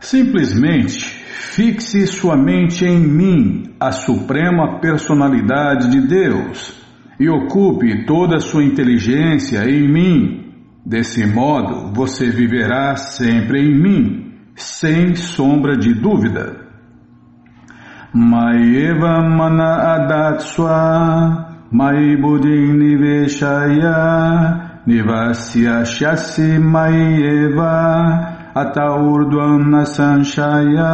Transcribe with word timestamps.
Simplesmente 0.00 1.20
fixe 1.52 2.06
sua 2.06 2.34
mente 2.34 2.86
em 2.86 2.98
mim, 2.98 3.74
a 3.78 3.92
suprema 3.92 4.80
personalidade 4.80 5.90
de 5.90 6.00
Deus, 6.00 6.80
e 7.20 7.28
ocupe 7.28 8.06
toda 8.06 8.36
a 8.36 8.40
sua 8.40 8.64
inteligência 8.64 9.68
em 9.68 9.86
mim. 9.86 10.54
Desse 10.86 11.26
modo, 11.26 11.92
você 11.92 12.30
viverá 12.30 12.96
sempre 12.96 13.60
em 13.60 13.78
mim, 13.78 14.32
sem 14.56 15.14
sombra 15.14 15.76
de 15.76 15.92
dúvida. 15.92 16.56
Maeva 18.14 19.20
mana 19.20 19.96
adatswa, 19.96 21.58
mai 21.70 22.16
buddhi 22.16 22.72
niveshaya, 22.72 24.80
nivasya 24.86 25.84
shasi 25.84 26.58
maeva, 26.58 28.39
ataurdvana 28.54 29.84
sanshaya. 29.84 30.86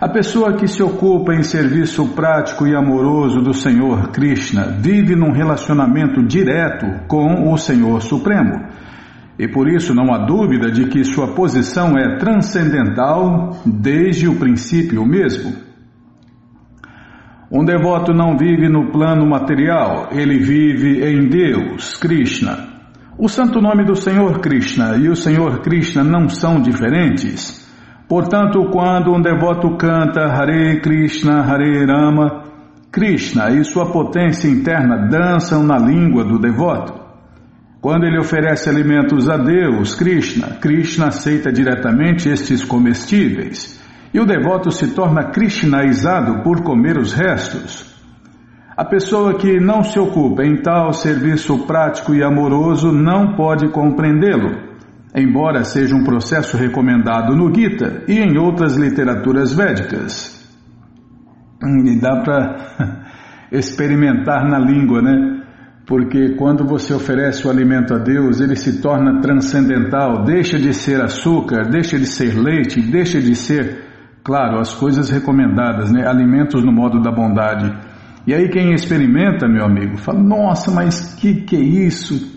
A 0.00 0.08
pessoa 0.08 0.52
que 0.54 0.68
se 0.68 0.82
ocupa 0.82 1.34
em 1.34 1.42
serviço 1.42 2.08
prático 2.08 2.66
e 2.66 2.76
amoroso 2.76 3.40
do 3.40 3.54
Senhor 3.54 4.08
Krishna 4.10 4.66
vive 4.78 5.16
num 5.16 5.32
relacionamento 5.32 6.22
direto 6.22 7.06
com 7.08 7.50
o 7.50 7.56
Senhor 7.56 8.02
Supremo. 8.02 8.66
E 9.38 9.48
por 9.48 9.68
isso 9.68 9.94
não 9.94 10.12
há 10.12 10.18
dúvida 10.26 10.70
de 10.70 10.88
que 10.88 11.02
sua 11.04 11.28
posição 11.28 11.96
é 11.96 12.18
transcendental 12.18 13.56
desde 13.64 14.28
o 14.28 14.36
princípio 14.36 15.06
mesmo. 15.06 15.54
Um 17.50 17.64
devoto 17.64 18.12
não 18.12 18.36
vive 18.36 18.68
no 18.68 18.90
plano 18.90 19.26
material, 19.26 20.08
ele 20.12 20.38
vive 20.38 21.02
em 21.02 21.28
Deus, 21.28 21.96
Krishna. 21.96 22.73
O 23.16 23.28
santo 23.28 23.60
nome 23.60 23.84
do 23.84 23.94
Senhor 23.94 24.40
Krishna 24.40 24.96
e 24.96 25.08
o 25.08 25.14
Senhor 25.14 25.60
Krishna 25.60 26.02
não 26.02 26.28
são 26.28 26.60
diferentes. 26.60 27.64
Portanto, 28.08 28.68
quando 28.72 29.12
um 29.14 29.22
devoto 29.22 29.76
canta 29.76 30.26
Hare 30.26 30.80
Krishna, 30.80 31.40
Hare 31.40 31.86
Rama, 31.86 32.42
Krishna 32.90 33.50
e 33.50 33.64
sua 33.64 33.86
potência 33.92 34.48
interna 34.48 35.06
dançam 35.08 35.62
na 35.62 35.78
língua 35.78 36.24
do 36.24 36.40
devoto. 36.40 36.92
Quando 37.80 38.04
ele 38.04 38.18
oferece 38.18 38.68
alimentos 38.68 39.28
a 39.28 39.36
Deus, 39.36 39.94
Krishna, 39.94 40.56
Krishna 40.60 41.06
aceita 41.06 41.52
diretamente 41.52 42.28
estes 42.28 42.64
comestíveis 42.64 43.80
e 44.12 44.18
o 44.18 44.26
devoto 44.26 44.72
se 44.72 44.92
torna 44.92 45.30
krishnaizado 45.30 46.42
por 46.42 46.62
comer 46.62 46.98
os 46.98 47.12
restos. 47.12 47.93
A 48.76 48.84
pessoa 48.84 49.38
que 49.38 49.60
não 49.60 49.84
se 49.84 50.00
ocupa 50.00 50.42
em 50.42 50.60
tal 50.60 50.92
serviço 50.92 51.64
prático 51.64 52.12
e 52.12 52.24
amoroso 52.24 52.90
não 52.90 53.36
pode 53.36 53.68
compreendê-lo, 53.68 54.50
embora 55.14 55.62
seja 55.62 55.94
um 55.94 56.02
processo 56.02 56.56
recomendado 56.56 57.36
no 57.36 57.54
Gita 57.54 58.02
e 58.08 58.18
em 58.18 58.36
outras 58.36 58.76
literaturas 58.76 59.54
védicas. 59.54 60.44
E 61.62 62.00
dá 62.00 62.20
para 62.22 63.04
experimentar 63.52 64.44
na 64.44 64.58
língua, 64.58 65.00
né? 65.00 65.42
Porque 65.86 66.34
quando 66.34 66.66
você 66.66 66.92
oferece 66.94 67.46
o 67.46 67.50
alimento 67.50 67.94
a 67.94 67.98
Deus, 67.98 68.40
ele 68.40 68.56
se 68.56 68.82
torna 68.82 69.20
transcendental, 69.20 70.24
deixa 70.24 70.58
de 70.58 70.74
ser 70.74 71.00
açúcar, 71.00 71.68
deixa 71.70 71.96
de 71.96 72.06
ser 72.06 72.34
leite, 72.36 72.80
deixa 72.80 73.20
de 73.20 73.36
ser, 73.36 73.84
claro, 74.24 74.58
as 74.58 74.74
coisas 74.74 75.10
recomendadas, 75.10 75.92
né? 75.92 76.08
Alimentos 76.08 76.64
no 76.64 76.72
modo 76.72 77.00
da 77.00 77.12
bondade 77.12 77.93
e 78.26 78.32
aí 78.32 78.48
quem 78.48 78.72
experimenta, 78.72 79.46
meu 79.46 79.64
amigo, 79.64 79.98
fala, 79.98 80.20
nossa, 80.20 80.70
mas 80.70 81.14
que 81.14 81.42
que 81.42 81.56
é 81.56 81.60
isso? 81.60 82.34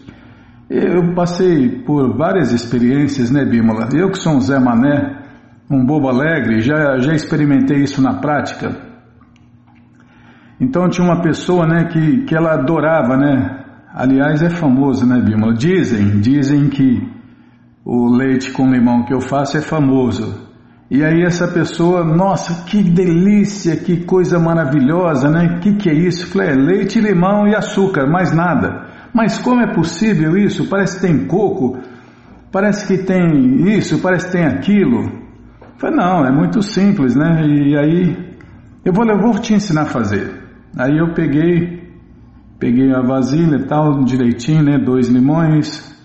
Eu 0.70 1.14
passei 1.14 1.70
por 1.84 2.18
várias 2.18 2.52
experiências, 2.52 3.32
né, 3.32 3.46
Bímola? 3.46 3.88
Eu 3.94 4.12
que 4.12 4.18
sou 4.18 4.34
um 4.34 4.42
Zé 4.42 4.60
Mané, 4.60 5.18
um 5.72 5.86
bobo 5.86 6.10
alegre, 6.10 6.60
já, 6.60 6.98
já 6.98 7.14
experimentei 7.14 7.78
isso 7.78 8.02
na 8.02 8.16
prática. 8.16 8.76
Então 10.60 10.90
tinha 10.90 11.06
uma 11.06 11.22
pessoa, 11.22 11.66
né, 11.66 11.86
que, 11.86 12.24
que 12.24 12.36
ela 12.36 12.54
adorava, 12.54 13.16
né? 13.16 13.64
Aliás, 13.94 14.44
é 14.44 14.50
famoso, 14.50 15.06
né, 15.06 15.22
Bímola? 15.22 15.54
Dizem, 15.54 16.20
dizem 16.20 16.70
que 16.70 17.02
o 17.86 18.10
leite 18.10 18.52
com 18.52 18.70
limão 18.70 19.04
que 19.06 19.14
eu 19.14 19.22
faço 19.22 19.58
é 19.58 19.62
famoso. 19.62 20.47
E 20.90 21.04
aí 21.04 21.22
essa 21.22 21.48
pessoa, 21.48 22.04
nossa, 22.04 22.64
que 22.66 22.82
delícia, 22.82 23.76
que 23.76 24.06
coisa 24.06 24.40
maravilhosa, 24.40 25.30
né? 25.30 25.60
Que 25.60 25.76
que 25.76 25.90
é 25.90 25.94
isso? 25.94 26.28
Falei, 26.28 26.52
é 26.52 26.56
leite, 26.56 27.02
limão 27.02 27.46
e 27.46 27.54
açúcar, 27.54 28.08
mais 28.08 28.34
nada. 28.34 28.88
Mas 29.14 29.38
como 29.38 29.62
é 29.62 29.74
possível 29.74 30.38
isso? 30.38 30.70
Parece 30.70 30.96
que 30.96 31.08
tem 31.08 31.28
coco, 31.28 31.78
parece 32.52 32.88
que 32.88 33.04
tem 33.04 33.78
isso, 33.78 34.02
parece 34.02 34.28
que 34.28 34.32
tem 34.32 34.46
aquilo. 34.46 35.12
Falei, 35.78 35.98
não, 35.98 36.26
é 36.26 36.32
muito 36.32 36.62
simples, 36.62 37.16
né? 37.16 37.46
E 37.46 37.78
aí 37.78 38.28
eu 38.86 38.94
vou, 38.94 39.06
eu 39.06 39.20
vou 39.20 39.34
te 39.40 39.54
ensinar 39.54 39.82
a 39.82 39.86
fazer. 39.86 40.32
Aí 40.78 40.98
eu 40.98 41.14
peguei, 41.14 41.84
peguei 42.58 42.94
a 42.94 43.02
vasilha 43.02 43.58
e 43.58 43.66
tal, 43.66 44.06
direitinho, 44.06 44.64
né? 44.64 44.78
Dois 44.78 45.10
limões, 45.10 45.97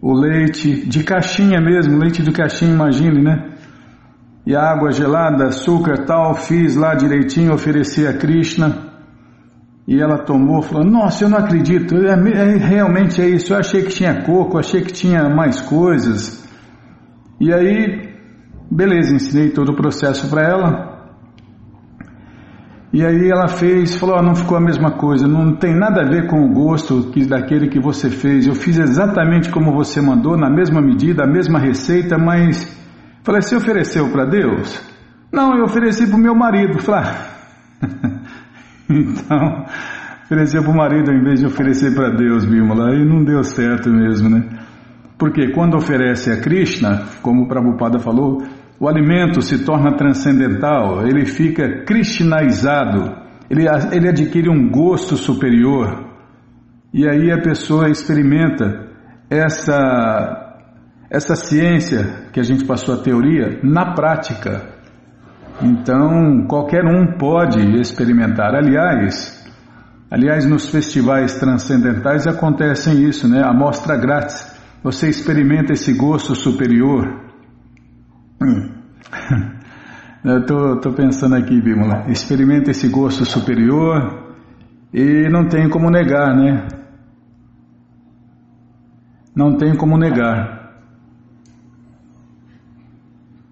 o 0.00 0.12
leite 0.12 0.86
de 0.86 1.02
caixinha 1.02 1.60
mesmo, 1.60 1.98
leite 1.98 2.22
de 2.22 2.30
caixinha, 2.30 2.72
imagine, 2.72 3.22
né? 3.22 3.52
E 4.46 4.54
a 4.54 4.62
água 4.62 4.92
gelada, 4.92 5.46
açúcar 5.46 6.04
tal, 6.04 6.34
fiz 6.34 6.76
lá 6.76 6.94
direitinho, 6.94 7.52
ofereci 7.52 8.06
a 8.06 8.16
Krishna. 8.16 8.86
E 9.88 10.00
ela 10.00 10.18
tomou, 10.18 10.62
falou: 10.62 10.84
Nossa, 10.84 11.24
eu 11.24 11.28
não 11.28 11.38
acredito, 11.38 11.96
é, 11.96 12.12
é, 12.12 12.56
realmente 12.56 13.20
é 13.20 13.28
isso. 13.28 13.52
Eu 13.52 13.58
achei 13.58 13.82
que 13.82 13.90
tinha 13.90 14.22
coco, 14.22 14.58
achei 14.58 14.82
que 14.82 14.92
tinha 14.92 15.28
mais 15.28 15.60
coisas. 15.60 16.46
E 17.40 17.52
aí, 17.52 18.08
beleza, 18.70 19.14
ensinei 19.14 19.50
todo 19.50 19.72
o 19.72 19.76
processo 19.76 20.28
para 20.28 20.42
ela. 20.42 20.95
E 22.96 23.04
aí 23.04 23.28
ela 23.30 23.46
fez, 23.46 23.94
falou, 23.94 24.16
oh, 24.18 24.22
não 24.22 24.34
ficou 24.34 24.56
a 24.56 24.60
mesma 24.60 24.92
coisa, 24.92 25.28
não 25.28 25.54
tem 25.54 25.76
nada 25.76 26.00
a 26.00 26.08
ver 26.08 26.28
com 26.28 26.42
o 26.46 26.54
gosto 26.54 27.10
que, 27.10 27.26
daquele 27.26 27.68
que 27.68 27.78
você 27.78 28.08
fez. 28.08 28.46
Eu 28.46 28.54
fiz 28.54 28.78
exatamente 28.78 29.50
como 29.50 29.70
você 29.70 30.00
mandou, 30.00 30.34
na 30.34 30.48
mesma 30.48 30.80
medida, 30.80 31.24
a 31.24 31.26
mesma 31.26 31.58
receita, 31.58 32.16
mas 32.16 32.74
falei, 33.22 33.42
você 33.42 33.54
ofereceu 33.54 34.08
para 34.08 34.24
Deus? 34.24 34.80
Não, 35.30 35.58
eu 35.58 35.64
ofereci 35.64 36.06
para 36.06 36.16
o 36.16 36.18
meu 36.18 36.34
marido. 36.34 36.80
Falei, 36.80 37.04
ah. 37.04 37.26
então, 38.88 39.66
ofereceu 40.24 40.62
para 40.62 40.72
o 40.72 40.74
marido 40.74 41.12
em 41.12 41.22
vez 41.22 41.40
de 41.40 41.44
oferecer 41.44 41.94
para 41.94 42.16
Deus, 42.16 42.46
Bímola. 42.46 42.92
Aí 42.92 43.04
não 43.04 43.22
deu 43.22 43.44
certo 43.44 43.90
mesmo, 43.90 44.30
né? 44.30 44.42
Porque 45.18 45.52
quando 45.52 45.76
oferece 45.76 46.30
a 46.30 46.40
Krishna, 46.40 47.02
como 47.20 47.42
o 47.42 47.46
Prabhupada 47.46 47.98
falou, 47.98 48.42
o 48.78 48.88
alimento 48.88 49.40
se 49.40 49.64
torna 49.64 49.96
transcendental, 49.96 51.06
ele 51.06 51.24
fica 51.24 51.84
cristinaizado, 51.84 53.16
ele, 53.48 53.64
ele 53.92 54.08
adquire 54.08 54.50
um 54.50 54.70
gosto 54.70 55.16
superior. 55.16 56.04
E 56.92 57.08
aí 57.08 57.30
a 57.30 57.40
pessoa 57.40 57.88
experimenta 57.88 58.86
essa, 59.30 60.60
essa 61.10 61.34
ciência 61.34 62.28
que 62.32 62.40
a 62.40 62.42
gente 62.42 62.64
passou 62.64 62.94
a 62.94 63.02
teoria 63.02 63.60
na 63.62 63.94
prática. 63.94 64.76
Então, 65.62 66.46
qualquer 66.46 66.84
um 66.84 67.16
pode 67.18 67.60
experimentar. 67.80 68.54
Aliás, 68.54 69.42
aliás, 70.10 70.44
nos 70.44 70.68
festivais 70.68 71.38
transcendentais 71.38 72.26
acontecem 72.26 73.04
isso, 73.04 73.26
né? 73.26 73.42
A 73.42 73.54
mostra 73.54 73.96
grátis. 73.96 74.54
Você 74.82 75.08
experimenta 75.08 75.72
esse 75.72 75.94
gosto 75.94 76.34
superior. 76.34 77.25
Hum. 78.42 78.70
Tô 80.82 80.92
pensando 80.92 81.36
aqui, 81.36 81.60
Bímola. 81.60 82.04
Experimenta 82.08 82.70
esse 82.70 82.88
gosto 82.88 83.24
superior 83.24 84.34
e 84.92 85.28
não 85.30 85.48
tem 85.48 85.68
como 85.68 85.90
negar, 85.90 86.34
né? 86.34 86.66
Não 89.34 89.56
tem 89.56 89.76
como 89.76 89.96
negar. 89.96 90.56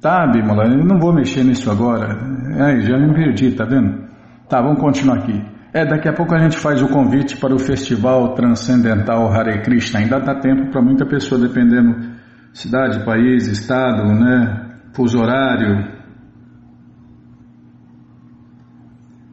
Tá, 0.00 0.26
Bímola, 0.26 0.64
eu 0.64 0.84
não 0.84 0.98
vou 0.98 1.12
mexer 1.14 1.44
nisso 1.44 1.70
agora. 1.70 2.18
Aí, 2.66 2.82
já 2.82 2.98
me 2.98 3.14
perdi, 3.14 3.52
tá 3.52 3.64
vendo? 3.64 4.04
Tá, 4.48 4.60
vamos 4.60 4.80
continuar 4.80 5.18
aqui. 5.18 5.42
É, 5.72 5.84
daqui 5.84 6.08
a 6.08 6.12
pouco 6.12 6.34
a 6.34 6.38
gente 6.38 6.56
faz 6.56 6.82
o 6.82 6.88
convite 6.88 7.36
para 7.36 7.54
o 7.54 7.58
Festival 7.58 8.34
Transcendental 8.34 9.32
Hare 9.32 9.62
Krishna. 9.62 10.00
Ainda 10.00 10.20
dá 10.20 10.34
tempo 10.34 10.70
para 10.70 10.82
muita 10.82 11.06
pessoa, 11.06 11.40
dependendo 11.40 12.14
cidade, 12.52 13.04
país, 13.04 13.48
estado, 13.48 14.04
né? 14.12 14.63
Fuso 14.94 15.18
horário 15.18 15.92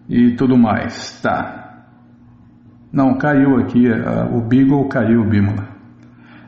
e 0.09 0.35
tudo 0.35 0.57
mais. 0.57 1.21
Tá. 1.21 1.85
Não, 2.91 3.17
caiu 3.17 3.57
aqui, 3.57 3.87
o 4.33 4.41
Beagle 4.41 4.89
caiu, 4.89 5.23
Bímola. 5.29 5.69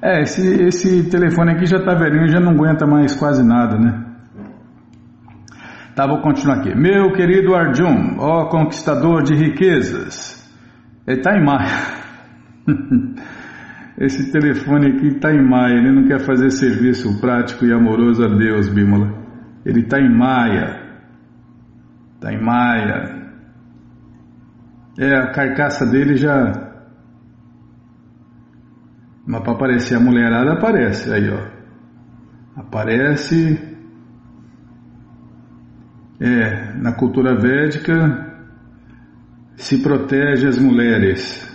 É, 0.01 0.21
esse, 0.21 0.63
esse 0.65 1.10
telefone 1.10 1.54
aqui 1.54 1.65
já 1.65 1.80
tá 1.80 1.95
velhinho, 1.95 2.27
já 2.27 2.39
não 2.39 2.51
aguenta 2.51 2.86
mais 2.86 3.15
quase 3.15 3.42
nada, 3.42 3.77
né? 3.77 4.04
Tá, 5.95 6.06
vou 6.06 6.19
continuar 6.21 6.57
aqui. 6.57 6.75
Meu 6.75 7.13
querido 7.13 7.56
Arjun, 7.56 8.18
ó 8.18 8.50
conquistador 8.50 9.24
de 9.24 9.36
riquezas. 9.36 10.44
Ele 11.07 11.21
tá 11.21 11.38
em 11.38 11.45
maio. 11.45 11.69
esse 14.06 14.32
telefone 14.32 14.88
aqui 14.88 15.08
está 15.08 15.34
em 15.34 15.42
maia, 15.42 15.76
ele 15.76 15.92
não 15.94 16.06
quer 16.06 16.20
fazer 16.20 16.50
serviço 16.52 17.22
prático 17.22 17.66
e 17.66 17.72
amoroso 17.72 18.24
a 18.24 18.28
Deus, 18.28 18.68
Bímola. 18.68 19.24
Ele 19.66 19.80
está 19.80 19.98
em 19.98 20.14
maia. 20.14 20.82
Está 22.16 22.34
em 22.34 22.42
maia. 22.42 23.24
É, 25.00 25.16
a 25.16 25.32
carcaça 25.32 25.86
dele 25.86 26.18
já. 26.18 26.52
Mas 29.26 29.42
para 29.42 29.54
aparecer 29.54 29.96
a 29.96 30.02
mulherada 30.02 30.52
aparece, 30.52 31.14
aí 31.14 31.30
ó. 31.30 32.60
Aparece. 32.60 33.72
É, 36.20 36.74
na 36.76 36.94
cultura 36.94 37.40
védica 37.40 38.34
se 39.56 39.82
protege 39.82 40.48
as 40.48 40.60
mulheres. 40.60 41.53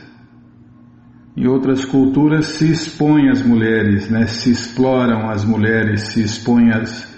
Em 1.38 1.46
outras 1.46 1.84
culturas 1.84 2.46
se 2.46 2.68
expõe 2.68 3.28
as 3.30 3.40
mulheres, 3.40 4.10
né? 4.10 4.26
se 4.26 4.50
exploram 4.50 5.30
as 5.30 5.44
mulheres, 5.44 6.08
se 6.08 6.20
expõe 6.20 6.72
as, 6.72 7.08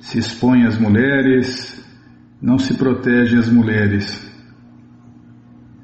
se 0.00 0.18
expõe 0.18 0.66
as 0.66 0.76
mulheres, 0.76 1.80
não 2.42 2.58
se 2.58 2.76
protege 2.76 3.38
as 3.38 3.48
mulheres. 3.48 4.26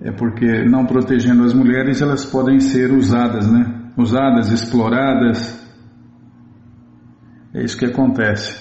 É 0.03 0.11
porque 0.11 0.65
não 0.65 0.85
protegendo 0.85 1.45
as 1.45 1.55
mulheres 1.55 2.03
elas 2.03 2.25
podem 2.25 2.59
ser 2.59 2.91
usadas, 2.91 3.49
né? 3.49 3.93
Usadas, 3.97 4.51
exploradas. 4.51 5.65
É 7.55 7.63
isso 7.63 7.79
que 7.79 7.87
acontece. 7.87 8.61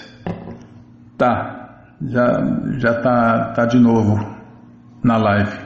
Tá, 1.18 1.96
já 2.00 2.40
já 2.78 3.00
tá 3.02 3.52
tá 3.52 3.66
de 3.66 3.80
novo 3.80 4.14
na 5.02 5.16
live. 5.16 5.63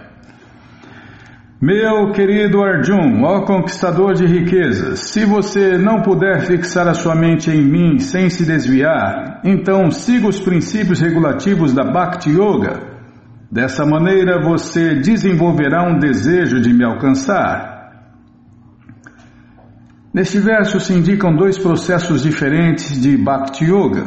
Meu 1.60 2.12
querido 2.12 2.62
Arjun, 2.62 3.24
ó 3.24 3.40
conquistador 3.40 4.14
de 4.14 4.24
riquezas, 4.24 5.00
se 5.00 5.24
você 5.24 5.76
não 5.76 6.02
puder 6.02 6.42
fixar 6.42 6.86
a 6.86 6.94
sua 6.94 7.16
mente 7.16 7.50
em 7.50 7.60
mim 7.60 7.98
sem 7.98 8.30
se 8.30 8.46
desviar, 8.46 9.40
então 9.44 9.90
siga 9.90 10.28
os 10.28 10.38
princípios 10.38 11.00
regulativos 11.00 11.74
da 11.74 11.82
Bhakti 11.82 12.30
Yoga. 12.30 12.78
Dessa 13.50 13.84
maneira 13.84 14.40
você 14.40 15.00
desenvolverá 15.00 15.82
um 15.82 15.98
desejo 15.98 16.60
de 16.60 16.72
me 16.72 16.84
alcançar. 16.84 18.06
Neste 20.14 20.38
verso 20.38 20.78
se 20.78 20.92
indicam 20.92 21.34
dois 21.34 21.58
processos 21.58 22.22
diferentes 22.22 23.02
de 23.02 23.16
Bhakti 23.16 23.64
Yoga. 23.64 24.04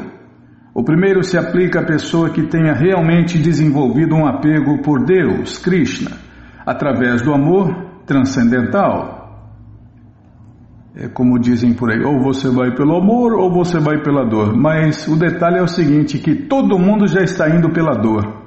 O 0.73 0.85
primeiro 0.85 1.21
se 1.21 1.37
aplica 1.37 1.81
à 1.81 1.85
pessoa 1.85 2.29
que 2.29 2.43
tenha 2.43 2.71
realmente 2.71 3.37
desenvolvido 3.37 4.15
um 4.15 4.25
apego 4.25 4.81
por 4.81 5.03
Deus, 5.03 5.57
Krishna 5.57 6.30
através 6.65 7.21
do 7.21 7.33
amor 7.33 7.73
transcendental. 8.05 9.21
É 10.93 11.07
como 11.07 11.39
dizem 11.39 11.73
por 11.73 11.89
aí, 11.89 12.03
ou 12.03 12.21
você 12.21 12.49
vai 12.49 12.75
pelo 12.75 12.97
amor 12.97 13.33
ou 13.33 13.51
você 13.51 13.79
vai 13.79 14.01
pela 14.01 14.25
dor. 14.25 14.55
Mas 14.55 15.07
o 15.07 15.15
detalhe 15.15 15.57
é 15.57 15.61
o 15.61 15.67
seguinte, 15.67 16.19
que 16.19 16.35
todo 16.35 16.77
mundo 16.77 17.07
já 17.07 17.21
está 17.21 17.49
indo 17.49 17.71
pela 17.71 17.93
dor. 17.93 18.41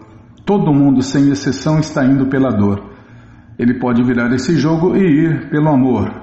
Todo 0.44 0.74
mundo, 0.74 1.00
sem 1.00 1.30
exceção, 1.30 1.78
está 1.78 2.04
indo 2.04 2.26
pela 2.26 2.50
dor. 2.50 2.92
Ele 3.58 3.78
pode 3.78 4.02
virar 4.02 4.30
esse 4.34 4.56
jogo 4.56 4.94
e 4.94 5.00
ir 5.00 5.48
pelo 5.48 5.68
amor. 5.68 6.22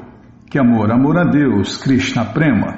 Que 0.49 0.59
amor? 0.59 0.91
Amor 0.91 1.17
a 1.17 1.23
Deus, 1.23 1.77
Krishna 1.77 2.25
Prema. 2.25 2.77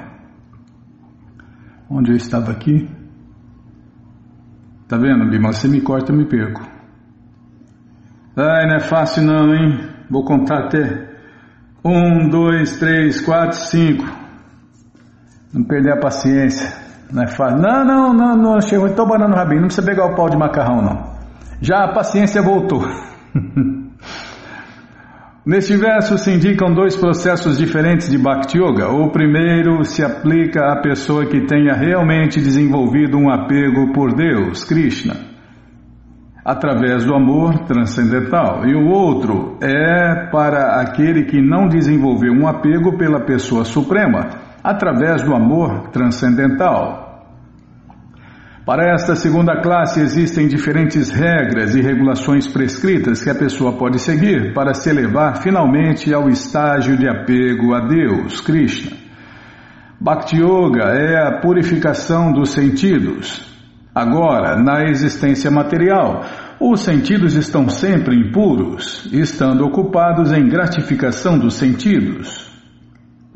Onde 1.90 2.12
eu 2.12 2.16
estava 2.16 2.50
aqui? 2.50 2.88
Tá 4.88 4.96
vendo, 4.96 5.28
Bima? 5.28 5.52
Você 5.52 5.68
me 5.68 5.82
corta, 5.82 6.12
eu 6.12 6.16
me 6.16 6.24
perco. 6.24 6.73
Ai, 8.36 8.66
não 8.66 8.76
é 8.76 8.80
fácil 8.80 9.22
não, 9.22 9.54
hein? 9.54 9.78
Vou 10.10 10.24
contar 10.24 10.66
até 10.66 11.08
um, 11.84 12.28
dois, 12.28 12.78
três, 12.78 13.20
quatro, 13.20 13.56
cinco. 13.56 14.04
Não 15.52 15.62
perder 15.62 15.92
a 15.92 16.00
paciência. 16.00 16.68
Não 17.12 17.22
é 17.22 17.28
fácil. 17.28 17.58
Não, 17.58 17.84
não, 17.84 18.12
não, 18.12 18.36
não. 18.36 18.60
Chegou, 18.60 18.88
estou 18.88 19.06
banando 19.06 19.34
o 19.34 19.36
rabinho. 19.36 19.60
Não 19.60 19.68
precisa 19.68 19.86
pegar 19.86 20.06
o 20.06 20.16
pau 20.16 20.28
de 20.28 20.36
macarrão, 20.36 20.82
não. 20.82 21.14
Já 21.60 21.84
a 21.84 21.92
paciência 21.92 22.42
voltou. 22.42 22.82
Neste 25.46 25.76
verso 25.76 26.18
se 26.18 26.32
indicam 26.32 26.74
dois 26.74 26.96
processos 26.96 27.58
diferentes 27.58 28.10
de 28.10 28.18
Bhakti 28.18 28.58
Yoga. 28.58 28.88
O 28.88 29.10
primeiro 29.10 29.84
se 29.84 30.02
aplica 30.02 30.72
à 30.72 30.80
pessoa 30.80 31.26
que 31.26 31.42
tenha 31.42 31.74
realmente 31.74 32.40
desenvolvido 32.40 33.16
um 33.16 33.30
apego 33.30 33.92
por 33.92 34.14
Deus, 34.14 34.64
Krishna 34.64 35.33
através 36.44 37.04
do 37.04 37.14
amor 37.14 37.60
transcendental, 37.60 38.66
e 38.66 38.74
o 38.74 38.86
outro 38.86 39.56
é 39.62 40.26
para 40.30 40.80
aquele 40.80 41.24
que 41.24 41.40
não 41.40 41.66
desenvolveu 41.66 42.32
um 42.32 42.46
apego 42.46 42.98
pela 42.98 43.24
pessoa 43.24 43.64
suprema, 43.64 44.28
através 44.62 45.22
do 45.22 45.34
amor 45.34 45.88
transcendental. 45.88 47.04
Para 48.66 48.94
esta 48.94 49.14
segunda 49.14 49.60
classe 49.60 50.00
existem 50.00 50.48
diferentes 50.48 51.10
regras 51.10 51.74
e 51.74 51.82
regulações 51.82 52.46
prescritas 52.46 53.22
que 53.22 53.28
a 53.28 53.34
pessoa 53.34 53.74
pode 53.74 53.98
seguir 53.98 54.54
para 54.54 54.72
se 54.72 54.88
elevar 54.88 55.42
finalmente 55.42 56.12
ao 56.14 56.30
estágio 56.30 56.96
de 56.96 57.06
apego 57.06 57.74
a 57.74 57.80
Deus, 57.80 58.40
Krishna. 58.40 58.96
Bhakti 60.00 60.38
Yoga 60.38 60.84
é 60.94 61.26
a 61.26 61.40
purificação 61.40 62.32
dos 62.32 62.50
sentidos, 62.50 63.53
Agora, 63.94 64.56
na 64.60 64.82
existência 64.90 65.50
material, 65.50 66.24
os 66.58 66.80
sentidos 66.80 67.34
estão 67.34 67.68
sempre 67.68 68.16
impuros, 68.16 69.08
estando 69.12 69.64
ocupados 69.64 70.32
em 70.32 70.48
gratificação 70.48 71.38
dos 71.38 71.54
sentidos. 71.54 72.52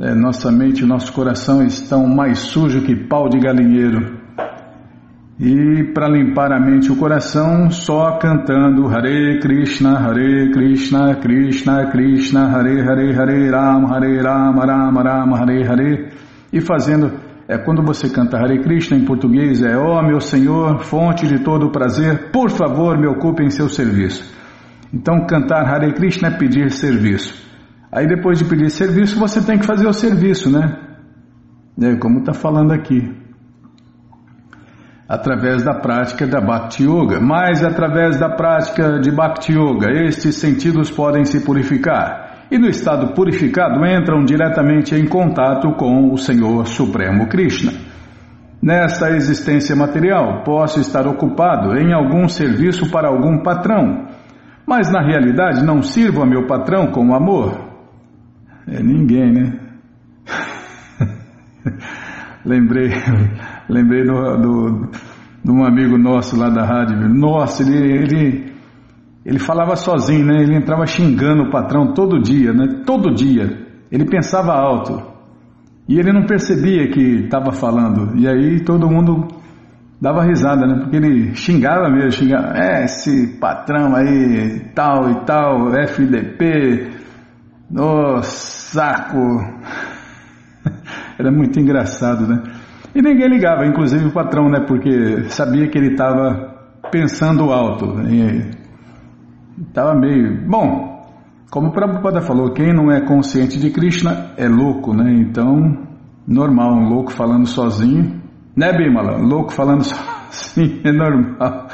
É, 0.01 0.15
nossa 0.15 0.51
mente 0.51 0.83
e 0.83 0.87
nosso 0.87 1.13
coração 1.13 1.63
estão 1.65 2.07
mais 2.07 2.39
sujos 2.39 2.85
que 2.85 2.95
pau 3.07 3.29
de 3.29 3.39
galinheiro. 3.39 4.19
E 5.39 5.93
para 5.95 6.09
limpar 6.09 6.53
a 6.53 6.59
mente 6.59 6.89
e 6.89 6.91
o 6.91 6.97
coração, 6.97 7.71
só 7.71 8.19
cantando 8.19 8.89
Hare 8.89 9.39
Krishna, 9.41 9.97
Hare 9.97 10.51
Krishna, 10.51 11.15
Krishna 11.15 11.91
Krishna, 11.93 12.49
Hare 12.49 12.81
Hare, 12.81 13.15
Hare 13.15 13.51
Ram, 13.51 13.87
Hare 13.87 14.21
Ram, 14.21 14.59
Ram 14.59 14.95
Ram, 14.97 15.35
Hare 15.35 15.63
Hare, 15.65 16.09
e 16.53 16.61
fazendo 16.61 17.28
é 17.49 17.57
quando 17.57 17.83
você 17.83 18.11
canta 18.11 18.37
Hare 18.37 18.61
Krishna 18.61 18.99
em 18.99 19.07
português, 19.07 19.63
é 19.63 19.75
ó 19.75 19.99
oh, 19.99 20.03
meu 20.03 20.21
Senhor, 20.21 20.81
fonte 20.85 21.27
de 21.27 21.39
todo 21.39 21.73
prazer, 21.73 22.31
por 22.31 22.51
favor 22.51 22.99
me 22.99 23.07
ocupe 23.07 23.43
em 23.43 23.49
seu 23.49 23.71
serviço. 23.71 24.37
Então 24.93 25.27
cantar 25.27 25.65
Hare 25.67 25.95
Krishna 25.95 26.29
é 26.29 26.37
pedir 26.37 26.71
serviço. 26.71 27.49
Aí 27.91 28.07
depois 28.07 28.39
de 28.39 28.45
pedir 28.45 28.69
serviço, 28.71 29.19
você 29.19 29.41
tem 29.41 29.59
que 29.59 29.65
fazer 29.65 29.87
o 29.87 29.95
serviço, 29.95 30.51
né? 30.51 30.77
É, 31.81 31.97
como 31.97 32.19
está 32.19 32.35
falando 32.35 32.73
aqui. 32.73 33.01
Através 35.09 35.65
da 35.65 35.73
prática 35.73 36.27
da 36.27 36.43
Bhakti 36.43 36.85
Yoga. 36.85 37.19
Mas 37.19 37.65
através 37.65 38.19
da 38.19 38.29
prática 38.29 38.99
de 38.99 39.11
Bhakti 39.11 39.55
Yoga, 39.55 39.91
estes 40.05 40.35
sentidos 40.35 40.91
podem 40.91 41.25
se 41.25 41.41
purificar 41.47 42.28
e 42.51 42.59
no 42.59 42.69
estado 42.69 43.15
purificado 43.15 43.85
entram 43.85 44.25
diretamente 44.25 44.95
em 44.95 45.07
contato 45.07 45.73
com 45.73 46.13
o 46.13 46.17
Senhor 46.17 46.67
Supremo 46.67 47.29
Krishna. 47.29 47.73
Nesta 48.61 49.11
existência 49.11 49.77
material, 49.77 50.43
posso 50.43 50.81
estar 50.81 51.07
ocupado 51.07 51.79
em 51.79 51.93
algum 51.93 52.29
serviço 52.29 52.91
para 52.91 53.09
algum 53.09 53.43
patrão, 53.43 54.09
mas 54.67 54.91
na 54.91 55.01
realidade 55.01 55.65
não 55.65 55.83
sirvo 55.83 56.23
a 56.23 56.27
meu 56.27 56.47
patrão 56.47 56.91
com 56.91 57.15
amor. 57.15 57.69
É 58.67 58.83
ninguém, 58.83 59.33
né? 59.33 59.61
lembrei, 62.45 62.91
lembrei 63.69 64.05
do, 64.05 64.37
do, 64.37 64.91
de 65.45 65.51
um 65.51 65.65
amigo 65.65 65.97
nosso 65.97 66.37
lá 66.37 66.51
da 66.51 66.65
rádio. 66.65 67.09
Nossa, 67.09 67.63
ele, 67.63 67.93
ele 67.93 68.58
ele 69.29 69.39
falava 69.39 69.77
sozinho, 69.77 70.25
né? 70.25 70.43
Ele 70.43 70.57
entrava 70.57 70.87
xingando 70.87 71.43
o 71.43 71.51
patrão 71.51 71.93
todo 71.93 72.19
dia, 72.19 72.51
né? 72.51 72.83
Todo 72.87 73.15
dia. 73.15 73.59
Ele 73.93 74.07
pensava 74.07 74.55
alto. 74.55 75.03
E 75.87 75.99
ele 75.99 76.15
não 76.15 76.25
percebia 76.25 76.89
que 76.89 77.25
estava 77.25 77.53
falando. 77.53 78.19
E 78.19 78.27
aí 78.27 78.65
todo 78.65 78.89
mundo 78.89 79.29
dava 80.01 80.23
risada, 80.25 80.67
né? 80.67 80.79
Porque 80.81 80.97
ele 80.97 81.35
xingava 81.35 81.91
mesmo, 81.91 82.13
xingava. 82.13 82.57
É, 82.57 82.85
esse 82.85 83.39
patrão 83.39 83.95
aí, 83.95 84.61
tal 84.75 85.11
e 85.11 85.27
tal, 85.27 85.75
FDP, 85.75 86.89
ô 87.79 88.23
saco. 88.23 89.19
Era 91.21 91.31
muito 91.31 91.61
engraçado, 91.61 92.27
né? 92.27 92.45
E 92.95 93.03
ninguém 93.03 93.29
ligava, 93.29 93.67
inclusive 93.67 94.07
o 94.07 94.13
patrão, 94.13 94.49
né? 94.49 94.65
Porque 94.67 95.25
sabia 95.29 95.69
que 95.69 95.77
ele 95.77 95.93
estava 95.93 96.81
pensando 96.91 97.53
alto. 97.53 97.93
Né? 97.93 98.57
Estava 99.67 99.95
meio. 99.95 100.49
Bom, 100.49 101.07
como 101.51 101.69
o 101.69 101.73
Prabhupada 101.73 102.21
falou, 102.21 102.53
quem 102.53 102.73
não 102.75 102.91
é 102.91 103.01
consciente 103.01 103.59
de 103.59 103.71
Krishna 103.71 104.33
é 104.37 104.47
louco, 104.47 104.95
né? 104.95 105.11
Então, 105.13 105.87
normal, 106.27 106.75
um 106.75 106.89
louco 106.89 107.13
falando 107.13 107.47
sozinho. 107.47 108.21
Né, 108.57 108.73
Bimala? 108.73 109.17
Louco 109.19 109.53
falando 109.53 109.83
sozinho 110.31 110.81
é 110.85 110.93
normal. 110.93 111.69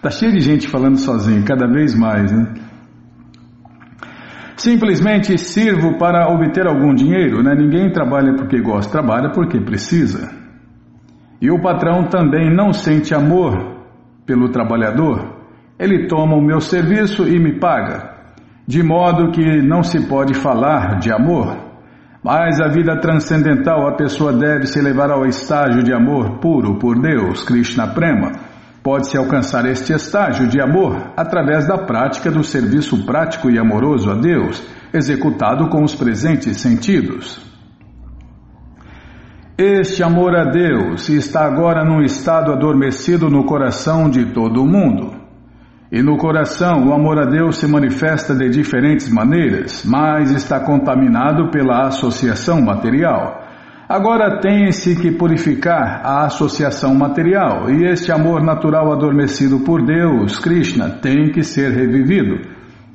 Tá 0.00 0.10
cheio 0.10 0.32
de 0.32 0.40
gente 0.40 0.68
falando 0.68 0.96
sozinho, 0.96 1.44
cada 1.44 1.66
vez 1.66 1.94
mais, 1.94 2.30
né? 2.30 2.54
Simplesmente 4.56 5.36
sirvo 5.36 5.98
para 5.98 6.32
obter 6.32 6.66
algum 6.66 6.94
dinheiro, 6.94 7.42
né? 7.42 7.54
Ninguém 7.54 7.90
trabalha 7.90 8.34
porque 8.34 8.60
gosta, 8.60 8.90
trabalha 8.90 9.30
porque 9.32 9.60
precisa. 9.60 10.30
E 11.40 11.50
o 11.50 11.60
patrão 11.60 12.04
também 12.08 12.54
não 12.54 12.72
sente 12.72 13.14
amor 13.14 13.84
pelo 14.24 14.48
trabalhador. 14.50 15.35
Ele 15.78 16.06
toma 16.06 16.36
o 16.36 16.42
meu 16.42 16.60
serviço 16.60 17.28
e 17.28 17.38
me 17.38 17.58
paga, 17.58 18.14
de 18.66 18.82
modo 18.82 19.30
que 19.30 19.62
não 19.62 19.82
se 19.82 20.06
pode 20.08 20.34
falar 20.34 20.98
de 20.98 21.12
amor. 21.12 21.56
Mas 22.22 22.60
a 22.60 22.68
vida 22.68 22.98
transcendental, 23.00 23.86
a 23.86 23.96
pessoa 23.96 24.32
deve 24.32 24.66
se 24.66 24.80
levar 24.80 25.10
ao 25.10 25.26
estágio 25.26 25.82
de 25.82 25.92
amor 25.92 26.38
puro 26.38 26.78
por 26.78 27.00
Deus, 27.00 27.44
Krishna 27.44 27.86
Prema 27.88 28.32
Pode-se 28.86 29.18
alcançar 29.18 29.66
este 29.66 29.92
estágio 29.92 30.46
de 30.46 30.60
amor 30.60 31.10
através 31.16 31.66
da 31.66 31.76
prática 31.76 32.30
do 32.30 32.44
serviço 32.44 33.04
prático 33.04 33.50
e 33.50 33.58
amoroso 33.58 34.08
a 34.08 34.14
Deus, 34.14 34.62
executado 34.94 35.68
com 35.68 35.82
os 35.82 35.92
presentes 35.92 36.58
sentidos. 36.58 37.44
Este 39.58 40.04
amor 40.04 40.36
a 40.36 40.44
Deus 40.44 41.08
está 41.08 41.44
agora 41.44 41.84
num 41.84 42.00
estado 42.00 42.52
adormecido 42.52 43.28
no 43.28 43.44
coração 43.44 44.08
de 44.08 44.26
todo 44.26 44.62
o 44.62 44.68
mundo. 44.68 45.15
E 45.90 46.02
no 46.02 46.16
coração, 46.16 46.88
o 46.88 46.92
amor 46.92 47.18
a 47.18 47.26
Deus 47.26 47.58
se 47.58 47.66
manifesta 47.66 48.34
de 48.34 48.48
diferentes 48.48 49.08
maneiras, 49.08 49.84
mas 49.84 50.32
está 50.32 50.58
contaminado 50.58 51.48
pela 51.50 51.86
associação 51.86 52.60
material. 52.60 53.44
Agora 53.88 54.40
tem-se 54.40 54.96
que 54.96 55.12
purificar 55.12 56.00
a 56.04 56.26
associação 56.26 56.92
material 56.92 57.70
e 57.70 57.84
este 57.84 58.10
amor 58.10 58.42
natural 58.42 58.92
adormecido 58.92 59.60
por 59.60 59.80
Deus, 59.80 60.40
Krishna, 60.40 60.90
tem 60.90 61.30
que 61.30 61.44
ser 61.44 61.70
revivido. 61.70 62.40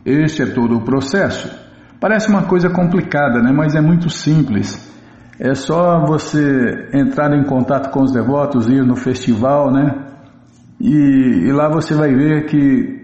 Este 0.06 0.44
é 0.44 0.46
todo 0.48 0.76
o 0.76 0.84
processo. 0.84 1.50
Parece 1.98 2.28
uma 2.30 2.44
coisa 2.44 2.70
complicada, 2.70 3.42
né? 3.42 3.54
mas 3.54 3.74
é 3.74 3.80
muito 3.80 4.10
simples. 4.10 4.92
É 5.40 5.56
só 5.56 6.06
você 6.06 6.90
entrar 6.94 7.32
em 7.38 7.46
contato 7.46 7.90
com 7.90 8.02
os 8.02 8.12
devotos, 8.12 8.68
ir 8.68 8.84
no 8.84 8.98
festival, 8.98 9.72
né? 9.72 10.11
E, 10.84 11.48
e 11.48 11.52
lá 11.52 11.70
você 11.70 11.94
vai 11.94 12.12
ver 12.12 12.48
que 12.48 13.02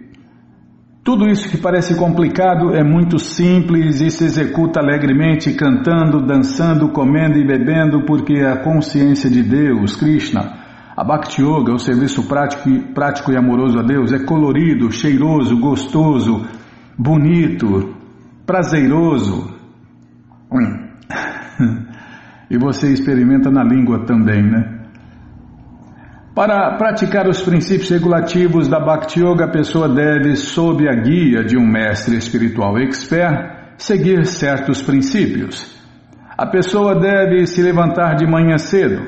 tudo 1.03 1.27
isso 1.27 1.47
que 1.47 1.57
parece 1.57 1.95
complicado 1.95 2.73
é 2.73 2.83
muito 2.83 3.19
simples 3.19 4.01
e 4.01 4.09
se 4.09 4.25
executa 4.25 4.79
alegremente, 4.79 5.53
cantando, 5.53 6.25
dançando, 6.25 6.89
comendo 6.89 7.37
e 7.37 7.45
bebendo, 7.45 8.03
porque 8.03 8.41
a 8.41 8.57
consciência 8.63 9.29
de 9.29 9.43
Deus, 9.43 9.95
Krishna, 9.95 10.57
a 10.97 11.03
Bhakti 11.03 11.43
Yoga, 11.43 11.71
o 11.71 11.79
serviço 11.79 12.27
prático, 12.27 12.67
prático 12.95 13.31
e 13.31 13.37
amoroso 13.37 13.77
a 13.77 13.83
Deus, 13.83 14.11
é 14.11 14.25
colorido, 14.25 14.91
cheiroso, 14.91 15.59
gostoso, 15.59 16.47
bonito, 16.97 17.95
prazeroso. 18.43 19.53
Hum. 20.51 20.87
e 22.49 22.57
você 22.57 22.91
experimenta 22.91 23.51
na 23.51 23.63
língua 23.63 24.03
também, 24.03 24.41
né? 24.41 24.76
Para 26.37 26.77
praticar 26.77 27.27
os 27.27 27.41
princípios 27.41 27.89
regulativos 27.89 28.67
da 28.67 28.79
Bhakti 28.79 29.21
Yoga, 29.21 29.45
a 29.45 29.51
pessoa 29.51 29.89
deve, 29.89 30.35
sob 30.35 30.87
a 30.87 30.93
guia 30.93 31.43
de 31.43 31.57
um 31.57 31.65
mestre 31.65 32.15
espiritual 32.15 32.77
expert, 32.77 33.73
seguir 33.75 34.23
certos 34.27 34.79
princípios. 34.79 35.65
A 36.37 36.45
pessoa 36.45 36.93
deve 36.93 37.47
se 37.47 37.59
levantar 37.63 38.17
de 38.17 38.27
manhã 38.27 38.59
cedo, 38.59 39.01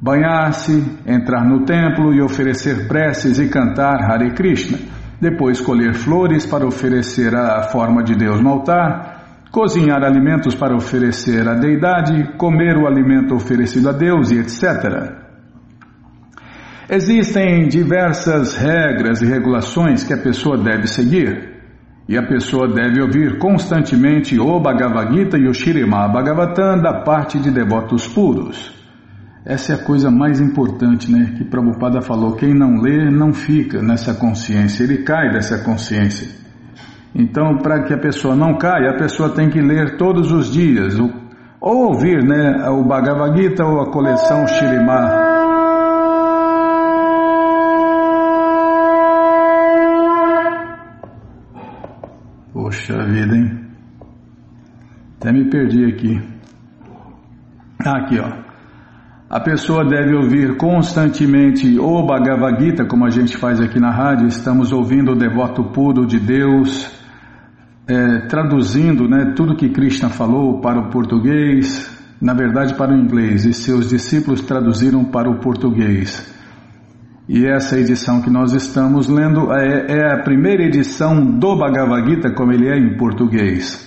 banhar-se, 0.00 1.00
entrar 1.04 1.44
no 1.44 1.64
templo 1.64 2.14
e 2.14 2.22
oferecer 2.22 2.86
preces 2.86 3.40
e 3.40 3.48
cantar 3.48 4.00
Hare 4.08 4.30
Krishna. 4.34 4.78
Depois 5.20 5.60
colher 5.60 5.94
flores 5.94 6.46
para 6.46 6.64
oferecer 6.64 7.34
a 7.34 7.60
forma 7.64 8.04
de 8.04 8.14
Deus 8.14 8.40
no 8.40 8.50
altar, 8.50 9.48
cozinhar 9.50 10.04
alimentos 10.04 10.54
para 10.54 10.76
oferecer 10.76 11.48
à 11.48 11.54
deidade, 11.54 12.36
comer 12.36 12.76
o 12.76 12.86
alimento 12.86 13.34
oferecido 13.34 13.88
a 13.88 13.92
Deus 13.92 14.30
e 14.30 14.38
etc. 14.38 15.26
Existem 16.90 17.68
diversas 17.68 18.56
regras 18.56 19.20
e 19.20 19.26
regulações 19.26 20.04
que 20.04 20.14
a 20.14 20.16
pessoa 20.16 20.56
deve 20.56 20.86
seguir. 20.86 21.58
E 22.08 22.16
a 22.16 22.26
pessoa 22.26 22.66
deve 22.66 23.02
ouvir 23.02 23.38
constantemente 23.38 24.40
o 24.40 24.58
Bhagavad 24.58 25.14
Gita 25.14 25.36
e 25.36 25.46
o 25.46 25.52
Shirima 25.52 26.08
Bhagavatam 26.08 26.80
da 26.80 27.02
parte 27.02 27.38
de 27.38 27.50
devotos 27.50 28.08
puros. 28.08 28.74
Essa 29.44 29.72
é 29.72 29.76
a 29.76 29.84
coisa 29.84 30.10
mais 30.10 30.40
importante, 30.40 31.12
né? 31.12 31.34
Que 31.36 31.44
Prabhupada 31.44 32.00
falou: 32.00 32.36
quem 32.36 32.54
não 32.54 32.80
lê 32.80 33.10
não 33.10 33.34
fica 33.34 33.82
nessa 33.82 34.14
consciência, 34.14 34.82
ele 34.82 35.02
cai 35.02 35.30
dessa 35.30 35.62
consciência. 35.62 36.26
Então, 37.14 37.58
para 37.58 37.82
que 37.82 37.92
a 37.92 37.98
pessoa 37.98 38.34
não 38.34 38.56
caia, 38.56 38.92
a 38.92 38.96
pessoa 38.96 39.28
tem 39.34 39.50
que 39.50 39.60
ler 39.60 39.98
todos 39.98 40.32
os 40.32 40.50
dias, 40.50 40.98
ou 40.98 41.88
ouvir 41.88 42.24
né, 42.24 42.66
o 42.70 42.82
Bhagavad 42.82 43.36
Gita 43.38 43.62
ou 43.64 43.82
a 43.82 43.90
coleção 43.90 44.46
Shirima 44.46 45.27
Poxa 52.68 53.02
vida, 53.06 53.34
hein? 53.34 53.60
Até 55.16 55.32
me 55.32 55.48
perdi 55.48 55.86
aqui. 55.86 56.20
Ah, 57.82 57.96
aqui, 57.96 58.18
ó. 58.18 58.30
A 59.30 59.40
pessoa 59.40 59.88
deve 59.88 60.14
ouvir 60.14 60.54
constantemente 60.58 61.78
o 61.78 62.04
Bhagavad 62.04 62.62
Gita, 62.62 62.84
como 62.84 63.06
a 63.06 63.08
gente 63.08 63.38
faz 63.38 63.58
aqui 63.58 63.80
na 63.80 63.90
rádio. 63.90 64.26
Estamos 64.26 64.70
ouvindo 64.70 65.12
o 65.12 65.16
devoto 65.16 65.64
puro 65.64 66.06
de 66.06 66.20
Deus, 66.20 66.94
é, 67.86 68.26
traduzindo 68.26 69.08
né, 69.08 69.32
tudo 69.34 69.56
que 69.56 69.70
Krishna 69.70 70.10
falou 70.10 70.60
para 70.60 70.78
o 70.78 70.90
português, 70.90 71.90
na 72.20 72.34
verdade 72.34 72.74
para 72.74 72.92
o 72.92 73.00
inglês, 73.00 73.46
e 73.46 73.54
seus 73.54 73.88
discípulos 73.88 74.42
traduziram 74.42 75.06
para 75.06 75.30
o 75.30 75.38
português. 75.38 76.37
E 77.28 77.46
essa 77.46 77.78
edição 77.78 78.22
que 78.22 78.30
nós 78.30 78.54
estamos 78.54 79.06
lendo 79.06 79.52
é, 79.52 79.86
é, 79.86 80.14
a 80.14 80.22
primeira 80.22 80.62
edição 80.62 81.38
do 81.38 81.56
Bhagavad 81.56 82.08
Gita, 82.08 82.30
como 82.32 82.52
ele 82.52 82.68
é 82.68 82.78
em 82.78 82.96
português. 82.96 83.86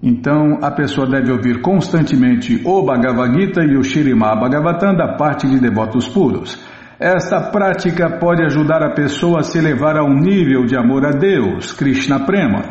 Então 0.00 0.58
a 0.62 0.70
pessoa 0.70 1.08
deve 1.08 1.32
ouvir 1.32 1.60
constantemente 1.60 2.62
o 2.64 2.82
Bhagavad 2.84 3.34
Gita 3.34 3.62
e 3.64 3.76
o 3.76 3.82
Shirimá 3.82 4.36
Bhagavatam 4.36 4.94
da 4.94 5.16
parte 5.16 5.48
de 5.48 5.58
devotos 5.58 6.06
puros. 6.06 6.56
Esta 7.00 7.50
prática 7.50 8.18
pode 8.18 8.44
ajudar 8.44 8.82
a 8.82 8.94
pessoa 8.94 9.40
a 9.40 9.42
se 9.42 9.58
elevar 9.58 9.96
a 9.96 10.04
um 10.04 10.14
nível 10.14 10.64
de 10.66 10.76
amor 10.76 11.04
a 11.04 11.10
Deus, 11.10 11.72
Krishna 11.72 12.20
Prema. 12.20 12.62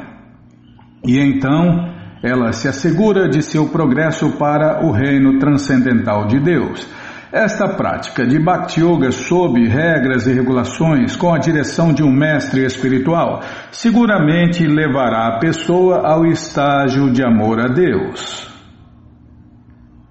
E 1.05 1.19
então 1.19 1.89
ela 2.23 2.53
se 2.53 2.67
assegura 2.67 3.27
de 3.27 3.41
seu 3.41 3.67
progresso 3.67 4.37
para 4.37 4.85
o 4.85 4.91
reino 4.91 5.37
transcendental 5.37 6.27
de 6.27 6.39
Deus. 6.39 6.87
Esta 7.31 7.75
prática 7.75 8.25
de 8.25 8.39
Bhakti 8.39 8.81
Yoga 8.81 9.11
sob 9.11 9.63
regras 9.67 10.25
e 10.25 10.33
regulações 10.33 11.15
com 11.15 11.31
a 11.31 11.37
direção 11.37 11.93
de 11.93 12.01
um 12.01 12.11
mestre 12.11 12.65
espiritual 12.65 13.41
seguramente 13.71 14.65
levará 14.65 15.27
a 15.27 15.39
pessoa 15.39 16.07
ao 16.07 16.25
estágio 16.25 17.11
de 17.11 17.23
amor 17.23 17.59
a 17.59 17.67
Deus. 17.67 18.49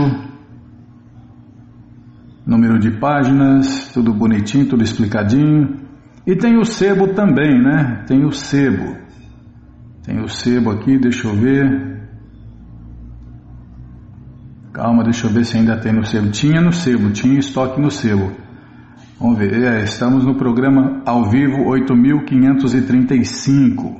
Número 2.47 2.79
de 2.79 2.91
páginas, 3.01 3.91
tudo 3.95 4.13
bonitinho, 4.13 4.69
tudo 4.69 4.85
explicadinho. 4.85 5.89
E 6.27 6.37
tem 6.37 6.59
o 6.59 6.67
sebo 6.67 7.15
também, 7.15 7.63
né? 7.63 8.05
Tem 8.07 8.27
o 8.27 8.31
sebo. 8.31 8.95
Tem 10.03 10.21
o 10.21 10.29
sebo 10.29 10.71
aqui, 10.71 10.99
deixa 10.99 11.29
eu 11.29 11.35
ver. 11.35 11.97
Calma, 14.75 15.03
deixa 15.03 15.29
eu 15.29 15.31
ver 15.31 15.47
se 15.47 15.57
ainda 15.57 15.81
tem 15.81 15.95
no 15.95 16.05
sebo. 16.05 16.31
Tinha 16.31 16.61
no 16.61 16.75
sebo, 16.75 17.11
tinha 17.11 17.39
estoque 17.39 17.81
no 17.81 17.91
sebo. 17.91 18.33
Vamos 19.19 19.39
ver, 19.39 19.63
é, 19.63 19.83
estamos 19.83 20.27
no 20.27 20.35
programa 20.35 21.01
ao 21.07 21.31
vivo 21.31 21.71
8535. 21.71 23.99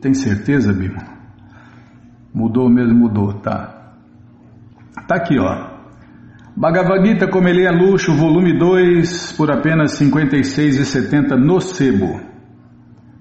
Tem 0.00 0.14
certeza, 0.14 0.72
Bima? 0.72 1.19
Mudou 2.32 2.68
mesmo, 2.68 2.94
mudou, 2.94 3.34
tá. 3.34 3.94
Tá 5.06 5.16
aqui, 5.16 5.38
ó. 5.38 5.70
Bhagavad 6.56 7.06
Gita, 7.06 7.26
é 7.26 7.70
luxo, 7.70 8.14
volume 8.14 8.58
2, 8.58 9.32
por 9.32 9.50
apenas 9.50 9.98
R$ 9.98 10.06
56,70 10.06 11.36
no 11.36 11.60
sebo. 11.60 12.20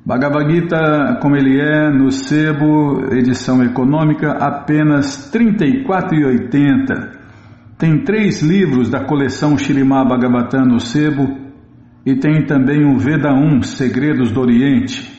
Bhagavad 0.05 0.51
Gita, 0.51 1.19
como 1.21 1.35
ele 1.35 1.59
é, 1.59 1.89
no 1.89 2.11
sebo, 2.11 3.05
edição 3.11 3.63
econômica, 3.63 4.31
apenas 4.31 5.31
R$ 5.33 5.39
34,80. 5.39 7.19
Tem 7.77 8.03
três 8.03 8.41
livros 8.41 8.89
da 8.89 9.05
coleção 9.05 9.57
Shirimá 9.57 10.03
Bhagavatam 10.03 10.65
no 10.65 10.79
sebo 10.79 11.49
e 12.05 12.15
tem 12.15 12.45
também 12.45 12.85
o 12.85 12.97
Veda 12.97 13.33
1, 13.33 13.61
Segredos 13.63 14.31
do 14.31 14.41
Oriente. 14.41 15.18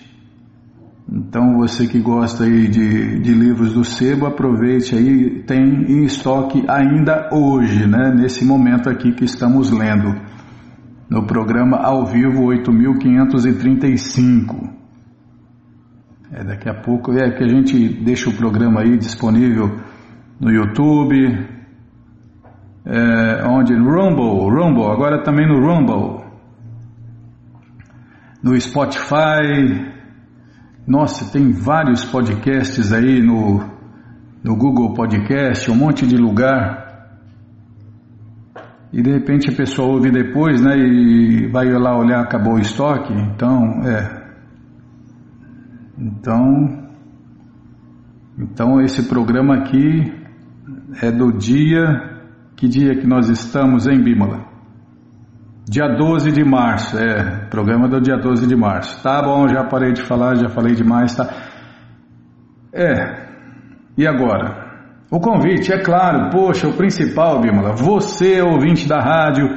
Então 1.12 1.56
você 1.56 1.88
que 1.88 2.00
gosta 2.00 2.44
aí 2.44 2.68
de, 2.68 3.18
de 3.18 3.34
livros 3.34 3.72
do 3.72 3.84
sebo, 3.84 4.26
aproveite 4.26 4.94
aí, 4.94 5.42
tem 5.42 5.60
em 5.60 6.04
estoque 6.04 6.64
ainda 6.68 7.28
hoje, 7.32 7.84
né? 7.88 8.14
Nesse 8.14 8.44
momento 8.44 8.88
aqui 8.88 9.10
que 9.12 9.24
estamos 9.24 9.72
lendo, 9.72 10.14
no 11.10 11.26
programa 11.26 11.78
ao 11.78 12.06
vivo 12.06 12.44
8535. 12.44 14.70
É, 16.32 16.44
daqui 16.44 16.68
a 16.68 16.74
pouco 16.74 17.10
é 17.12 17.28
que 17.32 17.42
a 17.42 17.48
gente 17.48 17.88
deixa 18.04 18.30
o 18.30 18.36
programa 18.36 18.82
aí 18.82 18.96
disponível 18.96 19.80
no 20.38 20.52
YouTube, 20.52 21.26
é, 22.86 23.44
onde? 23.48 23.74
Rumble, 23.74 24.48
Rumble, 24.48 24.92
agora 24.92 25.24
também 25.24 25.48
no 25.48 25.58
Rumble, 25.58 26.24
no 28.44 28.54
Spotify. 28.60 29.89
Nossa, 30.86 31.30
tem 31.30 31.52
vários 31.52 32.04
podcasts 32.04 32.92
aí 32.92 33.22
no, 33.22 33.60
no 34.42 34.56
Google 34.56 34.94
Podcast, 34.94 35.70
um 35.70 35.76
monte 35.76 36.06
de 36.06 36.16
lugar. 36.16 36.88
E 38.92 39.02
de 39.02 39.10
repente 39.12 39.50
a 39.50 39.56
pessoa 39.56 39.88
ouve 39.88 40.10
depois, 40.10 40.60
né? 40.60 40.76
E 40.76 41.48
vai 41.48 41.70
lá 41.70 41.96
olhar, 41.96 42.22
acabou 42.22 42.54
o 42.54 42.58
estoque. 42.58 43.12
Então, 43.12 43.82
é. 43.84 44.20
Então, 45.96 46.88
então 48.38 48.80
esse 48.80 49.08
programa 49.08 49.56
aqui 49.56 50.12
é 51.02 51.12
do 51.12 51.30
dia 51.32 52.10
que 52.56 52.68
dia 52.68 52.94
que 52.94 53.06
nós 53.06 53.28
estamos 53.28 53.86
em 53.86 54.02
Bímola? 54.02 54.49
Dia 55.68 55.88
12 55.88 56.32
de 56.32 56.44
março, 56.44 56.98
é, 56.98 57.46
programa 57.48 57.88
do 57.88 58.00
dia 58.00 58.16
12 58.16 58.46
de 58.46 58.56
março. 58.56 59.02
Tá 59.02 59.22
bom, 59.22 59.46
já 59.46 59.64
parei 59.64 59.92
de 59.92 60.02
falar, 60.02 60.34
já 60.36 60.48
falei 60.48 60.74
demais, 60.74 61.14
tá? 61.14 61.28
É, 62.72 63.28
e 63.96 64.06
agora? 64.06 64.68
O 65.10 65.20
convite, 65.20 65.72
é 65.72 65.82
claro, 65.82 66.30
poxa, 66.30 66.68
o 66.68 66.72
principal, 66.72 67.40
Bímola, 67.40 67.74
você, 67.74 68.40
ouvinte 68.40 68.88
da 68.88 69.00
rádio, 69.00 69.48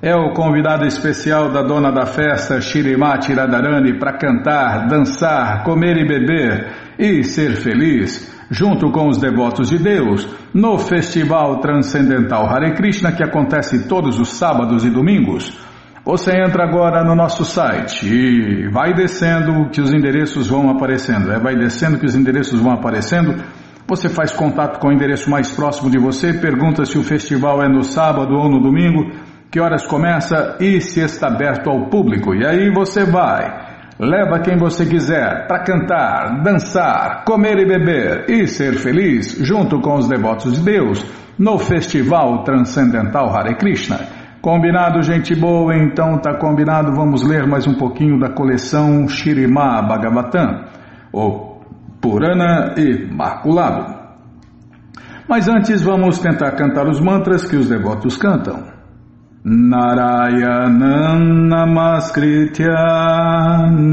é 0.00 0.16
o 0.16 0.32
convidado 0.32 0.84
especial 0.86 1.52
da 1.52 1.62
dona 1.62 1.92
da 1.92 2.06
festa, 2.06 2.60
Shirimati 2.60 3.32
Radharani, 3.32 3.98
para 3.98 4.18
cantar, 4.18 4.88
dançar, 4.88 5.62
comer 5.64 5.96
e 5.98 6.08
beber 6.08 6.72
e 6.98 7.22
ser 7.22 7.56
feliz 7.56 8.32
junto 8.52 8.90
com 8.90 9.08
os 9.08 9.16
devotos 9.16 9.70
de 9.70 9.78
Deus, 9.78 10.28
no 10.52 10.76
Festival 10.76 11.58
Transcendental 11.60 12.46
Hare 12.46 12.74
Krishna 12.74 13.10
que 13.10 13.24
acontece 13.24 13.88
todos 13.88 14.20
os 14.20 14.34
sábados 14.34 14.84
e 14.84 14.90
domingos. 14.90 15.58
Você 16.04 16.32
entra 16.32 16.64
agora 16.64 17.02
no 17.02 17.14
nosso 17.14 17.46
site 17.46 18.06
e 18.06 18.68
vai 18.68 18.92
descendo 18.92 19.70
que 19.70 19.80
os 19.80 19.90
endereços 19.90 20.48
vão 20.48 20.68
aparecendo. 20.68 21.32
É, 21.32 21.38
vai 21.38 21.56
descendo 21.56 21.98
que 21.98 22.04
os 22.04 22.14
endereços 22.14 22.60
vão 22.60 22.72
aparecendo. 22.72 23.42
Você 23.88 24.10
faz 24.10 24.32
contato 24.32 24.78
com 24.78 24.88
o 24.88 24.92
endereço 24.92 25.30
mais 25.30 25.50
próximo 25.50 25.90
de 25.90 25.98
você, 25.98 26.34
pergunta 26.34 26.84
se 26.84 26.98
o 26.98 27.02
festival 27.02 27.62
é 27.62 27.68
no 27.68 27.82
sábado 27.82 28.34
ou 28.34 28.50
no 28.50 28.60
domingo, 28.60 29.12
que 29.50 29.60
horas 29.60 29.86
começa 29.86 30.56
e 30.60 30.78
se 30.80 31.00
está 31.00 31.28
aberto 31.28 31.70
ao 31.70 31.88
público. 31.88 32.34
E 32.34 32.44
aí 32.44 32.70
você 32.70 33.04
vai. 33.04 33.71
Leva 34.02 34.40
quem 34.40 34.58
você 34.58 34.84
quiser 34.84 35.46
para 35.46 35.62
cantar, 35.62 36.42
dançar, 36.42 37.22
comer 37.24 37.56
e 37.60 37.64
beber 37.64 38.28
e 38.28 38.48
ser 38.48 38.74
feliz 38.74 39.38
junto 39.46 39.80
com 39.80 39.94
os 39.94 40.08
devotos 40.08 40.54
de 40.54 40.60
Deus 40.60 41.06
no 41.38 41.56
Festival 41.56 42.42
Transcendental 42.42 43.32
Hare 43.32 43.54
Krishna. 43.54 44.00
Combinado, 44.40 45.00
gente 45.02 45.36
boa? 45.36 45.76
Então 45.76 46.18
tá 46.18 46.36
combinado. 46.36 46.92
Vamos 46.96 47.22
ler 47.22 47.46
mais 47.46 47.64
um 47.68 47.74
pouquinho 47.74 48.18
da 48.18 48.28
coleção 48.28 49.06
Shirima 49.06 49.80
Bhagavatam, 49.82 50.64
o 51.12 51.60
Purana 52.00 52.74
Imaculado. 52.76 54.02
Mas 55.28 55.46
antes 55.46 55.80
vamos 55.80 56.18
tentar 56.18 56.50
cantar 56.56 56.88
os 56.88 57.00
mantras 57.00 57.48
que 57.48 57.54
os 57.54 57.68
devotos 57.68 58.16
cantam. 58.16 58.71
Narayanam 59.44 61.22
Namaskritya 61.50 62.78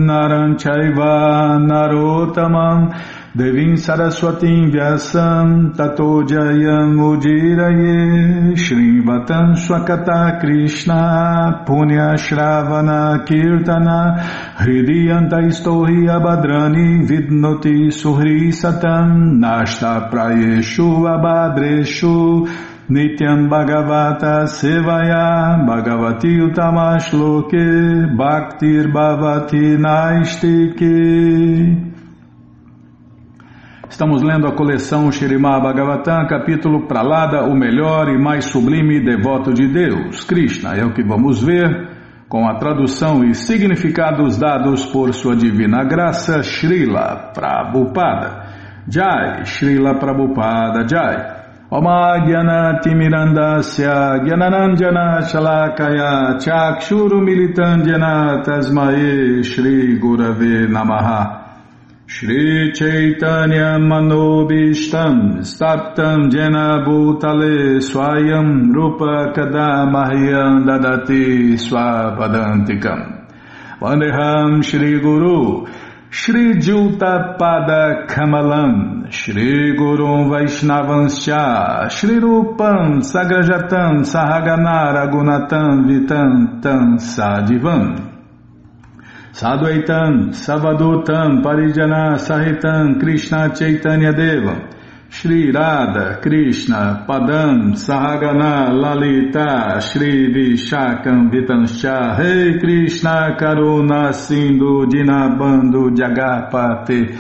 Naranchaiva 0.06 1.58
Narotamam 1.58 2.94
Devim 3.36 3.74
Saraswatim 3.74 4.70
Vyasam 4.72 5.76
Tato 5.76 6.22
Jayam 6.22 7.00
Udiraye 7.02 8.56
Swakata 9.58 10.40
Krishna 10.40 11.64
Punya 11.66 12.14
Shravana 12.16 13.26
Kirtana 13.26 14.20
Hridiyanta 14.56 15.42
Istohi 15.50 16.06
Abhadrani 16.06 17.08
Vidnoti 17.08 17.90
Suhri 17.90 18.52
Satam 18.54 19.40
Nashta 19.40 20.12
Prayeshu 20.12 21.10
Abhadreshu 21.10 22.48
Nityam 22.90 23.48
Bhagavata 23.48 24.48
Sevaya 24.48 25.64
Bhagavati 25.64 26.42
Utamashloke 26.42 28.18
Bhaktir 28.18 28.92
Bhavati 28.92 29.78
Naistike 29.78 30.90
Estamos 33.88 34.24
lendo 34.24 34.48
a 34.48 34.56
coleção 34.56 35.12
Shirimá 35.12 35.60
Bhagavatam, 35.60 36.26
capítulo 36.28 36.88
Pralada, 36.88 37.44
o 37.44 37.54
melhor 37.56 38.10
e 38.10 38.18
mais 38.18 38.46
sublime 38.46 39.04
devoto 39.04 39.54
de 39.54 39.68
Deus, 39.68 40.24
Krishna. 40.24 40.74
É 40.76 40.84
o 40.84 40.94
que 40.94 41.04
vamos 41.04 41.44
ver 41.44 41.90
com 42.28 42.48
a 42.48 42.58
tradução 42.58 43.24
e 43.24 43.36
significados 43.36 44.38
dados 44.38 44.86
por 44.86 45.14
sua 45.14 45.36
divina 45.36 45.84
graça 45.84 46.42
Srila 46.42 47.34
Prabhupada. 47.36 48.48
Jai, 48.88 49.46
Srila 49.46 50.00
Prabhupada 50.00 50.88
Jai. 50.88 51.39
Omagyanatimirandasya 51.72 54.26
Gyananandjana 54.26 55.22
Shalakaya 55.22 56.40
Chakshuru 56.42 57.22
Militandjana 57.22 58.42
Tasmae 58.44 59.44
Shri 59.46 60.00
Gurave 60.00 60.66
Namaha. 60.68 61.46
Shri 62.08 62.72
Chaitanya 62.74 63.78
Manobishtam 63.78 65.42
Staptam 65.46 66.32
Jena 66.32 66.84
Bhutale 66.84 67.80
Swayam 67.80 68.74
Rupa 68.74 69.32
Kadamahyam 69.32 70.66
Dadati 70.66 71.54
Swapadantikam. 71.54 73.28
Vandeham 73.80 74.64
Shri 76.12 76.54
Guru 76.54 76.60
Shri 76.60 76.60
Juta 76.60 77.36
Pada 77.40 78.08
Kamalam 78.08 79.12
Shri 79.12 79.76
Guru 79.78 80.28
Vaishnavanscha 80.28 81.90
Shri 81.92 82.20
Rupam 82.20 83.02
Sagrajatam 83.02 84.04
Sahagana 84.04 84.92
Ragunatam 84.94 85.86
Vitantam 85.86 86.98
Sadivam. 86.98 88.10
Sadvaitam, 89.32 90.32
Savadutam, 90.34 91.44
Parijana, 91.44 92.18
Sahitam, 92.18 93.00
Krishna 93.00 93.54
Chaitanya 93.56 94.12
Deva, 94.12 94.79
Shri 95.12 95.52
Radha, 95.52 96.20
Krishna, 96.22 97.04
Padam, 97.08 97.74
Sahagana, 97.74 98.72
Lalita, 98.72 99.82
Shri 99.82 100.32
Vishakam, 100.32 101.32
Vitanscha, 101.32 102.18
Rei 102.18 102.60
Krishna, 102.60 103.36
Karuna, 103.36 104.14
Sindhu, 104.14 104.86
Dinabando, 104.86 105.90
Jagapate, 105.90 107.18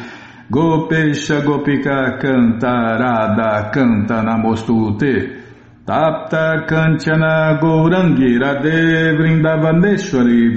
Gopesha, 0.51 1.41
Gopika, 1.41 2.19
Canta, 2.21 2.99
Radha, 2.99 3.71
Canta, 3.73 4.21
Namostute, 4.23 5.39
Tapta 5.83 6.67
Kanchana 6.67 7.59
Gourangi 7.59 8.37
Radhe 8.37 9.17
Vrindavaneshwari 9.17 10.53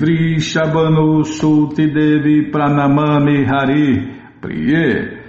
Suti 1.25 1.91
Devi 1.91 2.51
Pranamami 2.51 3.47
Hari 3.47 4.19
Priye 4.43 5.22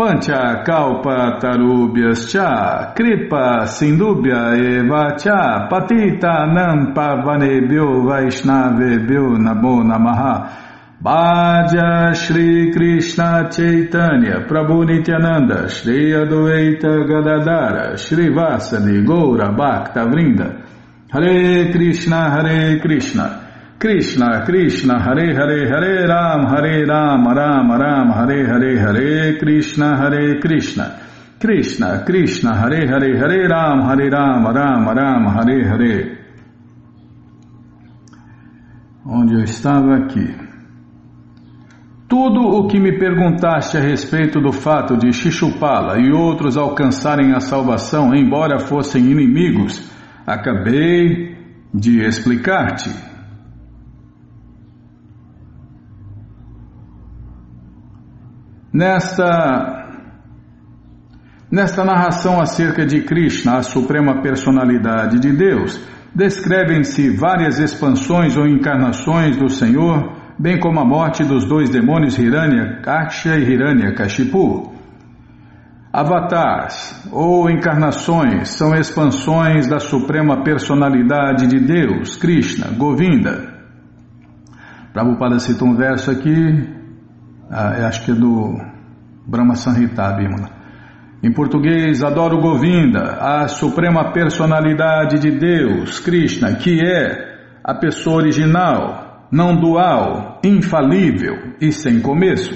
Pancha 0.00 0.64
Kalpa 0.64 1.38
Tarubhyas 1.38 2.32
Cha 2.32 2.94
Kripa 2.94 3.66
Sindubhya 3.66 4.56
Eva 4.56 5.14
Cha 5.18 5.68
Patita 5.68 6.46
Nampa 6.48 7.22
Vanebhyo 7.22 8.08
Vaishnavebhyo 8.08 9.36
Namo 9.36 9.84
Namaha. 9.84 10.56
Bhaja 11.04 12.14
Shri 12.14 12.72
Krishna 12.72 13.50
Chaitanya 13.50 14.46
Prabhu 14.48 14.86
Nityananda 14.86 15.68
Shri 15.68 16.12
Adwaita 16.12 17.06
Gadadara 17.06 17.98
Shri 17.98 18.30
Vasadi 18.30 19.04
Goura 19.04 19.54
Bhakta 19.54 20.06
Vrinda. 20.06 20.66
Hare 21.12 21.70
Krishna 21.72 22.30
Hare 22.30 22.80
Krishna 22.80 23.39
Krishna 23.80 24.44
Krishna 24.44 25.00
Hare 25.00 25.34
Hare 25.34 25.66
Hare 25.66 26.06
Ram 26.06 26.46
Hare 26.48 26.84
Ram 26.84 27.26
Ram 27.26 27.72
Ram 27.72 28.10
Hare 28.12 28.46
Hare 28.46 28.78
Hare 28.78 29.38
Krishna 29.38 29.96
Hare 29.96 30.38
Krishna. 30.38 31.00
Krishna 31.38 32.04
Krishna 32.04 32.56
Hare 32.56 32.86
Hare 32.86 33.16
Hare 33.16 33.48
Ram 33.48 33.80
Hare 33.88 34.10
Ram 34.10 34.44
Ram 34.52 34.86
Ram 34.86 35.26
Hare 35.28 35.64
Hare. 35.64 36.18
Onde 39.06 39.32
eu 39.32 39.44
estava 39.44 39.96
aqui. 39.96 40.28
Tudo 42.06 42.42
o 42.42 42.68
que 42.68 42.78
me 42.78 42.98
perguntaste 42.98 43.78
a 43.78 43.80
respeito 43.80 44.42
do 44.42 44.52
fato 44.52 44.94
de 44.94 45.10
Shishupala 45.10 45.98
e 45.98 46.12
outros 46.12 46.58
alcançarem 46.58 47.32
a 47.32 47.40
salvação, 47.40 48.14
embora 48.14 48.58
fossem 48.58 49.06
inimigos, 49.10 49.90
acabei 50.26 51.34
de 51.72 52.04
explicar-te. 52.04 53.09
Nesta 58.72 59.88
Nesta 61.50 61.84
narração 61.84 62.40
acerca 62.40 62.86
de 62.86 63.02
Krishna, 63.02 63.56
a 63.56 63.62
suprema 63.62 64.22
personalidade 64.22 65.18
de 65.18 65.32
Deus, 65.32 65.80
descrevem-se 66.14 67.10
várias 67.10 67.58
expansões 67.58 68.36
ou 68.36 68.46
encarnações 68.46 69.36
do 69.36 69.48
Senhor 69.48 70.20
bem 70.40 70.58
como 70.58 70.80
a 70.80 70.84
morte 70.86 71.22
dos 71.22 71.44
dois 71.44 71.68
demônios 71.68 72.18
Hiranya 72.18 72.80
Kaksha 72.82 73.36
e 73.36 73.52
Hiranya 73.52 73.92
Kashipu. 73.94 74.72
Avatars, 75.92 77.06
ou 77.12 77.50
encarnações, 77.50 78.48
são 78.50 78.74
expansões 78.74 79.68
da 79.68 79.78
suprema 79.78 80.42
personalidade 80.42 81.46
de 81.46 81.58
Deus, 81.58 82.16
Krishna, 82.16 82.68
Govinda. 82.78 83.52
Prabhupada 84.94 85.38
cita 85.40 85.64
um 85.64 85.74
verso 85.74 86.10
aqui, 86.10 86.79
ah, 87.50 87.88
acho 87.88 88.04
que 88.04 88.12
é 88.12 88.14
do 88.14 88.56
Brahma 89.26 89.56
Sanhita 89.56 90.12
Bimala. 90.12 90.50
Em 91.22 91.32
português, 91.32 92.02
adoro 92.02 92.40
Govinda, 92.40 93.18
a 93.20 93.48
suprema 93.48 94.12
personalidade 94.12 95.18
de 95.18 95.32
Deus, 95.32 95.98
Krishna, 95.98 96.54
que 96.54 96.80
é 96.80 97.30
a 97.62 97.74
pessoa 97.74 98.16
original, 98.16 99.26
não 99.30 99.54
dual, 99.54 100.40
infalível 100.42 101.56
e 101.60 101.72
sem 101.72 102.00
começo. 102.00 102.54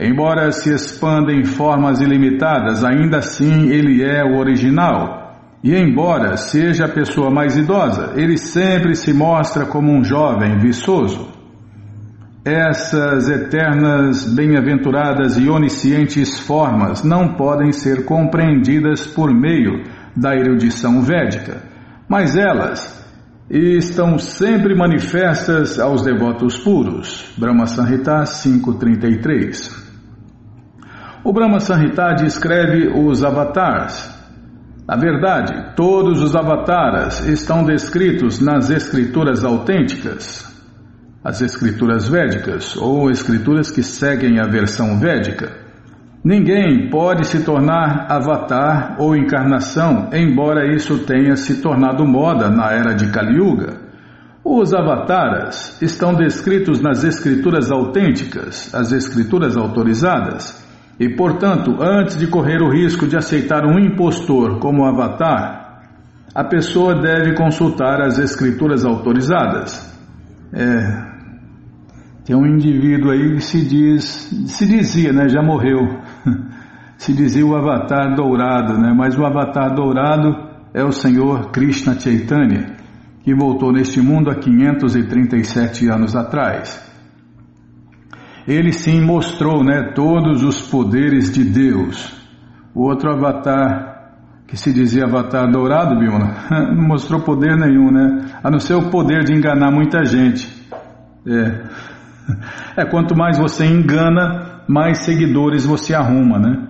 Embora 0.00 0.50
se 0.50 0.74
expanda 0.74 1.32
em 1.32 1.44
formas 1.44 2.00
ilimitadas, 2.00 2.84
ainda 2.84 3.18
assim 3.18 3.68
ele 3.68 4.02
é 4.02 4.24
o 4.24 4.38
original. 4.38 5.26
E 5.62 5.74
embora 5.74 6.36
seja 6.36 6.86
a 6.86 6.92
pessoa 6.92 7.30
mais 7.30 7.56
idosa, 7.56 8.14
ele 8.16 8.36
sempre 8.36 8.94
se 8.94 9.12
mostra 9.12 9.66
como 9.66 9.92
um 9.92 10.02
jovem 10.02 10.58
viçoso. 10.58 11.35
Essas 12.46 13.28
eternas, 13.28 14.24
bem-aventuradas 14.24 15.36
e 15.36 15.50
oniscientes 15.50 16.38
formas 16.38 17.02
não 17.02 17.34
podem 17.34 17.72
ser 17.72 18.04
compreendidas 18.04 19.04
por 19.04 19.34
meio 19.34 19.82
da 20.16 20.32
erudição 20.32 21.02
védica, 21.02 21.60
mas 22.08 22.36
elas 22.36 23.04
estão 23.50 24.16
sempre 24.16 24.76
manifestas 24.76 25.80
aos 25.80 26.04
devotos 26.04 26.56
puros. 26.56 27.34
Brahma 27.36 27.66
Sanhita 27.66 28.22
5.33 28.22 29.72
O 31.24 31.32
Brahma 31.32 31.58
Sanhita 31.58 32.14
descreve 32.14 32.86
os 32.96 33.24
avatars. 33.24 34.08
Na 34.86 34.94
verdade, 34.94 35.74
todos 35.74 36.22
os 36.22 36.36
avataras 36.36 37.26
estão 37.26 37.64
descritos 37.64 38.38
nas 38.38 38.70
escrituras 38.70 39.44
autênticas, 39.44 40.55
as 41.26 41.40
escrituras 41.40 42.08
védicas, 42.08 42.76
ou 42.76 43.10
escrituras 43.10 43.68
que 43.68 43.82
seguem 43.82 44.38
a 44.38 44.44
versão 44.44 45.00
védica. 45.00 45.50
Ninguém 46.24 46.88
pode 46.88 47.26
se 47.26 47.44
tornar 47.44 48.06
avatar 48.08 48.94
ou 49.00 49.16
encarnação, 49.16 50.08
embora 50.12 50.72
isso 50.72 51.00
tenha 51.00 51.34
se 51.34 51.60
tornado 51.60 52.06
moda 52.06 52.48
na 52.48 52.70
era 52.70 52.94
de 52.94 53.10
Kali 53.10 53.38
Yuga. 53.38 53.80
Os 54.44 54.72
avataras 54.72 55.76
estão 55.82 56.14
descritos 56.14 56.80
nas 56.80 57.02
escrituras 57.02 57.72
autênticas, 57.72 58.72
as 58.72 58.92
escrituras 58.92 59.56
autorizadas, 59.56 60.64
e, 61.00 61.08
portanto, 61.08 61.76
antes 61.82 62.16
de 62.16 62.28
correr 62.28 62.62
o 62.62 62.70
risco 62.70 63.04
de 63.04 63.16
aceitar 63.16 63.66
um 63.66 63.80
impostor 63.80 64.60
como 64.60 64.86
avatar, 64.86 65.82
a 66.32 66.44
pessoa 66.44 66.94
deve 66.94 67.34
consultar 67.34 68.00
as 68.00 68.16
escrituras 68.16 68.84
autorizadas. 68.84 69.92
É, 70.52 71.15
tem 72.26 72.34
um 72.34 72.44
indivíduo 72.44 73.12
aí 73.12 73.36
que 73.36 73.40
se 73.40 73.64
diz, 73.64 74.02
se 74.48 74.66
dizia, 74.66 75.12
né, 75.12 75.28
já 75.28 75.40
morreu, 75.40 75.78
se 76.98 77.14
dizia 77.14 77.46
o 77.46 77.56
avatar 77.56 78.16
dourado, 78.16 78.76
né, 78.76 78.92
mas 78.92 79.16
o 79.16 79.24
avatar 79.24 79.72
dourado 79.72 80.34
é 80.74 80.82
o 80.82 80.90
Senhor 80.90 81.52
Krishna 81.52 81.98
Chaitanya, 81.98 82.74
que 83.22 83.32
voltou 83.32 83.72
neste 83.72 84.00
mundo 84.00 84.28
há 84.28 84.34
537 84.34 85.88
anos 85.88 86.16
atrás. 86.16 86.84
Ele 88.46 88.72
sim 88.72 89.00
mostrou, 89.00 89.62
né, 89.62 89.92
todos 89.94 90.42
os 90.42 90.60
poderes 90.60 91.32
de 91.32 91.44
Deus. 91.44 92.12
O 92.74 92.88
outro 92.88 93.08
avatar 93.10 93.94
que 94.48 94.56
se 94.56 94.72
dizia 94.72 95.04
avatar 95.04 95.48
dourado, 95.50 95.98
Bima, 95.98 96.34
não 96.74 96.88
mostrou 96.88 97.20
poder 97.20 97.56
nenhum, 97.56 97.90
né? 97.90 98.26
A 98.42 98.50
não 98.50 98.60
ser 98.60 98.74
o 98.74 98.90
poder 98.90 99.24
de 99.24 99.32
enganar 99.32 99.72
muita 99.72 100.04
gente. 100.04 100.48
É. 101.26 101.95
É, 102.76 102.84
quanto 102.84 103.16
mais 103.16 103.38
você 103.38 103.64
engana, 103.64 104.62
mais 104.68 105.04
seguidores 105.04 105.64
você 105.64 105.94
arruma, 105.94 106.38
né? 106.38 106.68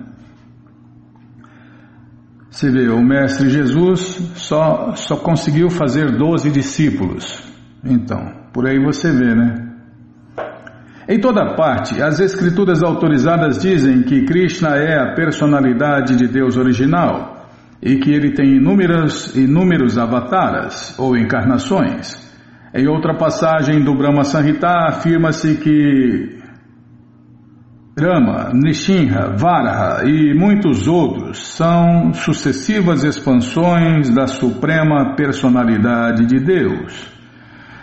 Você 2.50 2.70
vê, 2.70 2.88
o 2.88 3.02
Mestre 3.02 3.50
Jesus 3.50 4.32
só, 4.34 4.94
só 4.94 5.16
conseguiu 5.16 5.68
fazer 5.68 6.16
doze 6.16 6.50
discípulos. 6.50 7.42
Então, 7.84 8.32
por 8.52 8.66
aí 8.66 8.82
você 8.82 9.12
vê, 9.12 9.34
né? 9.34 9.66
Em 11.08 11.20
toda 11.20 11.54
parte, 11.54 12.02
as 12.02 12.18
escrituras 12.18 12.82
autorizadas 12.82 13.60
dizem 13.60 14.02
que 14.02 14.24
Krishna 14.24 14.70
é 14.76 14.98
a 14.98 15.14
personalidade 15.14 16.16
de 16.16 16.26
Deus 16.26 16.56
original 16.56 17.46
e 17.80 17.96
que 17.96 18.10
ele 18.10 18.32
tem 18.32 18.56
inúmeros, 18.56 19.36
inúmeros 19.36 19.98
avataras 19.98 20.98
ou 20.98 21.16
encarnações. 21.16 22.25
Em 22.76 22.86
outra 22.88 23.14
passagem 23.14 23.82
do 23.82 23.94
Brahma 23.94 24.22
Samhita 24.22 24.68
afirma-se 24.88 25.56
que 25.56 26.36
Rama, 27.98 28.50
Nishinha, 28.52 29.34
Varaha 29.34 30.04
e 30.04 30.34
muitos 30.34 30.86
outros 30.86 31.38
são 31.56 32.12
sucessivas 32.12 33.02
expansões 33.02 34.14
da 34.14 34.26
suprema 34.26 35.14
personalidade 35.16 36.26
de 36.26 36.38
Deus. 36.38 37.10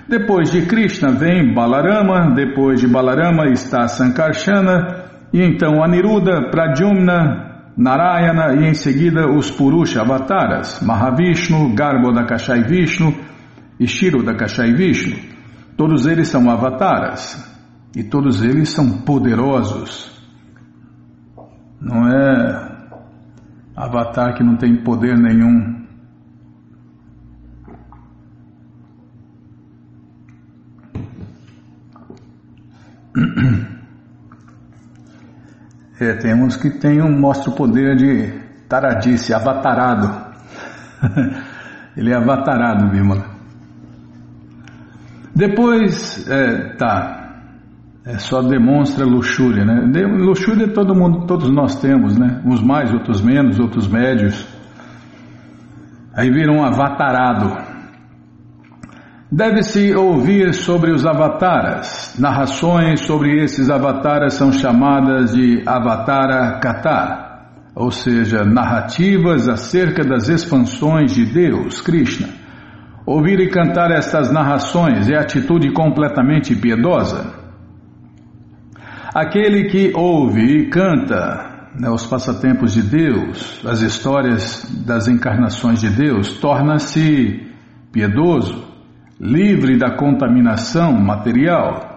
Depois 0.08 0.52
de 0.52 0.62
Krishna 0.68 1.10
vem 1.10 1.56
Balarama, 1.56 2.36
depois 2.36 2.80
de 2.80 2.88
Balarama 2.88 3.50
está 3.50 3.88
Sankarsana, 3.88 5.06
e 5.34 5.42
então 5.42 5.84
Aniruddha, 5.84 6.52
Pradyumna, 6.52 7.72
Narayana 7.76 8.54
e 8.62 8.70
em 8.70 8.76
seguida 8.76 9.28
os 9.28 9.50
Purusha 9.50 10.02
Avataras, 10.02 10.80
Mahavishnu, 10.84 11.74
Garbhodakashai 11.74 12.62
Vishnu 12.62 13.33
e 13.80 13.88
Shirodakashai 13.88 14.74
Vishnu. 14.74 15.18
Todos 15.76 16.06
eles 16.06 16.28
são 16.28 16.50
avataras 16.50 17.52
e 17.96 18.04
todos 18.04 18.44
eles 18.44 18.70
são 18.70 19.02
poderosos. 19.02 20.12
Não 21.82 22.08
é 22.08 22.74
avatar 23.76 24.36
que 24.36 24.44
não 24.44 24.56
tem 24.56 24.84
poder 24.84 25.18
nenhum. 25.18 25.84
É, 36.00 36.14
tem 36.18 36.34
uns 36.34 36.58
que 36.58 36.70
tem 36.70 37.02
um, 37.02 37.20
mostra 37.20 37.52
o 37.52 37.56
poder 37.56 37.96
de 37.96 38.34
taradice, 38.68 39.34
avatarado. 39.34 40.34
Ele 41.96 42.12
é 42.12 42.16
avatarado, 42.16 42.90
Bímola. 42.90 43.33
Depois, 45.36 46.28
é, 46.30 46.76
tá, 46.76 47.24
é, 48.06 48.18
só 48.18 48.42
demonstra 48.42 49.06
luxúria, 49.06 49.66
né? 49.66 49.82
Luxúria 50.06 50.68
todo 50.68 50.94
mundo, 50.94 51.26
todos 51.26 51.50
nós 51.50 51.80
temos, 51.82 52.18
né? 52.18 52.42
Uns 52.46 52.62
mais, 52.62 52.94
outros 52.94 53.22
menos, 53.22 53.60
outros 53.60 53.88
médios. 53.88 54.46
Aí 56.14 56.30
vira 56.30 56.52
um 56.52 56.64
avatarado. 56.64 57.58
Deve-se 59.32 59.96
ouvir 59.96 60.54
sobre 60.54 60.92
os 60.92 61.06
avataras. 61.06 62.16
Narrações 62.20 63.00
sobre 63.02 63.44
esses 63.44 63.70
avataras 63.70 64.36
são 64.36 64.52
chamadas 64.52 65.34
de 65.34 65.64
Avatara 65.66 66.60
Kata, 66.60 67.48
ou 67.74 67.90
seja, 67.90 68.44
narrativas 68.46 69.50
acerca 69.50 70.04
das 70.04 70.30
expansões 70.30 71.12
de 71.12 71.26
Deus, 71.26 71.82
Krishna. 71.82 72.43
Ouvir 73.06 73.38
e 73.42 73.50
cantar 73.50 73.92
estas 73.92 74.32
narrações 74.32 75.10
é 75.10 75.18
atitude 75.18 75.74
completamente 75.74 76.56
piedosa. 76.56 77.34
Aquele 79.14 79.66
que 79.66 79.92
ouve 79.94 80.42
e 80.42 80.70
canta 80.70 81.70
né, 81.78 81.90
os 81.90 82.06
passatempos 82.08 82.74
de 82.74 82.82
Deus, 82.82 83.62
as 83.66 83.82
histórias 83.82 84.66
das 84.86 85.10
encarnações 85.10 85.82
de 85.82 85.90
Deus, 85.90 86.40
torna-se 86.40 87.46
piedoso 87.92 88.72
livre 89.20 89.78
da 89.78 89.98
contaminação 89.98 90.94
material. 90.94 91.92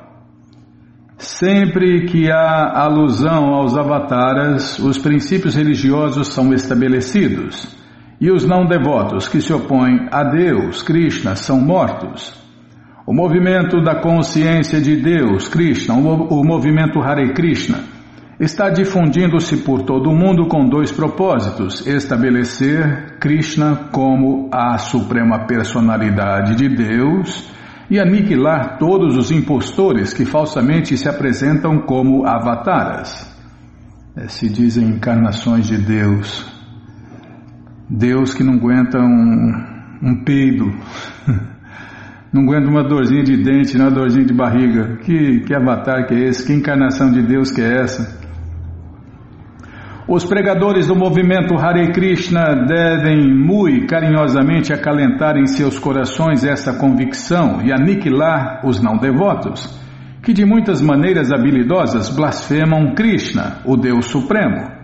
Sempre 1.18 2.06
que 2.06 2.30
há 2.32 2.82
alusão 2.82 3.54
aos 3.54 3.76
avataras, 3.76 4.80
os 4.80 4.98
princípios 4.98 5.54
religiosos 5.54 6.28
são 6.34 6.52
estabelecidos 6.52 7.75
e 8.20 8.30
os 8.30 8.46
não 8.46 8.64
devotos 8.64 9.28
que 9.28 9.40
se 9.40 9.52
opõem 9.52 10.08
a 10.10 10.24
Deus, 10.24 10.82
Krishna, 10.82 11.36
são 11.36 11.60
mortos. 11.60 12.34
O 13.06 13.14
movimento 13.14 13.80
da 13.82 14.00
consciência 14.00 14.80
de 14.80 14.96
Deus, 14.96 15.46
Krishna, 15.48 15.94
o 15.94 16.44
movimento 16.44 17.00
Hare 17.00 17.32
Krishna, 17.34 17.84
está 18.40 18.68
difundindo-se 18.68 19.58
por 19.58 19.82
todo 19.82 20.10
o 20.10 20.16
mundo 20.16 20.48
com 20.48 20.68
dois 20.68 20.90
propósitos: 20.90 21.86
estabelecer 21.86 23.16
Krishna 23.20 23.90
como 23.92 24.48
a 24.52 24.76
suprema 24.78 25.46
personalidade 25.46 26.56
de 26.56 26.68
Deus 26.68 27.48
e 27.88 28.00
aniquilar 28.00 28.78
todos 28.78 29.16
os 29.16 29.30
impostores 29.30 30.12
que 30.12 30.24
falsamente 30.24 30.96
se 30.96 31.08
apresentam 31.08 31.82
como 31.82 32.26
avataras. 32.26 33.34
É, 34.16 34.28
se 34.28 34.48
dizem 34.48 34.88
encarnações 34.88 35.66
de 35.66 35.76
Deus. 35.76 36.55
Deus 37.88 38.34
que 38.34 38.42
não 38.42 38.54
aguenta 38.54 38.98
um, 38.98 39.52
um 40.02 40.24
peido, 40.24 40.66
não 42.32 42.42
aguenta 42.42 42.68
uma 42.68 42.82
dorzinha 42.82 43.22
de 43.22 43.36
dente, 43.36 43.76
uma 43.76 43.90
dorzinha 43.90 44.26
de 44.26 44.34
barriga. 44.34 44.96
Que, 44.98 45.40
que 45.40 45.54
avatar 45.54 46.06
que 46.06 46.14
é 46.14 46.28
esse? 46.28 46.46
Que 46.46 46.52
encarnação 46.52 47.12
de 47.12 47.22
Deus 47.22 47.52
que 47.52 47.60
é 47.60 47.82
essa? 47.82 48.26
Os 50.08 50.24
pregadores 50.24 50.86
do 50.86 50.94
movimento 50.94 51.56
Hare 51.56 51.90
Krishna 51.92 52.64
devem 52.64 53.26
muito 53.34 53.88
carinhosamente 53.88 54.72
acalentar 54.72 55.36
em 55.36 55.46
seus 55.46 55.80
corações 55.80 56.44
essa 56.44 56.74
convicção 56.78 57.60
e 57.64 57.72
aniquilar 57.72 58.60
os 58.64 58.80
não 58.80 58.96
devotos, 58.98 59.66
que 60.22 60.32
de 60.32 60.44
muitas 60.44 60.80
maneiras 60.80 61.32
habilidosas 61.32 62.08
blasfemam 62.14 62.94
Krishna, 62.94 63.58
o 63.64 63.76
Deus 63.76 64.06
Supremo. 64.06 64.75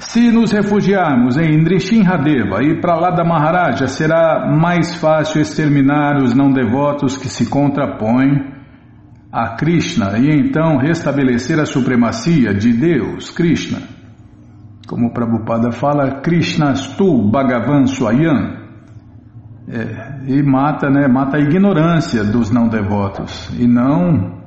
Se 0.00 0.32
nos 0.32 0.50
refugiarmos 0.50 1.36
em 1.36 1.58
Nrishinhadeva 1.58 2.62
e 2.62 2.80
Pralada 2.80 3.22
Maharaja, 3.22 3.86
será 3.86 4.50
mais 4.50 4.94
fácil 4.96 5.42
exterminar 5.42 6.16
os 6.16 6.34
não 6.34 6.50
devotos 6.50 7.18
que 7.18 7.28
se 7.28 7.48
contrapõem 7.50 8.50
a 9.30 9.56
Krishna 9.56 10.18
e 10.18 10.30
então 10.30 10.78
restabelecer 10.78 11.60
a 11.60 11.66
supremacia 11.66 12.54
de 12.54 12.72
Deus, 12.72 13.30
Krishna. 13.30 13.78
Como 14.88 15.12
Prabhupada 15.12 15.70
fala, 15.70 16.20
Krishnastu 16.22 17.30
Bhagavan 17.30 17.86
Swayam. 17.86 18.58
É, 19.68 20.24
e 20.26 20.42
mata, 20.42 20.88
né, 20.88 21.06
mata 21.06 21.36
a 21.36 21.40
ignorância 21.40 22.24
dos 22.24 22.50
não 22.50 22.68
devotos 22.68 23.50
e 23.56 23.68
não 23.68 24.39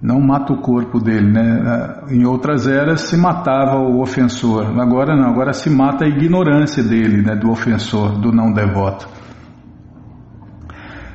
não 0.00 0.20
mata 0.20 0.52
o 0.52 0.60
corpo 0.60 1.00
dele, 1.00 1.30
né? 1.30 2.02
Em 2.10 2.24
outras 2.24 2.68
eras 2.68 3.02
se 3.02 3.16
matava 3.16 3.78
o 3.78 4.00
ofensor, 4.00 4.78
agora 4.80 5.16
não, 5.16 5.28
agora 5.28 5.52
se 5.52 5.68
mata 5.68 6.04
a 6.04 6.08
ignorância 6.08 6.82
dele, 6.82 7.22
né, 7.22 7.34
do 7.34 7.50
ofensor, 7.50 8.18
do 8.20 8.32
não 8.32 8.52
devoto. 8.52 9.08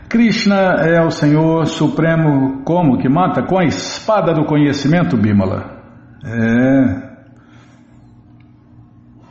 Krishna 0.09 0.75
é 0.79 1.01
o 1.01 1.09
Senhor 1.09 1.65
Supremo, 1.65 2.61
como 2.63 2.99
que 2.99 3.09
mata? 3.09 3.41
Com 3.41 3.57
a 3.57 3.63
espada 3.63 4.33
do 4.33 4.45
conhecimento, 4.45 5.17
Bimala. 5.17 5.81
É, 6.23 7.13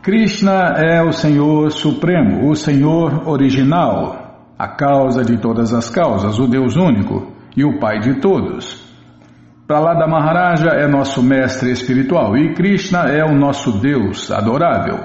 Krishna 0.02 0.74
é 0.76 1.00
o 1.00 1.12
Senhor 1.12 1.70
Supremo, 1.70 2.50
o 2.50 2.56
Senhor 2.56 3.28
original, 3.28 4.50
a 4.58 4.66
causa 4.66 5.22
de 5.22 5.38
todas 5.38 5.72
as 5.72 5.88
causas, 5.88 6.40
o 6.40 6.48
Deus 6.48 6.74
único 6.74 7.30
e 7.56 7.64
o 7.64 7.78
Pai 7.78 8.00
de 8.00 8.20
todos. 8.20 8.82
Pralada 9.66 10.09
Maharaja 10.09 10.70
é 10.70 10.88
nosso 10.88 11.22
mestre 11.22 11.70
espiritual 11.70 12.37
e 12.37 12.53
Krishna 12.53 13.09
é 13.09 13.25
o 13.25 13.35
nosso 13.35 13.81
Deus 13.81 14.31
adorável. 14.31 14.98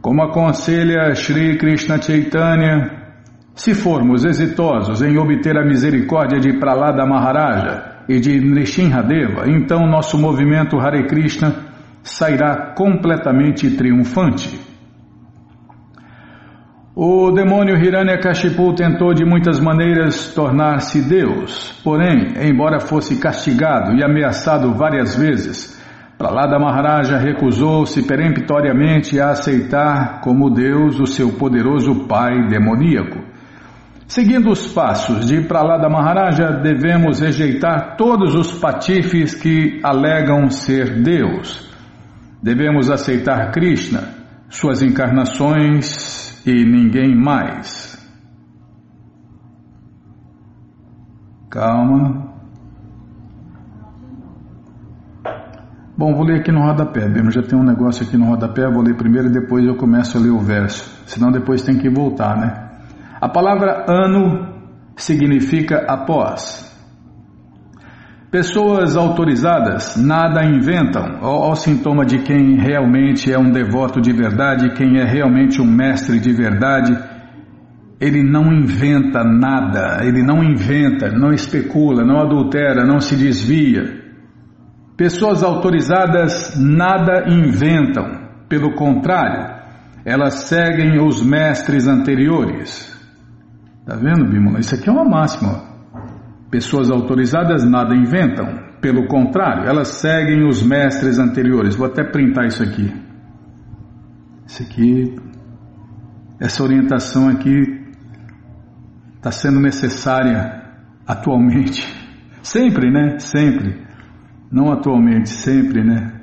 Como 0.00 0.22
aconselha 0.22 1.14
Sri 1.14 1.58
Krishna 1.58 2.00
Chaitanya, 2.00 2.90
se 3.54 3.74
formos 3.74 4.24
exitosos 4.24 5.02
em 5.02 5.18
obter 5.18 5.56
a 5.58 5.66
misericórdia 5.66 6.40
de 6.40 6.58
Pralada 6.58 7.04
Maharaja 7.04 8.04
e 8.08 8.18
de 8.18 8.40
Nrishinhadeva, 8.40 9.44
então 9.46 9.86
nosso 9.86 10.16
movimento 10.16 10.78
Hare 10.78 11.06
Krishna 11.06 11.54
sairá 12.02 12.72
completamente 12.74 13.70
triunfante. 13.76 14.67
O 17.00 17.30
demônio 17.30 17.76
Hiranyakashipu 17.76 18.74
tentou 18.74 19.14
de 19.14 19.24
muitas 19.24 19.60
maneiras 19.60 20.34
tornar-se 20.34 21.00
Deus, 21.00 21.80
porém, 21.84 22.34
embora 22.42 22.80
fosse 22.80 23.20
castigado 23.20 23.94
e 23.94 24.02
ameaçado 24.02 24.74
várias 24.74 25.14
vezes, 25.14 25.80
Pralada 26.18 26.58
Maharaja 26.58 27.16
recusou-se 27.16 28.04
peremptoriamente 28.04 29.20
a 29.20 29.30
aceitar 29.30 30.20
como 30.22 30.50
Deus 30.50 30.98
o 30.98 31.06
seu 31.06 31.30
poderoso 31.34 32.08
pai 32.08 32.48
demoníaco. 32.48 33.20
Seguindo 34.08 34.50
os 34.50 34.66
passos 34.66 35.24
de 35.24 35.40
Pralada 35.42 35.88
Maharaja, 35.88 36.50
devemos 36.50 37.20
rejeitar 37.20 37.96
todos 37.96 38.34
os 38.34 38.52
patifes 38.54 39.36
que 39.36 39.78
alegam 39.84 40.50
ser 40.50 41.00
Deus 41.00 41.68
Devemos 42.40 42.88
aceitar 42.88 43.50
Krishna, 43.50 44.14
suas 44.48 44.82
encarnações 44.82 46.46
e 46.46 46.64
ninguém 46.64 47.14
mais. 47.14 47.96
Calma. 51.50 52.28
Bom, 55.96 56.14
vou 56.14 56.24
ler 56.24 56.40
aqui 56.40 56.52
no 56.52 56.60
rodapé, 56.60 57.08
Bima. 57.08 57.30
Já 57.30 57.42
tem 57.42 57.58
um 57.58 57.64
negócio 57.64 58.06
aqui 58.06 58.16
no 58.16 58.26
rodapé, 58.26 58.70
vou 58.70 58.82
ler 58.82 58.96
primeiro 58.96 59.28
e 59.28 59.32
depois 59.32 59.64
eu 59.64 59.74
começo 59.76 60.16
a 60.16 60.20
ler 60.20 60.30
o 60.30 60.38
verso. 60.38 60.88
Senão 61.06 61.32
depois 61.32 61.62
tem 61.62 61.76
que 61.76 61.90
voltar, 61.90 62.36
né? 62.36 62.68
A 63.20 63.28
palavra 63.28 63.84
ano 63.88 64.46
significa 64.96 65.84
após. 65.88 66.67
Pessoas 68.30 68.94
autorizadas 68.94 69.96
nada 69.96 70.44
inventam, 70.44 71.16
ao, 71.22 71.56
sintoma 71.56 72.04
de 72.04 72.18
quem 72.18 72.58
realmente 72.58 73.32
é 73.32 73.38
um 73.38 73.50
devoto 73.50 74.02
de 74.02 74.12
verdade, 74.12 74.74
quem 74.74 74.98
é 74.98 75.04
realmente 75.04 75.62
um 75.62 75.64
mestre 75.64 76.20
de 76.20 76.30
verdade. 76.30 76.94
Ele 77.98 78.22
não 78.22 78.52
inventa 78.52 79.24
nada, 79.24 80.04
ele 80.04 80.22
não 80.22 80.44
inventa, 80.44 81.08
não 81.10 81.32
especula, 81.32 82.04
não 82.04 82.20
adultera, 82.20 82.84
não 82.84 83.00
se 83.00 83.16
desvia. 83.16 83.98
Pessoas 84.94 85.42
autorizadas 85.42 86.54
nada 86.60 87.30
inventam, 87.30 88.28
pelo 88.46 88.74
contrário, 88.74 89.56
elas 90.04 90.34
seguem 90.40 91.00
os 91.00 91.22
mestres 91.22 91.88
anteriores. 91.88 92.94
Tá 93.86 93.96
vendo, 93.96 94.28
Bímola? 94.28 94.60
Isso 94.60 94.74
aqui 94.74 94.86
é 94.86 94.92
uma 94.92 95.04
máxima. 95.04 95.67
Pessoas 96.50 96.90
autorizadas 96.90 97.62
nada 97.64 97.94
inventam, 97.94 98.46
pelo 98.80 99.06
contrário, 99.06 99.68
elas 99.68 99.88
seguem 99.88 100.46
os 100.46 100.62
mestres 100.62 101.18
anteriores. 101.18 101.76
Vou 101.76 101.86
até 101.86 102.02
printar 102.02 102.46
isso 102.46 102.62
aqui. 102.62 102.92
Isso 104.46 104.62
aqui, 104.62 105.16
essa 106.40 106.62
orientação 106.62 107.28
aqui 107.28 107.78
está 109.16 109.30
sendo 109.30 109.60
necessária 109.60 110.62
atualmente. 111.06 111.86
Sempre, 112.40 112.90
né? 112.90 113.18
Sempre. 113.18 113.86
Não 114.50 114.72
atualmente, 114.72 115.28
sempre, 115.28 115.84
né? 115.84 116.22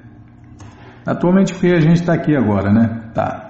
Atualmente 1.05 1.53
porque 1.53 1.67
a 1.67 1.79
gente 1.79 1.97
está 1.97 2.13
aqui 2.13 2.35
agora, 2.35 2.73
né? 2.73 3.11
Tá. 3.13 3.44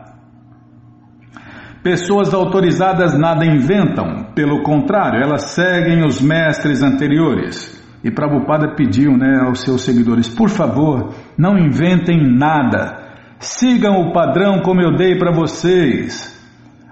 Pessoas 1.85 2.33
autorizadas 2.33 3.15
nada 3.15 3.45
inventam, 3.45 4.31
pelo 4.33 4.63
contrário, 4.63 5.21
elas 5.21 5.51
seguem 5.51 6.03
os 6.03 6.19
mestres 6.19 6.81
anteriores. 6.81 7.79
E 8.03 8.09
Prabhupada 8.09 8.73
pediu 8.75 9.15
né, 9.15 9.41
aos 9.45 9.61
seus 9.61 9.83
seguidores: 9.83 10.27
por 10.27 10.49
favor, 10.49 11.13
não 11.37 11.55
inventem 11.55 12.19
nada, 12.35 13.37
sigam 13.37 14.01
o 14.01 14.11
padrão 14.11 14.63
como 14.63 14.81
eu 14.81 14.95
dei 14.95 15.19
para 15.19 15.31
vocês. 15.31 16.33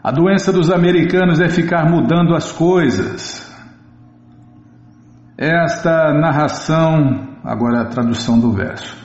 A 0.04 0.12
doença 0.12 0.54
dos 0.54 0.70
americanos 0.70 1.42
é 1.42 1.50
ficar 1.50 1.90
mudando 1.90 2.36
as 2.36 2.52
coisas. 2.52 3.52
Esta 5.36 6.14
narração, 6.14 7.40
agora 7.44 7.82
a 7.82 7.86
tradução 7.86 8.40
do 8.40 8.52
verso. 8.52 9.03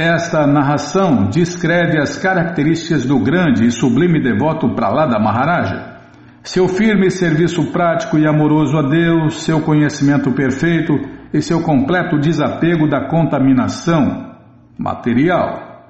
Esta 0.00 0.46
narração 0.46 1.28
descreve 1.28 2.00
as 2.00 2.16
características 2.16 3.04
do 3.04 3.18
grande 3.18 3.66
e 3.66 3.70
sublime 3.70 4.18
devoto 4.18 4.74
Pralada 4.74 5.18
Maharaja. 5.18 5.98
Seu 6.42 6.66
firme 6.66 7.10
serviço 7.10 7.70
prático 7.70 8.16
e 8.16 8.26
amoroso 8.26 8.78
a 8.78 8.82
Deus, 8.88 9.42
seu 9.42 9.60
conhecimento 9.60 10.32
perfeito 10.32 10.94
e 11.34 11.42
seu 11.42 11.60
completo 11.60 12.18
desapego 12.18 12.88
da 12.88 13.10
contaminação 13.10 14.36
material. 14.78 15.84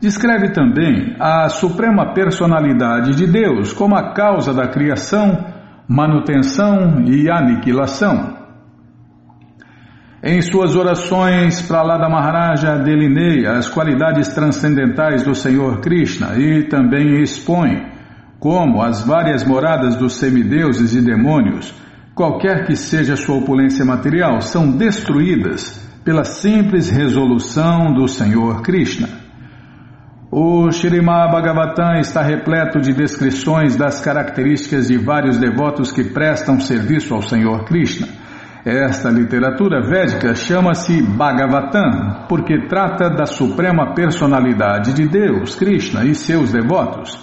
Descreve 0.00 0.52
também 0.52 1.16
a 1.18 1.48
suprema 1.48 2.14
personalidade 2.14 3.16
de 3.16 3.26
Deus 3.26 3.72
como 3.72 3.96
a 3.96 4.12
causa 4.14 4.54
da 4.54 4.68
criação, 4.68 5.44
manutenção 5.88 7.02
e 7.04 7.28
aniquilação. 7.28 8.39
Em 10.22 10.42
suas 10.42 10.76
orações, 10.76 11.62
Pralada 11.62 12.06
Maharaja 12.06 12.76
delineia 12.76 13.52
as 13.52 13.70
qualidades 13.70 14.28
transcendentais 14.28 15.22
do 15.22 15.34
Senhor 15.34 15.80
Krishna 15.80 16.38
e 16.38 16.64
também 16.64 17.22
expõe 17.22 17.88
como 18.38 18.82
as 18.82 19.02
várias 19.02 19.42
moradas 19.44 19.96
dos 19.96 20.16
semideuses 20.16 20.94
e 20.94 21.00
demônios, 21.00 21.74
qualquer 22.14 22.66
que 22.66 22.76
seja 22.76 23.16
sua 23.16 23.36
opulência 23.36 23.82
material, 23.82 24.42
são 24.42 24.70
destruídas 24.70 25.80
pela 26.04 26.24
simples 26.24 26.90
resolução 26.90 27.94
do 27.94 28.06
Senhor 28.06 28.60
Krishna. 28.60 29.08
O 30.30 30.70
Shrimad 30.70 31.32
Bhagavatam 31.32 31.98
está 31.98 32.22
repleto 32.22 32.78
de 32.78 32.92
descrições 32.92 33.74
das 33.74 34.00
características 34.00 34.88
de 34.88 34.98
vários 34.98 35.38
devotos 35.38 35.90
que 35.90 36.04
prestam 36.04 36.60
serviço 36.60 37.14
ao 37.14 37.22
Senhor 37.22 37.64
Krishna. 37.64 38.19
Esta 38.64 39.08
literatura 39.08 39.80
védica 39.80 40.34
chama-se 40.34 41.02
Bhagavatam 41.02 42.26
porque 42.28 42.66
trata 42.68 43.08
da 43.08 43.24
suprema 43.24 43.94
personalidade 43.94 44.92
de 44.92 45.08
Deus, 45.08 45.54
Krishna 45.54 46.04
e 46.04 46.14
seus 46.14 46.52
devotos. 46.52 47.18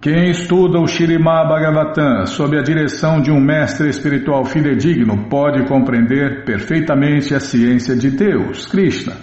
Quem 0.00 0.30
estuda 0.30 0.78
o 0.78 0.86
Shirimá 0.86 1.44
Bhagavatam 1.44 2.26
sob 2.26 2.56
a 2.56 2.62
direção 2.62 3.20
de 3.20 3.32
um 3.32 3.40
mestre 3.40 3.88
espiritual 3.88 4.44
fidedigno 4.44 5.28
pode 5.28 5.66
compreender 5.66 6.44
perfeitamente 6.44 7.34
a 7.34 7.40
ciência 7.40 7.96
de 7.96 8.10
Deus, 8.10 8.66
Krishna, 8.66 9.14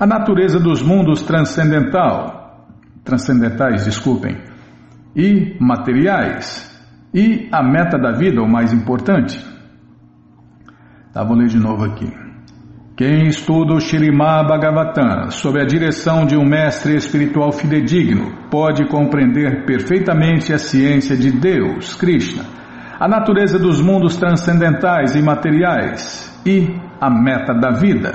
a 0.00 0.04
natureza 0.04 0.58
dos 0.58 0.82
mundos 0.82 1.22
transcendental, 1.22 2.66
transcendentais, 3.04 3.84
desculpem, 3.84 4.36
e 5.14 5.56
materiais, 5.60 6.76
e 7.14 7.48
a 7.52 7.62
meta 7.62 7.96
da 7.96 8.10
vida, 8.10 8.42
o 8.42 8.50
mais 8.50 8.72
importante. 8.72 9.55
Tá, 11.16 11.24
vou 11.24 11.34
ler 11.34 11.48
de 11.48 11.58
novo 11.58 11.82
aqui. 11.82 12.12
Quem 12.94 13.28
estuda 13.28 13.72
o 13.72 13.80
Shirimá 13.80 14.44
Bhagavatam 14.44 15.30
sob 15.30 15.58
a 15.58 15.64
direção 15.64 16.26
de 16.26 16.36
um 16.36 16.44
mestre 16.44 16.94
espiritual 16.94 17.52
fidedigno 17.52 18.34
pode 18.50 18.86
compreender 18.86 19.64
perfeitamente 19.64 20.52
a 20.52 20.58
ciência 20.58 21.16
de 21.16 21.32
Deus, 21.32 21.94
Krishna, 21.94 22.44
a 23.00 23.08
natureza 23.08 23.58
dos 23.58 23.80
mundos 23.80 24.18
transcendentais 24.18 25.16
e 25.16 25.22
materiais 25.22 26.38
e 26.44 26.78
a 27.00 27.08
meta 27.08 27.54
da 27.54 27.70
vida, 27.70 28.12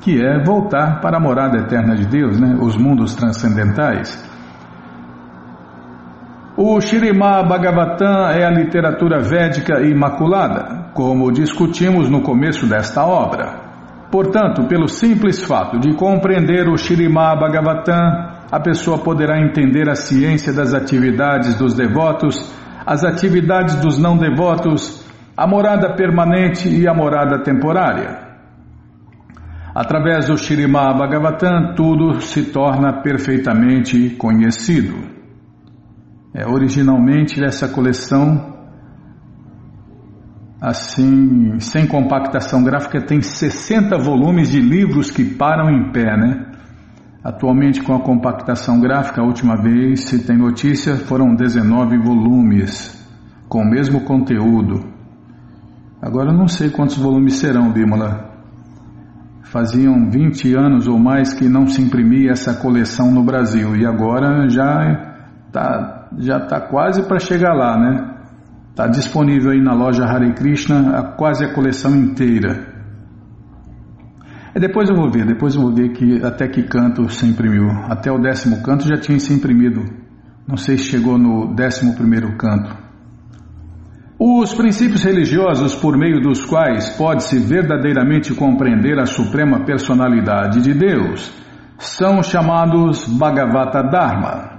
que 0.00 0.24
é 0.24 0.40
voltar 0.44 1.00
para 1.00 1.16
a 1.16 1.20
morada 1.20 1.58
eterna 1.58 1.96
de 1.96 2.06
Deus, 2.06 2.38
né? 2.38 2.56
os 2.60 2.76
mundos 2.76 3.16
transcendentais. 3.16 4.24
O 6.58 6.80
Shirimá 6.80 7.42
Bhagavatam 7.42 8.30
é 8.30 8.42
a 8.42 8.50
literatura 8.50 9.20
védica 9.20 9.82
imaculada, 9.82 10.90
como 10.94 11.30
discutimos 11.30 12.08
no 12.08 12.22
começo 12.22 12.66
desta 12.66 13.04
obra. 13.04 13.60
Portanto, 14.10 14.64
pelo 14.66 14.88
simples 14.88 15.44
fato 15.44 15.78
de 15.78 15.94
compreender 15.94 16.66
o 16.66 16.78
Shirimá 16.78 17.36
Bhagavatam, 17.36 18.30
a 18.50 18.58
pessoa 18.58 18.96
poderá 18.96 19.38
entender 19.38 19.86
a 19.90 19.94
ciência 19.94 20.50
das 20.50 20.72
atividades 20.72 21.56
dos 21.56 21.74
devotos, 21.74 22.50
as 22.86 23.04
atividades 23.04 23.74
dos 23.76 23.98
não 23.98 24.16
devotos, 24.16 25.04
a 25.36 25.46
morada 25.46 25.94
permanente 25.94 26.70
e 26.70 26.88
a 26.88 26.94
morada 26.94 27.42
temporária. 27.42 28.16
Através 29.74 30.28
do 30.28 30.38
Shirimá 30.38 30.90
Bhagavatam, 30.94 31.74
tudo 31.74 32.18
se 32.22 32.50
torna 32.50 33.02
perfeitamente 33.02 34.16
conhecido. 34.16 35.15
É, 36.38 36.46
originalmente 36.46 37.42
essa 37.42 37.66
coleção, 37.66 38.54
assim, 40.60 41.58
sem 41.60 41.86
compactação 41.86 42.62
gráfica, 42.62 43.00
tem 43.00 43.22
60 43.22 43.96
volumes 43.96 44.50
de 44.50 44.60
livros 44.60 45.10
que 45.10 45.24
param 45.24 45.70
em 45.70 45.90
pé, 45.92 46.14
né? 46.14 46.52
Atualmente 47.24 47.82
com 47.82 47.94
a 47.94 48.02
compactação 48.02 48.78
gráfica, 48.78 49.22
a 49.22 49.24
última 49.24 49.56
vez, 49.56 50.04
se 50.04 50.26
tem 50.26 50.36
notícia, 50.36 50.96
foram 50.96 51.34
19 51.34 51.96
volumes 52.02 52.94
com 53.48 53.62
o 53.62 53.70
mesmo 53.70 54.02
conteúdo. 54.02 54.84
Agora 56.02 56.34
não 56.34 56.48
sei 56.48 56.68
quantos 56.68 56.98
volumes 56.98 57.38
serão, 57.38 57.72
Bímola. 57.72 58.30
Faziam 59.44 60.10
20 60.10 60.54
anos 60.54 60.86
ou 60.86 60.98
mais 60.98 61.32
que 61.32 61.48
não 61.48 61.66
se 61.66 61.80
imprimia 61.80 62.32
essa 62.32 62.52
coleção 62.60 63.10
no 63.10 63.24
Brasil 63.24 63.74
e 63.74 63.86
agora 63.86 64.46
já 64.50 65.05
está 65.56 66.08
já 66.18 66.38
está 66.38 66.60
quase 66.60 67.02
para 67.02 67.18
chegar 67.18 67.52
lá, 67.54 67.78
né? 67.78 68.16
Está 68.70 68.86
disponível 68.86 69.52
aí 69.52 69.60
na 69.60 69.72
loja 69.72 70.04
Hare 70.04 70.34
Krishna 70.34 70.98
a, 70.98 71.02
quase 71.16 71.44
a 71.44 71.54
coleção 71.54 71.94
inteira. 71.96 72.74
E 74.54 74.60
depois 74.60 74.88
eu 74.88 74.96
vou 74.96 75.10
ver, 75.10 75.26
depois 75.26 75.54
eu 75.54 75.62
vou 75.62 75.74
ver 75.74 75.90
que 75.90 76.24
até 76.24 76.46
que 76.48 76.62
canto 76.62 77.08
se 77.10 77.26
imprimiu. 77.26 77.68
Até 77.90 78.10
o 78.10 78.18
décimo 78.18 78.62
canto 78.62 78.86
já 78.86 78.96
tinha 78.96 79.18
se 79.18 79.32
imprimido. 79.32 79.82
Não 80.46 80.56
sei 80.56 80.78
se 80.78 80.84
chegou 80.84 81.18
no 81.18 81.54
décimo 81.54 81.94
primeiro 81.94 82.36
canto. 82.36 82.74
Os 84.18 84.54
princípios 84.54 85.04
religiosos 85.04 85.74
por 85.74 85.96
meio 85.98 86.20
dos 86.20 86.44
quais 86.44 86.88
pode-se 86.96 87.38
verdadeiramente 87.38 88.34
compreender 88.34 88.98
a 88.98 89.04
suprema 89.04 89.64
personalidade 89.64 90.62
de 90.62 90.72
Deus 90.72 91.30
são 91.78 92.22
chamados 92.22 93.06
Bhagavata 93.06 93.82
Dharma. 93.82 94.55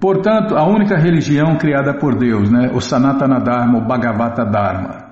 Portanto, 0.00 0.56
a 0.56 0.64
única 0.64 0.96
religião 0.96 1.56
criada 1.56 1.94
por 1.94 2.16
Deus, 2.16 2.50
né? 2.50 2.70
o 2.74 2.80
Sanatana 2.80 3.40
Dharma, 3.40 3.78
o 3.78 3.86
Bhagavata 3.86 4.44
Dharma. 4.44 5.06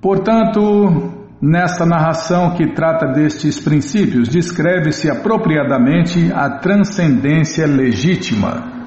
Portanto, 0.00 1.12
nesta 1.42 1.84
narração 1.84 2.54
que 2.54 2.72
trata 2.72 3.06
destes 3.12 3.60
princípios, 3.60 4.28
descreve-se 4.28 5.10
apropriadamente 5.10 6.32
a 6.32 6.48
transcendência 6.58 7.66
legítima. 7.66 8.78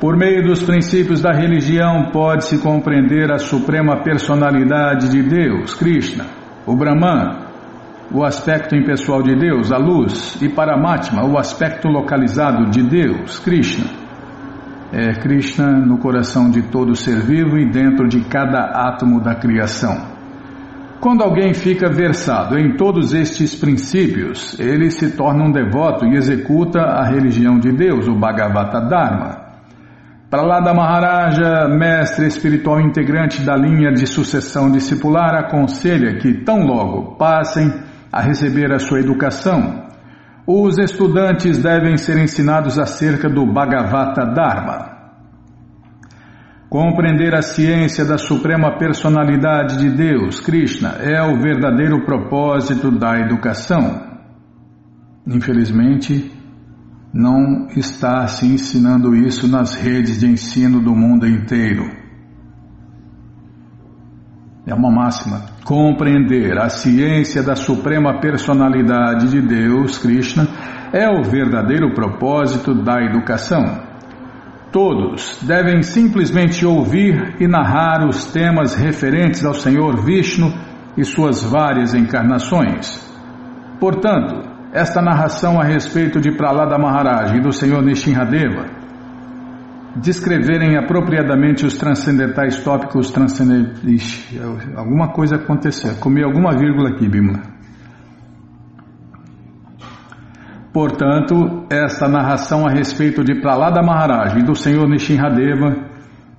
Por 0.00 0.16
meio 0.16 0.42
dos 0.44 0.62
princípios 0.62 1.20
da 1.20 1.32
religião, 1.32 2.10
pode-se 2.12 2.58
compreender 2.58 3.30
a 3.30 3.38
suprema 3.38 4.02
personalidade 4.02 5.10
de 5.10 5.22
Deus, 5.22 5.74
Krishna, 5.74 6.26
o 6.66 6.76
Brahman, 6.76 7.43
o 8.12 8.24
aspecto 8.24 8.76
impessoal 8.76 9.22
de 9.22 9.34
Deus, 9.34 9.72
a 9.72 9.78
luz, 9.78 10.38
e 10.42 10.48
Paramatma, 10.48 11.24
o 11.24 11.38
aspecto 11.38 11.88
localizado 11.88 12.70
de 12.70 12.82
Deus, 12.82 13.38
Krishna. 13.38 13.86
É 14.92 15.14
Krishna 15.14 15.66
no 15.80 15.98
coração 15.98 16.50
de 16.50 16.62
todo 16.62 16.94
ser 16.94 17.20
vivo 17.20 17.58
e 17.58 17.68
dentro 17.68 18.06
de 18.06 18.20
cada 18.24 18.60
átomo 18.88 19.20
da 19.20 19.34
criação. 19.34 20.14
Quando 21.00 21.22
alguém 21.22 21.52
fica 21.52 21.90
versado 21.90 22.58
em 22.58 22.76
todos 22.76 23.12
estes 23.12 23.54
princípios, 23.54 24.58
ele 24.58 24.90
se 24.90 25.16
torna 25.16 25.44
um 25.44 25.52
devoto 25.52 26.06
e 26.06 26.16
executa 26.16 26.80
a 26.80 27.04
religião 27.04 27.58
de 27.58 27.72
Deus, 27.72 28.06
o 28.06 28.14
Bhagavata 28.14 28.80
Dharma. 28.80 29.44
Pralada 30.30 30.72
Maharaja, 30.72 31.68
mestre 31.68 32.26
espiritual 32.26 32.80
integrante 32.80 33.42
da 33.42 33.54
linha 33.54 33.92
de 33.92 34.06
sucessão 34.06 34.70
discipular, 34.70 35.34
aconselha 35.34 36.18
que, 36.18 36.42
tão 36.42 36.60
logo 36.60 37.16
passem 37.16 37.70
a 38.14 38.20
receber 38.20 38.72
a 38.72 38.78
sua 38.78 39.00
educação, 39.00 39.88
os 40.46 40.78
estudantes 40.78 41.58
devem 41.58 41.96
ser 41.96 42.16
ensinados 42.16 42.78
acerca 42.78 43.28
do 43.28 43.44
Bhagavata 43.44 44.24
Dharma. 44.24 44.94
Compreender 46.70 47.34
a 47.34 47.42
ciência 47.42 48.04
da 48.04 48.16
suprema 48.16 48.78
personalidade 48.78 49.78
de 49.78 49.90
Deus, 49.90 50.38
Krishna, 50.38 50.90
é 51.00 51.20
o 51.24 51.40
verdadeiro 51.40 52.04
propósito 52.04 52.88
da 52.92 53.18
educação. 53.18 54.00
Infelizmente, 55.26 56.30
não 57.12 57.66
está 57.76 58.28
se 58.28 58.46
ensinando 58.46 59.12
isso 59.16 59.48
nas 59.48 59.74
redes 59.74 60.20
de 60.20 60.28
ensino 60.28 60.80
do 60.80 60.94
mundo 60.94 61.26
inteiro. 61.26 62.03
É 64.66 64.74
uma 64.74 64.90
máxima. 64.90 65.42
Compreender 65.62 66.58
a 66.58 66.70
ciência 66.70 67.42
da 67.42 67.54
suprema 67.54 68.18
personalidade 68.20 69.30
de 69.30 69.42
Deus, 69.42 69.98
Krishna, 69.98 70.48
é 70.90 71.06
o 71.08 71.22
verdadeiro 71.22 71.92
propósito 71.92 72.74
da 72.74 73.02
educação. 73.02 73.62
Todos 74.72 75.38
devem 75.42 75.82
simplesmente 75.82 76.64
ouvir 76.64 77.36
e 77.38 77.46
narrar 77.46 78.08
os 78.08 78.32
temas 78.32 78.74
referentes 78.74 79.44
ao 79.44 79.52
Senhor 79.52 80.02
Vishnu 80.02 80.52
e 80.96 81.04
suas 81.04 81.42
várias 81.42 81.94
encarnações. 81.94 83.04
Portanto, 83.78 84.48
esta 84.72 85.02
narração 85.02 85.60
a 85.60 85.64
respeito 85.64 86.20
de 86.20 86.32
Pralada 86.32 86.78
Maharaj 86.78 87.36
e 87.36 87.40
do 87.40 87.52
Senhor 87.52 87.82
Nishinradeva 87.82 88.83
descreverem 89.96 90.76
apropriadamente 90.76 91.64
os 91.64 91.76
transcendentais 91.76 92.62
tópicos 92.62 93.10
transcendentais. 93.10 94.28
Alguma 94.76 95.12
coisa 95.12 95.36
aconteceu. 95.36 95.94
Comi 95.96 96.22
alguma 96.22 96.56
vírgula 96.56 96.90
aqui, 96.90 97.08
Bimla. 97.08 97.40
Portanto, 100.72 101.66
esta 101.70 102.08
narração 102.08 102.66
a 102.66 102.70
respeito 102.70 103.22
de 103.22 103.40
Pralada 103.40 103.80
Maharaj 103.80 104.40
e 104.40 104.42
do 104.42 104.56
Senhor 104.56 104.88
Nishinradeva 104.88 105.76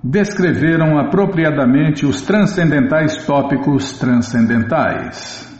descreveram 0.04 0.98
apropriadamente 0.98 2.04
os 2.04 2.20
transcendentais 2.20 3.24
tópicos 3.24 3.98
transcendentais. 3.98 5.55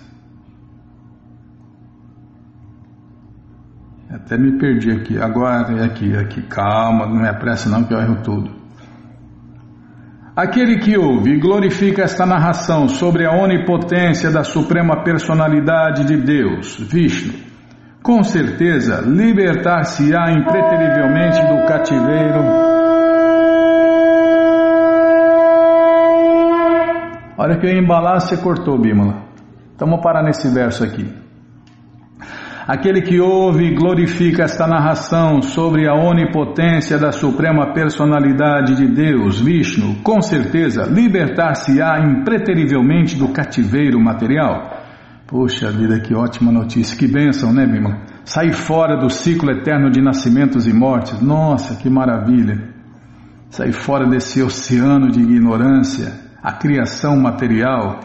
Até 4.26 4.36
me 4.36 4.58
perdi 4.58 4.90
aqui. 4.90 5.16
Agora 5.22 5.72
é 5.72 5.84
aqui, 5.84 6.16
aqui. 6.16 6.42
Calma, 6.42 7.06
não 7.06 7.24
é 7.24 7.32
pressa 7.32 7.70
não 7.70 7.84
que 7.84 7.94
eu 7.94 7.98
erro 8.00 8.22
tudo. 8.24 8.50
Aquele 10.34 10.80
que 10.80 10.98
ouve 10.98 11.30
e 11.30 11.38
glorifica 11.38 12.02
esta 12.02 12.26
narração 12.26 12.88
sobre 12.88 13.24
a 13.24 13.30
onipotência 13.30 14.28
da 14.30 14.42
suprema 14.42 15.04
personalidade 15.04 16.04
de 16.04 16.16
Deus, 16.16 16.76
Vishnu, 16.76 17.32
com 18.02 18.22
certeza 18.22 19.00
libertar-se-á 19.00 20.32
impreterivelmente 20.32 21.40
do 21.46 21.64
cativeiro. 21.66 22.44
Olha 27.38 27.58
que 27.58 27.66
eu 27.66 27.70
ia 27.70 27.80
embalar, 27.80 28.20
você 28.20 28.36
cortou, 28.36 28.76
Bímola. 28.76 29.22
Então 29.74 29.88
vamos 29.88 30.02
parar 30.02 30.22
nesse 30.22 30.52
verso 30.52 30.82
aqui. 30.82 31.25
Aquele 32.66 33.00
que 33.00 33.20
ouve 33.20 33.64
e 33.64 33.74
glorifica 33.76 34.42
esta 34.42 34.66
narração 34.66 35.40
sobre 35.40 35.88
a 35.88 35.94
onipotência 35.94 36.98
da 36.98 37.12
Suprema 37.12 37.72
Personalidade 37.72 38.74
de 38.74 38.88
Deus, 38.88 39.40
Vishnu, 39.40 40.02
com 40.02 40.20
certeza 40.20 40.82
libertar-se-á 40.82 42.00
impreterivelmente 42.00 43.14
do 43.16 43.28
cativeiro 43.28 44.00
material. 44.00 44.82
Poxa 45.28 45.70
vida, 45.70 46.00
que 46.00 46.12
ótima 46.12 46.50
notícia, 46.50 46.98
que 46.98 47.06
bênção, 47.06 47.52
né, 47.52 47.64
Bima? 47.64 48.00
Sair 48.24 48.52
fora 48.52 48.96
do 48.96 49.08
ciclo 49.08 49.52
eterno 49.52 49.88
de 49.88 50.02
nascimentos 50.02 50.66
e 50.66 50.72
mortes, 50.72 51.20
nossa, 51.20 51.76
que 51.76 51.88
maravilha! 51.88 52.74
Sair 53.48 53.72
fora 53.72 54.08
desse 54.08 54.42
oceano 54.42 55.08
de 55.08 55.20
ignorância, 55.20 56.12
a 56.42 56.52
criação 56.52 57.16
material, 57.16 58.00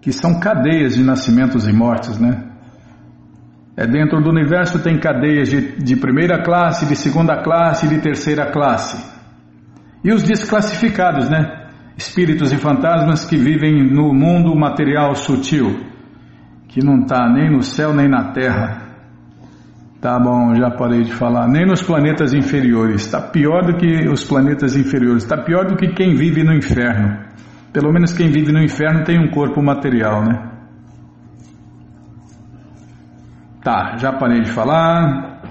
que 0.00 0.10
são 0.10 0.40
cadeias 0.40 0.96
de 0.96 1.04
nascimentos 1.04 1.68
e 1.68 1.72
mortes, 1.72 2.18
né? 2.18 2.49
É, 3.76 3.86
dentro 3.86 4.20
do 4.20 4.30
universo 4.30 4.82
tem 4.82 4.98
cadeias 4.98 5.48
de, 5.48 5.76
de 5.76 5.96
primeira 5.96 6.42
classe, 6.42 6.86
de 6.86 6.96
segunda 6.96 7.42
classe 7.42 7.86
e 7.86 7.88
de 7.88 8.00
terceira 8.00 8.50
classe. 8.50 9.02
E 10.02 10.12
os 10.12 10.22
desclassificados, 10.22 11.28
né? 11.28 11.68
Espíritos 11.96 12.52
e 12.52 12.56
fantasmas 12.56 13.24
que 13.24 13.36
vivem 13.36 13.90
no 13.90 14.12
mundo 14.14 14.54
material 14.56 15.14
sutil, 15.14 15.80
que 16.68 16.84
não 16.84 17.00
está 17.00 17.28
nem 17.30 17.50
no 17.50 17.62
céu 17.62 17.92
nem 17.94 18.08
na 18.08 18.32
terra. 18.32 18.88
Tá 20.00 20.18
bom, 20.18 20.54
já 20.54 20.70
parei 20.70 21.02
de 21.02 21.12
falar. 21.12 21.46
Nem 21.46 21.66
nos 21.66 21.82
planetas 21.82 22.32
inferiores. 22.32 23.04
Está 23.04 23.20
pior 23.20 23.66
do 23.66 23.76
que 23.76 24.08
os 24.08 24.24
planetas 24.24 24.74
inferiores. 24.74 25.24
Está 25.24 25.36
pior 25.36 25.66
do 25.66 25.76
que 25.76 25.88
quem 25.88 26.14
vive 26.14 26.42
no 26.42 26.54
inferno. 26.54 27.18
Pelo 27.70 27.92
menos 27.92 28.12
quem 28.14 28.30
vive 28.30 28.50
no 28.50 28.62
inferno 28.62 29.04
tem 29.04 29.18
um 29.18 29.30
corpo 29.30 29.62
material, 29.62 30.24
né? 30.24 30.59
Tá, 33.62 33.96
já 33.98 34.12
parei 34.12 34.40
de 34.40 34.50
falar. 34.50 35.42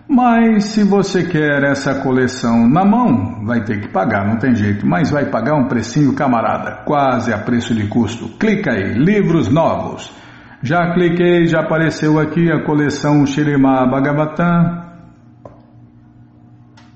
Mas 0.08 0.66
se 0.66 0.84
você 0.84 1.24
quer 1.24 1.64
essa 1.64 1.96
coleção 1.96 2.68
na 2.68 2.84
mão, 2.84 3.44
vai 3.44 3.64
ter 3.64 3.80
que 3.80 3.88
pagar, 3.88 4.24
não 4.24 4.38
tem 4.38 4.54
jeito. 4.54 4.86
Mas 4.86 5.10
vai 5.10 5.28
pagar 5.30 5.56
um 5.56 5.66
precinho 5.66 6.14
camarada, 6.14 6.84
quase 6.84 7.32
a 7.32 7.38
preço 7.38 7.74
de 7.74 7.88
custo. 7.88 8.28
Clica 8.38 8.70
aí, 8.70 8.92
livros 8.94 9.48
novos. 9.48 10.14
Já 10.62 10.94
cliquei, 10.94 11.46
já 11.46 11.60
apareceu 11.60 12.20
aqui 12.20 12.50
a 12.50 12.64
coleção 12.64 13.26
Shirima 13.26 13.84
Bhagavatam. 13.90 14.86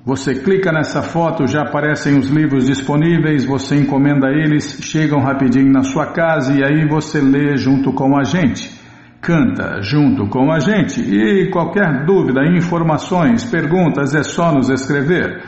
Você 0.05 0.37
clica 0.37 0.73
nessa 0.73 1.03
foto, 1.03 1.47
já 1.47 1.63
aparecem 1.63 2.17
os 2.17 2.31
livros 2.31 2.67
disponíveis, 2.67 3.45
você 3.45 3.77
encomenda 3.77 4.29
eles, 4.29 4.79
chegam 4.83 5.21
rapidinho 5.21 5.71
na 5.71 5.83
sua 5.83 6.07
casa 6.07 6.55
e 6.55 6.65
aí 6.65 6.89
você 6.89 7.21
lê 7.21 7.57
junto 7.57 7.93
com 7.93 8.17
a 8.17 8.25
gente 8.25 8.80
canta 9.21 9.83
junto 9.83 10.27
com 10.29 10.51
a 10.51 10.59
gente. 10.59 11.01
E 11.01 11.51
qualquer 11.51 12.05
dúvida, 12.05 12.45
informações, 12.47 13.45
perguntas, 13.45 14.15
é 14.15 14.23
só 14.23 14.51
nos 14.53 14.71
escrever. 14.71 15.43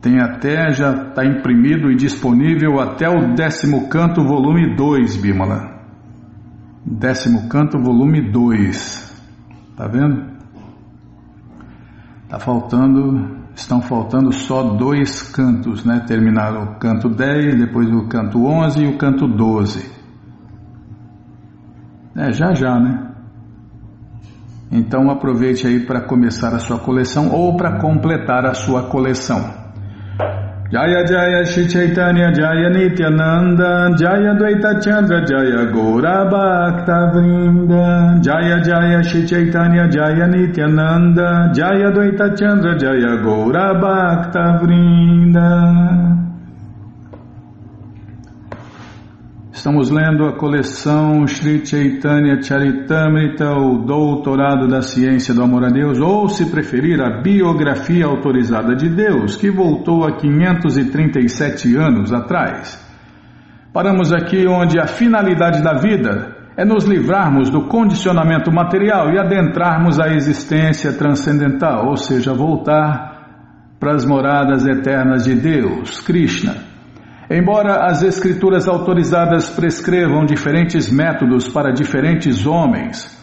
Tem 0.03 0.21
até, 0.21 0.71
já 0.71 0.93
está 0.93 1.25
imprimido 1.25 1.91
e 1.91 1.97
disponível 1.97 2.79
até 2.79 3.09
o 3.09 3.33
décimo 3.35 3.89
canto, 3.89 4.23
volume 4.23 4.77
2, 4.77 5.17
Bimala. 5.17 5.78
Décimo 6.91 7.49
canto, 7.49 7.79
volume 7.79 8.31
2. 8.31 9.09
Tá 9.77 9.87
vendo? 9.87 10.39
Tá 12.29 12.39
faltando, 12.39 13.37
estão 13.55 13.81
faltando 13.81 14.33
só 14.33 14.63
dois 14.75 15.23
cantos, 15.23 15.85
né? 15.85 16.05
Terminaram 16.07 16.65
o 16.65 16.79
canto 16.79 17.09
10, 17.09 17.59
depois 17.59 17.89
o 17.91 18.07
canto 18.09 18.45
11 18.45 18.83
e 18.83 18.89
o 18.89 18.99
canto 18.99 19.27
12. 19.27 19.91
É, 22.17 22.33
já 22.33 22.53
já, 22.53 22.79
né? 22.79 23.09
Então 24.71 25.11
aproveite 25.11 25.67
aí 25.67 25.87
para 25.87 26.03
começar 26.03 26.55
a 26.55 26.59
sua 26.59 26.79
coleção 26.79 27.31
ou 27.31 27.57
para 27.57 27.81
completar 27.81 28.45
a 28.45 28.55
sua 28.55 28.89
coleção. 28.89 29.58
Jaya 30.71 31.03
Jaya 31.07 31.47
Shri 31.47 31.67
Chaitanya 31.67 32.31
Jaya 32.31 32.69
Nityananda 32.69 33.97
Jaya 33.97 34.35
Dvaita 34.37 34.85
Chandra 34.85 35.25
Jaya 35.25 35.73
Gora 35.73 36.29
Bhakta 36.29 37.11
Vrinda. 37.15 38.23
Jaya 38.23 38.61
Jaya 38.63 39.03
Shri 39.03 39.27
Chaitanya 39.27 39.89
Jaya 39.89 40.29
Nityananda 40.29 41.51
Jaya 41.55 41.91
Dvaita 41.91 42.37
Chandra 42.39 42.79
Jaya 42.79 43.17
Gora 43.23 43.81
Bhakta 43.81 44.61
Vrinda 44.61 46.28
Estamos 49.59 49.91
lendo 49.91 50.25
a 50.25 50.37
coleção 50.37 51.27
Sri 51.27 51.67
Chaitanya 51.67 52.41
Charitamrita, 52.41 53.51
o 53.57 53.79
Doutorado 53.79 54.69
da 54.69 54.83
Ciência 54.83 55.35
do 55.35 55.43
Amor 55.43 55.65
a 55.65 55.69
Deus, 55.69 55.99
ou, 55.99 56.29
se 56.29 56.49
preferir, 56.49 57.01
a 57.03 57.21
Biografia 57.21 58.07
Autorizada 58.07 58.77
de 58.77 58.89
Deus, 58.89 59.35
que 59.35 59.51
voltou 59.51 60.05
a 60.07 60.17
537 60.17 61.75
anos 61.77 62.13
atrás. 62.13 62.81
Paramos 63.73 64.13
aqui 64.13 64.47
onde 64.47 64.79
a 64.79 64.87
finalidade 64.87 65.61
da 65.61 65.75
vida 65.75 66.37
é 66.57 66.65
nos 66.65 66.85
livrarmos 66.85 67.51
do 67.51 67.67
condicionamento 67.67 68.53
material 68.53 69.13
e 69.13 69.19
adentrarmos 69.19 69.99
a 69.99 70.07
existência 70.15 70.93
transcendental, 70.93 71.89
ou 71.89 71.97
seja, 71.97 72.33
voltar 72.33 73.75
para 73.81 73.97
as 73.97 74.07
moradas 74.07 74.65
eternas 74.65 75.25
de 75.25 75.35
Deus, 75.35 76.01
Krishna. 76.01 76.78
Embora 77.31 77.85
as 77.85 78.03
escrituras 78.03 78.67
autorizadas 78.67 79.51
prescrevam 79.51 80.25
diferentes 80.25 80.91
métodos 80.91 81.47
para 81.47 81.71
diferentes 81.73 82.47
homens, 82.47 83.15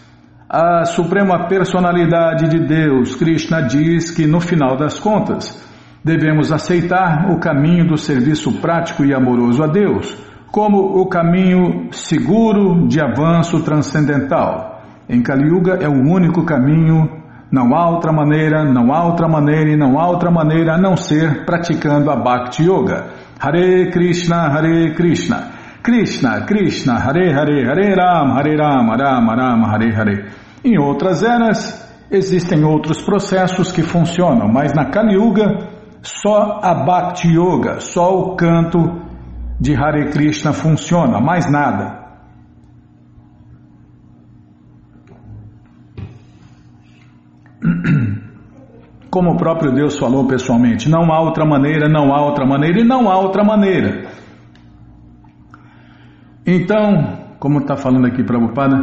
a 0.47 0.85
Suprema 0.85 1.47
Personalidade 1.47 2.47
de 2.47 2.59
Deus, 2.59 3.15
Krishna, 3.15 3.63
diz 3.63 4.11
que 4.11 4.27
no 4.27 4.39
final 4.39 4.77
das 4.77 4.99
contas 4.99 5.59
devemos 6.03 6.51
aceitar 6.51 7.31
o 7.31 7.39
caminho 7.39 7.87
do 7.87 7.97
serviço 7.97 8.61
prático 8.61 9.03
e 9.03 9.11
amoroso 9.11 9.63
a 9.63 9.67
Deus 9.67 10.15
como 10.51 11.01
o 11.01 11.07
caminho 11.07 11.89
seguro 11.91 12.87
de 12.87 13.01
avanço 13.01 13.63
transcendental. 13.63 14.83
Em 15.09 15.21
Kali 15.21 15.49
Yuga 15.49 15.79
é 15.81 15.89
o 15.89 15.99
único 15.99 16.45
caminho, 16.45 17.09
não 17.51 17.75
há 17.75 17.89
outra 17.89 18.13
maneira, 18.13 18.63
não 18.63 18.93
há 18.93 19.03
outra 19.03 19.27
maneira 19.27 19.71
e 19.71 19.75
não 19.75 19.99
há 19.99 20.07
outra 20.07 20.31
maneira 20.31 20.75
a 20.75 20.77
não 20.77 20.95
ser 20.95 21.43
praticando 21.43 22.09
a 22.09 22.15
Bhakti 22.15 22.63
Yoga. 22.63 23.24
Hare 23.39 23.91
Krishna, 23.91 24.49
Hare 24.49 24.93
Krishna, 24.95 25.51
Krishna, 25.83 26.45
Krishna, 26.45 26.99
Hare 26.99 27.33
Hare, 27.33 27.65
Hare 27.65 27.95
Ram, 27.95 28.35
Hare 28.35 28.55
Ram, 28.55 28.89
Ram, 28.89 29.29
Ram, 29.29 29.63
Hare 29.63 29.93
Hare. 29.93 30.25
Em 30.63 30.79
outras 30.79 31.21
eras, 31.21 31.85
existem 32.09 32.63
outros 32.63 33.01
processos 33.01 33.71
que 33.71 33.83
funcionam, 33.83 34.47
mas 34.47 34.73
na 34.73 34.85
Kali 34.85 35.15
Yuga, 35.15 35.69
só 36.01 36.59
a 36.61 36.73
Bhakti 36.73 37.27
Yoga, 37.27 37.79
só 37.79 38.17
o 38.17 38.35
canto 38.35 39.01
de 39.59 39.75
Hare 39.75 40.09
Krishna 40.09 40.53
funciona, 40.53 41.19
mais 41.19 41.49
nada. 41.51 42.04
Como 49.15 49.31
o 49.31 49.37
próprio 49.37 49.71
Deus 49.71 49.97
falou 49.97 50.27
pessoalmente, 50.27 50.89
não 50.89 51.09
há 51.09 51.21
outra 51.21 51.45
maneira, 51.45 51.87
não 51.87 52.13
há 52.13 52.21
outra 52.21 52.45
maneira 52.45 52.81
e 52.81 52.83
não 52.83 53.09
há 53.09 53.17
outra 53.17 53.45
maneira. 53.45 54.09
Então, 56.45 57.29
como 57.39 57.59
está 57.59 57.77
falando 57.77 58.07
aqui 58.07 58.25
Prabhupada, 58.25 58.75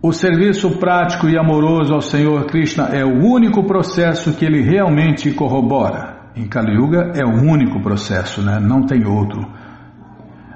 o 0.00 0.12
serviço 0.12 0.78
prático 0.78 1.28
e 1.28 1.36
amoroso 1.36 1.92
ao 1.92 2.00
Senhor 2.00 2.46
Krishna 2.46 2.90
é 2.92 3.04
o 3.04 3.24
único 3.24 3.64
processo 3.64 4.36
que 4.36 4.44
ele 4.44 4.62
realmente 4.62 5.32
corrobora. 5.32 6.30
Em 6.36 6.46
Kali 6.46 6.76
Yuga 6.76 7.10
é 7.16 7.24
o 7.24 7.42
único 7.42 7.82
processo, 7.82 8.40
né? 8.42 8.60
não 8.60 8.86
tem 8.86 9.04
outro. 9.04 9.44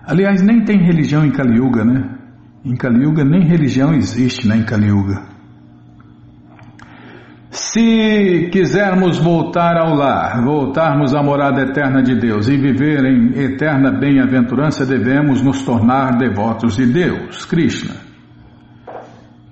Aliás, 0.07 0.41
nem 0.41 0.65
tem 0.65 0.79
religião 0.79 1.27
em 1.27 1.33
Kali 1.33 1.59
Yuga, 1.59 1.85
né? 1.85 2.17
Em 2.65 2.77
Kali 2.77 3.03
Yuga 3.03 3.25
nem 3.25 3.43
religião 3.43 3.93
existe 3.93 4.47
né, 4.47 4.57
em 4.57 4.63
Kali 4.63 4.87
Yuga. 4.87 5.34
Se 7.55 8.49
quisermos 8.51 9.17
voltar 9.17 9.77
ao 9.77 9.95
lar, 9.95 10.43
voltarmos 10.43 11.15
à 11.15 11.23
morada 11.23 11.63
eterna 11.63 12.03
de 12.03 12.17
Deus 12.17 12.49
e 12.49 12.57
viver 12.57 13.05
em 13.05 13.45
eterna 13.45 13.93
bem-aventurança, 13.93 14.85
devemos 14.85 15.41
nos 15.41 15.63
tornar 15.63 16.19
devotos 16.19 16.75
de 16.75 16.85
Deus, 16.85 17.45
Krishna. 17.45 17.95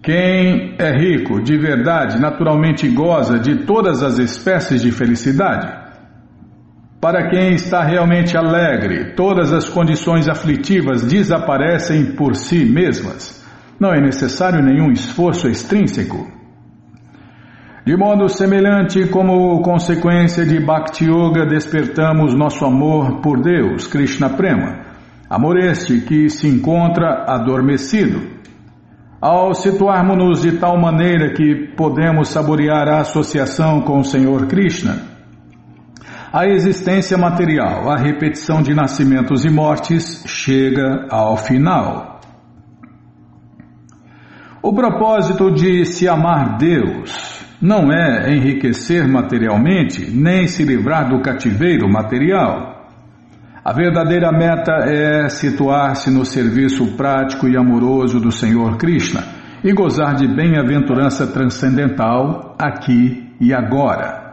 Quem 0.03 0.74
é 0.80 0.90
rico 0.98 1.40
de 1.40 1.57
verdade, 1.57 2.20
naturalmente 2.20 2.88
goza 2.88 3.38
de 3.38 3.64
todas 3.64 4.03
as 4.03 4.18
espécies 4.18 4.82
de 4.82 4.90
felicidade. 4.90 5.72
Para 7.00 7.30
quem 7.30 7.55
está 7.55 7.84
realmente 7.84 8.36
alegre, 8.36 9.14
todas 9.14 9.53
as 9.53 9.68
condições 9.68 10.28
aflitivas 10.28 11.05
desaparecem 11.05 12.16
por 12.16 12.34
si 12.34 12.64
mesmas. 12.64 13.46
Não 13.78 13.94
é 13.94 14.00
necessário 14.00 14.61
nenhum 14.61 14.90
esforço 14.90 15.46
extrínseco. 15.46 16.41
De 17.85 17.97
modo 17.97 18.28
semelhante 18.28 19.09
como 19.09 19.61
consequência 19.61 20.47
de 20.47 20.61
Bhakti 20.61 21.05
Yoga 21.07 21.45
despertamos 21.45 22.33
nosso 22.33 22.64
amor 22.64 23.20
por 23.20 23.43
Deus, 23.43 23.89
Krishna 23.89 24.30
Prema, 24.30 24.85
amor 25.28 25.59
este 25.59 26.01
que 26.01 26.30
se 26.30 26.47
encontra 26.47 27.24
adormecido. 27.26 28.20
Ao 29.20 29.53
situarmos-nos 29.53 30.43
de 30.43 30.59
tal 30.59 30.80
maneira 30.80 31.35
que 31.35 31.72
podemos 31.76 32.28
saborear 32.28 32.89
a 32.89 33.01
associação 33.01 33.80
com 33.80 33.99
o 33.99 34.05
Senhor 34.05 34.47
Krishna, 34.47 34.99
a 36.33 36.47
existência 36.47 37.18
material, 37.18 37.91
a 37.91 37.97
repetição 37.97 38.62
de 38.62 38.72
nascimentos 38.72 39.45
e 39.45 39.51
mortes 39.51 40.22
chega 40.24 41.09
ao 41.11 41.37
final. 41.37 42.20
O 44.62 44.72
propósito 44.72 45.51
de 45.51 45.85
se 45.85 46.07
amar 46.07 46.57
Deus 46.59 47.41
não 47.63 47.93
é 47.93 48.35
enriquecer 48.35 49.07
materialmente, 49.07 50.11
nem 50.11 50.49
se 50.49 50.65
livrar 50.65 51.09
do 51.09 51.23
cativeiro 51.23 51.89
material. 51.89 52.89
A 53.65 53.73
verdadeira 53.73 54.33
meta 54.33 54.73
é 54.85 55.29
situar-se 55.29 56.11
no 56.11 56.25
serviço 56.25 56.97
prático 56.97 57.47
e 57.47 57.57
amoroso 57.57 58.19
do 58.19 58.33
Senhor 58.33 58.77
Krishna 58.77 59.23
e 59.63 59.73
gozar 59.73 60.17
de 60.17 60.27
bem-aventurança 60.27 61.25
transcendental 61.29 62.57
aqui 62.59 63.33
e 63.41 63.55
agora. 63.55 64.33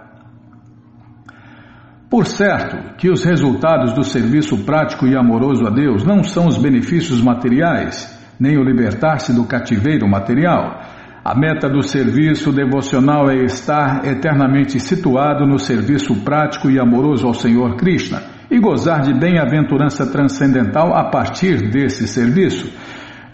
Por 2.09 2.25
certo 2.25 2.95
que 2.97 3.11
os 3.11 3.23
resultados 3.23 3.93
do 3.93 4.03
serviço 4.03 4.65
prático 4.65 5.05
e 5.05 5.15
amoroso 5.15 5.67
a 5.67 5.69
Deus 5.69 6.03
não 6.03 6.23
são 6.23 6.47
os 6.47 6.57
benefícios 6.57 7.21
materiais, 7.21 8.17
nem 8.39 8.57
o 8.57 8.63
libertar-se 8.63 9.31
do 9.31 9.45
cativeiro 9.45 10.09
material 10.09 10.81
a 11.23 11.37
meta 11.37 11.69
do 11.69 11.81
serviço 11.81 12.51
devocional 12.51 13.29
é 13.29 13.43
estar 13.43 14.05
eternamente 14.05 14.79
situado 14.79 15.45
no 15.45 15.59
serviço 15.59 16.15
prático 16.23 16.69
e 16.69 16.79
amoroso 16.79 17.27
ao 17.27 17.33
Senhor 17.33 17.75
Krishna 17.75 18.21
e 18.49 18.59
gozar 18.59 19.01
de 19.01 19.13
bem-aventurança 19.13 20.07
transcendental 20.11 20.93
a 20.95 21.09
partir 21.09 21.69
desse 21.69 22.07
serviço. 22.07 22.71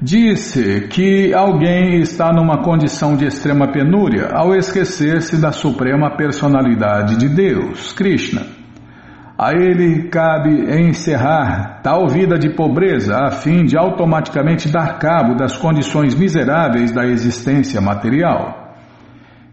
Disse 0.02 0.88
que 0.90 1.34
alguém 1.34 2.02
está 2.02 2.34
numa 2.34 2.62
condição 2.62 3.16
de 3.16 3.26
extrema 3.26 3.72
penúria 3.72 4.30
ao 4.34 4.54
esquecer-se 4.54 5.40
da 5.40 5.52
suprema 5.52 6.18
personalidade 6.18 7.16
de 7.18 7.30
Deus, 7.30 7.94
Krishna. 7.94 8.55
A 9.38 9.52
ele 9.52 10.08
cabe 10.08 10.50
encerrar 10.80 11.82
tal 11.84 12.08
vida 12.08 12.40
de 12.40 12.50
pobreza 12.56 13.18
a 13.18 13.32
fim 13.32 13.66
de 13.66 13.78
automaticamente 13.78 14.70
dar 14.70 14.98
cabo 14.98 15.36
das 15.36 15.58
condições 15.58 16.16
miseráveis 16.16 16.92
da 16.94 17.06
existência 17.06 17.82
material. 17.82 18.66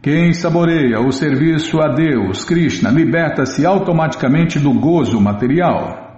Quem 0.01 0.33
saboreia 0.33 1.01
o 1.01 1.11
serviço 1.11 1.81
a 1.81 1.89
Deus, 1.89 2.45
Krishna, 2.45 2.91
liberta-se 2.91 3.67
automaticamente 3.67 4.61
do 4.61 4.73
gozo 4.73 5.21
material. 5.21 6.13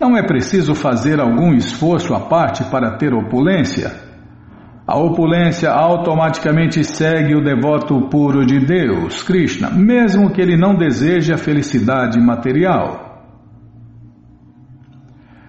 Não 0.00 0.16
é 0.16 0.22
preciso 0.22 0.74
fazer 0.74 1.20
algum 1.20 1.54
esforço 1.54 2.12
à 2.12 2.20
parte 2.20 2.64
para 2.64 2.96
ter 2.96 3.14
opulência. 3.14 4.05
A 4.86 4.96
opulência 4.96 5.72
automaticamente 5.72 6.84
segue 6.84 7.34
o 7.34 7.42
devoto 7.42 8.08
puro 8.08 8.46
de 8.46 8.60
Deus, 8.60 9.20
Krishna, 9.20 9.68
mesmo 9.68 10.30
que 10.30 10.40
ele 10.40 10.56
não 10.56 10.76
deseje 10.76 11.32
a 11.32 11.38
felicidade 11.38 12.20
material. 12.20 13.04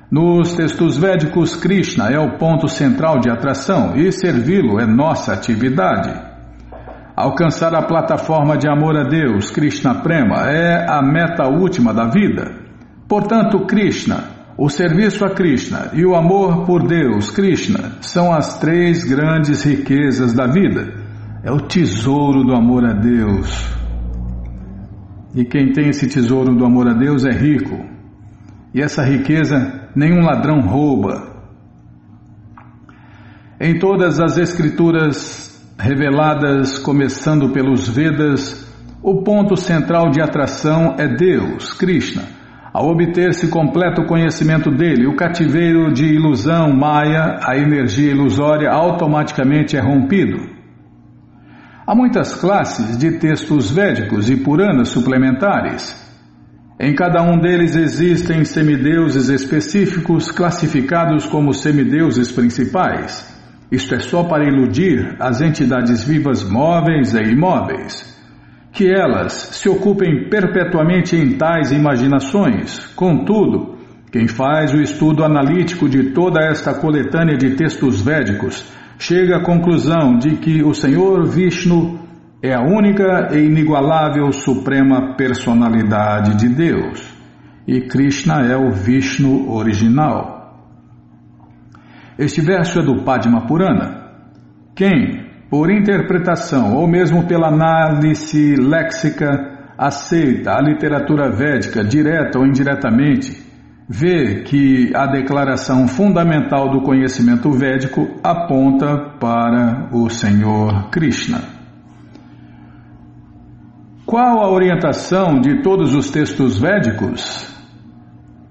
Nos 0.09 0.55
textos 0.55 0.97
védicos, 0.97 1.55
Krishna 1.55 2.09
é 2.09 2.17
o 2.17 2.37
ponto 2.39 2.67
central 2.67 3.19
de 3.19 3.29
atração 3.29 3.95
e 3.95 4.11
servi-lo 4.11 4.79
é 4.79 4.87
nossa 4.87 5.33
atividade. 5.33 6.09
Alcançar 7.15 7.75
a 7.75 7.83
plataforma 7.83 8.57
de 8.57 8.67
amor 8.67 8.97
a 8.97 9.03
Deus, 9.03 9.51
Krishna 9.51 10.01
Prema, 10.01 10.49
é 10.49 10.89
a 10.89 10.99
meta 11.03 11.47
última 11.47 11.93
da 11.93 12.07
vida. 12.07 12.55
Portanto, 13.07 13.65
Krishna, 13.67 14.36
o 14.57 14.69
serviço 14.69 15.23
a 15.23 15.29
Krishna 15.29 15.91
e 15.93 16.03
o 16.03 16.15
amor 16.15 16.65
por 16.65 16.87
Deus, 16.87 17.29
Krishna, 17.29 17.91
são 18.01 18.33
as 18.33 18.57
três 18.59 19.03
grandes 19.03 19.63
riquezas 19.63 20.33
da 20.33 20.47
vida. 20.47 20.93
É 21.43 21.51
o 21.51 21.61
tesouro 21.61 22.43
do 22.43 22.55
amor 22.55 22.83
a 22.83 22.93
Deus. 22.93 23.69
E 25.35 25.45
quem 25.45 25.71
tem 25.71 25.89
esse 25.89 26.07
tesouro 26.07 26.55
do 26.55 26.65
amor 26.65 26.87
a 26.87 26.93
Deus 26.93 27.23
é 27.23 27.31
rico. 27.31 27.85
E 28.73 28.81
essa 28.81 29.03
riqueza 29.03 29.89
nenhum 29.95 30.21
ladrão 30.21 30.61
rouba. 30.61 31.37
Em 33.59 33.77
todas 33.77 34.19
as 34.19 34.39
escrituras 34.39 35.47
reveladas, 35.77 36.79
começando 36.79 37.51
pelos 37.51 37.87
Vedas, 37.87 38.67
o 39.03 39.21
ponto 39.21 39.55
central 39.55 40.09
de 40.09 40.19
atração 40.19 40.95
é 40.97 41.07
Deus, 41.07 41.73
Krishna. 41.73 42.36
Ao 42.77 42.91
obter-se 42.91 43.47
completo 43.47 44.05
conhecimento 44.05 44.69
dele, 44.69 45.07
o 45.07 45.15
cativeiro 45.15 45.91
de 45.91 46.13
ilusão, 46.13 46.71
Maya, 46.71 47.39
a 47.41 47.57
energia 47.57 48.11
ilusória, 48.11 48.69
automaticamente 48.69 49.75
é 49.75 49.81
rompido. 49.81 50.37
Há 51.87 51.95
muitas 51.95 52.35
classes 52.35 52.95
de 52.95 53.13
textos 53.17 53.71
védicos 53.71 54.29
e 54.29 54.35
puranas 54.35 54.89
suplementares. 54.89 55.91
Em 56.79 56.93
cada 56.93 57.23
um 57.23 57.39
deles 57.39 57.75
existem 57.75 58.45
semideuses 58.45 59.27
específicos 59.27 60.29
classificados 60.29 61.25
como 61.25 61.55
semideuses 61.55 62.31
principais. 62.31 63.27
Isto 63.71 63.95
é 63.95 63.99
só 64.01 64.23
para 64.25 64.47
iludir 64.47 65.15
as 65.19 65.41
entidades 65.41 66.03
vivas 66.03 66.43
móveis 66.43 67.15
e 67.15 67.23
imóveis. 67.23 68.16
Que 68.77 68.87
elas 68.87 69.33
se 69.53 69.67
ocupem 69.67 70.29
perpetuamente 70.29 71.15
em 71.15 71.35
tais 71.35 71.71
imaginações. 71.71 72.85
Contudo, 72.95 73.75
quem 74.11 74.27
faz 74.27 74.71
o 74.71 74.79
estudo 74.79 75.23
analítico 75.23 75.89
de 75.89 76.11
toda 76.11 76.45
esta 76.45 76.75
coletânea 76.75 77.35
de 77.35 77.55
textos 77.55 77.99
védicos 77.99 78.63
chega 78.99 79.37
à 79.37 79.43
conclusão 79.43 80.19
de 80.19 80.35
que 80.35 80.63
o 80.63 80.75
Senhor 80.75 81.25
Vishnu 81.25 81.99
é 82.39 82.53
a 82.53 82.61
única 82.61 83.29
e 83.31 83.39
inigualável 83.39 84.31
suprema 84.31 85.15
personalidade 85.15 86.37
de 86.37 86.47
Deus 86.47 87.17
e 87.67 87.81
Krishna 87.81 88.45
é 88.45 88.55
o 88.55 88.69
Vishnu 88.69 89.51
original. 89.51 90.55
Este 92.15 92.41
verso 92.41 92.79
é 92.79 92.83
do 92.83 93.03
Padma 93.03 93.47
Purana. 93.47 94.11
Quem, 94.75 95.26
por 95.49 95.71
interpretação 95.71 96.75
ou 96.75 96.87
mesmo 96.87 97.25
pela 97.25 97.47
análise 97.47 98.55
léxica, 98.55 99.57
aceita 99.77 100.53
a 100.53 100.61
literatura 100.61 101.29
védica 101.29 101.83
direta 101.83 102.39
ou 102.39 102.45
indiretamente, 102.45 103.45
vê 103.87 104.41
que 104.41 104.91
a 104.93 105.05
declaração 105.05 105.87
fundamental 105.87 106.69
do 106.69 106.81
conhecimento 106.81 107.49
védico 107.51 108.19
aponta 108.23 109.15
para 109.19 109.89
o 109.93 110.09
Senhor 110.09 110.89
Krishna. 110.89 111.41
Qual 114.05 114.41
a 114.41 114.49
orientação 114.49 115.39
de 115.39 115.61
todos 115.61 115.93
os 115.93 116.09
textos 116.09 116.59
védicos? 116.59 117.45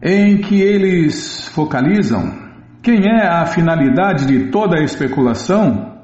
Em 0.03 0.39
que 0.39 0.61
eles 0.61 1.49
focalizam? 1.49 2.47
Quem 2.83 3.07
é 3.09 3.27
a 3.27 3.45
finalidade 3.47 4.27
de 4.27 4.51
toda 4.51 4.79
a 4.79 4.85
especulação? 4.85 5.96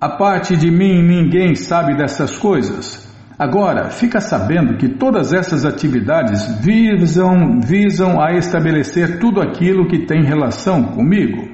A 0.00 0.10
parte 0.10 0.56
de 0.56 0.70
mim, 0.70 1.02
ninguém 1.02 1.56
sabe 1.56 1.96
dessas 1.96 2.38
coisas. 2.38 3.08
Agora, 3.36 3.90
fica 3.90 4.20
sabendo 4.20 4.76
que 4.76 4.88
todas 4.88 5.32
essas 5.32 5.64
atividades 5.64 6.60
visam, 6.60 7.58
visam 7.60 8.20
a 8.20 8.32
estabelecer 8.32 9.18
tudo 9.18 9.40
aquilo 9.40 9.88
que 9.88 10.06
tem 10.06 10.22
relação 10.24 10.84
comigo. 10.84 11.48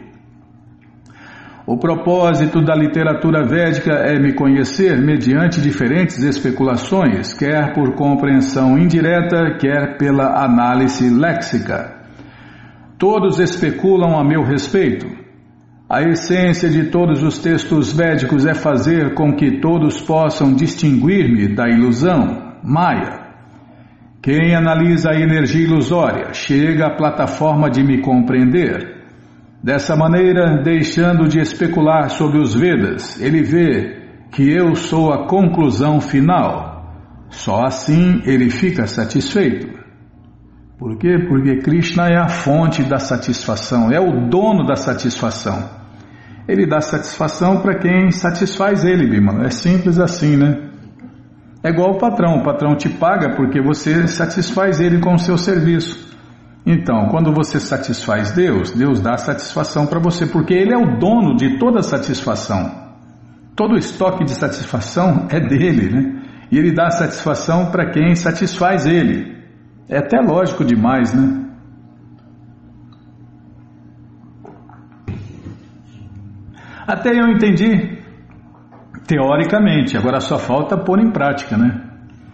O 1.66 1.78
propósito 1.78 2.62
da 2.62 2.74
literatura 2.74 3.42
védica 3.46 3.92
é 3.92 4.18
me 4.18 4.34
conhecer 4.34 4.98
mediante 5.00 5.62
diferentes 5.62 6.22
especulações, 6.22 7.32
quer 7.32 7.72
por 7.72 7.94
compreensão 7.94 8.78
indireta, 8.78 9.56
quer 9.58 9.96
pela 9.96 10.44
análise 10.44 11.08
léxica. 11.08 11.96
Todos 12.98 13.40
especulam 13.40 14.18
a 14.18 14.22
meu 14.22 14.42
respeito. 14.42 15.06
A 15.94 16.02
essência 16.02 16.68
de 16.68 16.86
todos 16.86 17.22
os 17.22 17.38
textos 17.38 17.92
védicos 17.92 18.44
é 18.44 18.52
fazer 18.52 19.14
com 19.14 19.32
que 19.32 19.60
todos 19.60 20.00
possam 20.00 20.52
distinguir-me 20.52 21.54
da 21.54 21.68
ilusão, 21.68 22.56
Maya. 22.64 23.28
Quem 24.20 24.56
analisa 24.56 25.10
a 25.10 25.20
energia 25.20 25.62
ilusória 25.62 26.34
chega 26.34 26.88
à 26.88 26.96
plataforma 26.96 27.70
de 27.70 27.84
me 27.84 28.02
compreender. 28.02 29.04
Dessa 29.62 29.94
maneira, 29.94 30.60
deixando 30.64 31.28
de 31.28 31.38
especular 31.38 32.10
sobre 32.10 32.40
os 32.40 32.56
Vedas, 32.56 33.22
ele 33.22 33.44
vê 33.44 34.26
que 34.32 34.50
eu 34.50 34.74
sou 34.74 35.12
a 35.12 35.28
conclusão 35.28 36.00
final. 36.00 36.92
Só 37.28 37.62
assim 37.62 38.20
ele 38.26 38.50
fica 38.50 38.88
satisfeito. 38.88 39.68
Por 40.76 40.98
quê? 40.98 41.24
Porque 41.28 41.58
Krishna 41.58 42.08
é 42.08 42.16
a 42.16 42.26
fonte 42.26 42.82
da 42.82 42.98
satisfação, 42.98 43.92
é 43.92 44.00
o 44.00 44.28
dono 44.28 44.66
da 44.66 44.74
satisfação. 44.74 45.83
Ele 46.46 46.66
dá 46.66 46.80
satisfação 46.80 47.60
para 47.60 47.78
quem 47.78 48.10
satisfaz 48.10 48.84
ele, 48.84 49.08
Bimala. 49.08 49.46
É 49.46 49.50
simples 49.50 49.98
assim, 49.98 50.36
né? 50.36 50.70
É 51.62 51.70
igual 51.70 51.92
o 51.92 51.98
patrão. 51.98 52.36
O 52.36 52.44
patrão 52.44 52.76
te 52.76 52.88
paga 52.88 53.34
porque 53.34 53.62
você 53.62 54.06
satisfaz 54.06 54.80
ele 54.80 55.00
com 55.00 55.14
o 55.14 55.18
seu 55.18 55.38
serviço. 55.38 56.14
Então, 56.66 57.08
quando 57.08 57.32
você 57.32 57.60
satisfaz 57.60 58.32
Deus, 58.32 58.72
Deus 58.72 59.00
dá 59.00 59.18
satisfação 59.18 59.86
para 59.86 60.00
você, 60.00 60.26
porque 60.26 60.54
Ele 60.54 60.72
é 60.72 60.78
o 60.78 60.98
dono 60.98 61.36
de 61.36 61.58
toda 61.58 61.82
satisfação. 61.82 62.70
Todo 63.54 63.74
o 63.74 63.78
estoque 63.78 64.24
de 64.24 64.34
satisfação 64.34 65.26
é 65.30 65.38
dele, 65.38 65.90
né? 65.90 66.22
E 66.50 66.58
Ele 66.58 66.72
dá 66.72 66.88
satisfação 66.88 67.70
para 67.70 67.90
quem 67.90 68.14
satisfaz 68.14 68.86
Ele. 68.86 69.34
É 69.88 69.98
até 69.98 70.18
lógico 70.20 70.64
demais, 70.64 71.12
né? 71.12 71.43
Até 76.86 77.10
eu 77.10 77.28
entendi 77.28 77.98
teoricamente, 79.06 79.96
agora 79.96 80.20
só 80.20 80.38
falta 80.38 80.76
pôr 80.76 80.98
em 80.98 81.10
prática, 81.10 81.56
né? 81.56 81.80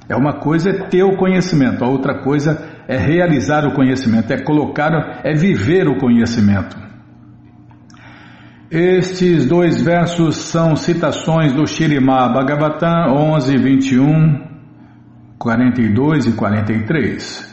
É 0.08 0.16
uma 0.16 0.40
coisa 0.40 0.70
é 0.70 0.88
ter 0.88 1.04
o 1.04 1.16
conhecimento, 1.16 1.84
a 1.84 1.88
outra 1.88 2.22
coisa 2.22 2.68
é 2.88 2.96
realizar 2.96 3.64
o 3.64 3.72
conhecimento, 3.72 4.32
é 4.32 4.42
colocar, 4.42 5.20
é 5.22 5.32
viver 5.34 5.86
o 5.86 5.98
conhecimento. 5.98 6.76
Estes 8.70 9.46
dois 9.46 9.82
versos 9.82 10.36
são 10.36 10.76
citações 10.76 11.52
do 11.52 11.66
Shirimá 11.66 12.28
Bhagavatam 12.28 13.14
11, 13.34 13.56
21, 13.56 14.48
42 15.38 16.26
e 16.26 16.32
43. 16.32 17.49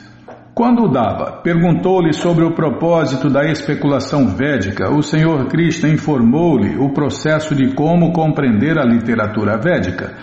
Quando 0.58 0.86
Udava 0.86 1.34
perguntou-lhe 1.44 2.12
sobre 2.14 2.44
o 2.44 2.52
propósito 2.52 3.30
da 3.30 3.46
especulação 3.46 4.36
védica, 4.36 4.90
o 4.90 5.04
Senhor 5.04 5.46
Krishna 5.46 5.88
informou-lhe 5.88 6.80
o 6.80 6.90
processo 6.90 7.54
de 7.54 7.76
como 7.76 8.12
compreender 8.12 8.76
a 8.80 8.84
literatura 8.84 9.56
védica. 9.60 10.16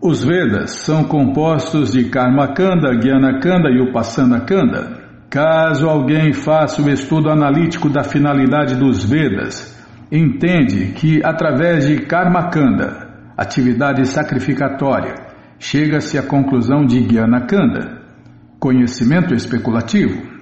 Os 0.00 0.24
Vedas 0.24 0.70
são 0.76 1.04
compostos 1.04 1.92
de 1.92 2.04
Karmakanda, 2.04 2.98
Gyanakanda 2.98 3.68
e 3.68 3.78
Upasana-kanda. 3.78 5.02
Caso 5.28 5.86
alguém 5.86 6.32
faça 6.32 6.80
o 6.80 6.88
estudo 6.88 7.28
analítico 7.28 7.90
da 7.90 8.02
finalidade 8.02 8.74
dos 8.74 9.04
Vedas, 9.04 9.78
entende 10.10 10.94
que 10.94 11.20
através 11.22 11.86
de 11.86 12.06
Karmakanda, 12.06 13.06
atividade 13.36 14.06
sacrificatória, 14.06 15.14
chega-se 15.58 16.16
à 16.16 16.22
conclusão 16.22 16.86
de 16.86 17.06
Gyanakanda 17.06 18.05
conhecimento 18.58 19.34
especulativo. 19.34 20.36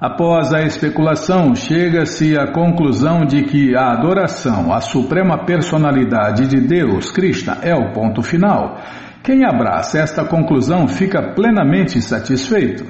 Após 0.00 0.52
a 0.52 0.62
especulação, 0.62 1.54
chega-se 1.54 2.38
à 2.38 2.52
conclusão 2.52 3.24
de 3.24 3.44
que 3.44 3.74
a 3.74 3.92
adoração 3.92 4.72
à 4.72 4.80
suprema 4.80 5.44
personalidade 5.46 6.46
de 6.46 6.60
Deus, 6.60 7.10
Krishna, 7.10 7.58
é 7.62 7.74
o 7.74 7.92
ponto 7.92 8.22
final. 8.22 8.78
Quem 9.22 9.44
abraça 9.44 9.98
esta 9.98 10.24
conclusão 10.24 10.86
fica 10.86 11.32
plenamente 11.34 12.00
satisfeito. 12.02 12.84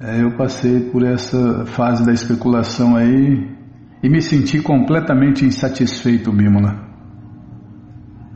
É, 0.00 0.22
eu 0.22 0.36
passei 0.36 0.88
por 0.90 1.04
essa 1.04 1.66
fase 1.66 2.06
da 2.06 2.12
especulação 2.12 2.96
aí 2.96 3.50
e 4.00 4.08
me 4.08 4.22
senti 4.22 4.62
completamente 4.62 5.44
insatisfeito, 5.44 6.32
Bímola. 6.32 6.86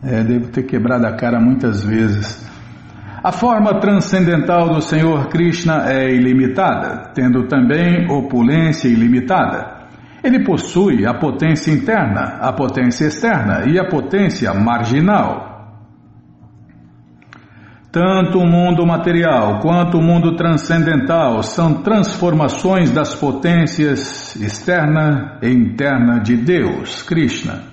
É, 0.02 0.24
devo 0.24 0.50
ter 0.50 0.64
quebrado 0.64 1.06
a 1.06 1.16
cara 1.16 1.40
muitas 1.40 1.84
vezes. 1.84 2.51
A 3.24 3.30
forma 3.30 3.78
transcendental 3.78 4.70
do 4.70 4.82
Senhor 4.82 5.28
Krishna 5.28 5.88
é 5.88 6.12
ilimitada, 6.12 7.12
tendo 7.14 7.46
também 7.46 8.10
opulência 8.10 8.88
ilimitada. 8.88 9.86
Ele 10.24 10.42
possui 10.42 11.06
a 11.06 11.14
potência 11.14 11.70
interna, 11.70 12.38
a 12.40 12.52
potência 12.52 13.06
externa 13.06 13.64
e 13.68 13.78
a 13.78 13.88
potência 13.88 14.52
marginal. 14.52 15.52
Tanto 17.92 18.38
o 18.38 18.46
mundo 18.46 18.84
material 18.84 19.60
quanto 19.60 19.98
o 19.98 20.02
mundo 20.02 20.34
transcendental 20.34 21.44
são 21.44 21.74
transformações 21.74 22.90
das 22.90 23.14
potências 23.14 24.34
externa 24.34 25.38
e 25.40 25.48
interna 25.48 26.18
de 26.18 26.36
Deus, 26.36 27.02
Krishna. 27.02 27.70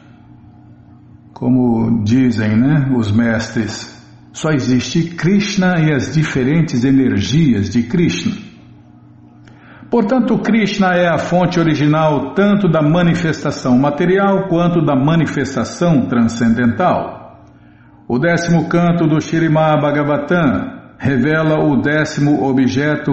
Como 1.33 2.03
dizem 2.03 2.55
né, 2.55 2.91
os 2.95 3.11
mestres, 3.11 3.98
só 4.39 4.51
existe 4.51 5.15
Krishna 5.15 5.81
e 5.81 5.93
as 5.93 6.13
diferentes 6.13 6.85
energias 6.85 7.69
de 7.69 7.83
Krishna. 7.83 8.37
Portanto, 9.91 10.37
Krishna 10.39 10.93
é 10.95 11.09
a 11.09 11.17
fonte 11.17 11.59
original 11.59 12.33
tanto 12.33 12.69
da 12.69 12.81
manifestação 12.81 13.77
material 13.77 14.47
quanto 14.47 14.81
da 14.81 14.95
manifestação 14.95 16.07
transcendental. 16.07 17.43
O 18.07 18.17
décimo 18.17 18.69
canto 18.69 19.07
do 19.07 19.19
Shirimá 19.19 19.75
Bhagavatam 19.75 20.95
revela 20.97 21.59
o 21.65 21.81
décimo 21.81 22.41
objeto, 22.41 23.11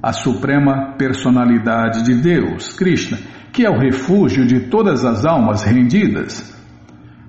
a 0.00 0.12
suprema 0.12 0.94
personalidade 0.96 2.04
de 2.04 2.14
Deus, 2.14 2.72
Krishna, 2.76 3.18
que 3.52 3.66
é 3.66 3.68
o 3.68 3.76
refúgio 3.76 4.46
de 4.46 4.68
todas 4.68 5.04
as 5.04 5.26
almas 5.26 5.64
rendidas. 5.64 6.59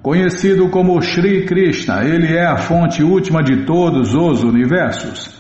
Conhecido 0.02 0.68
como 0.70 1.00
Sri 1.00 1.46
Krishna, 1.46 2.04
ele 2.04 2.36
é 2.36 2.44
a 2.44 2.58
fonte 2.58 3.04
última 3.04 3.44
de 3.44 3.66
todos 3.66 4.16
os 4.16 4.44
universos. 4.44 5.40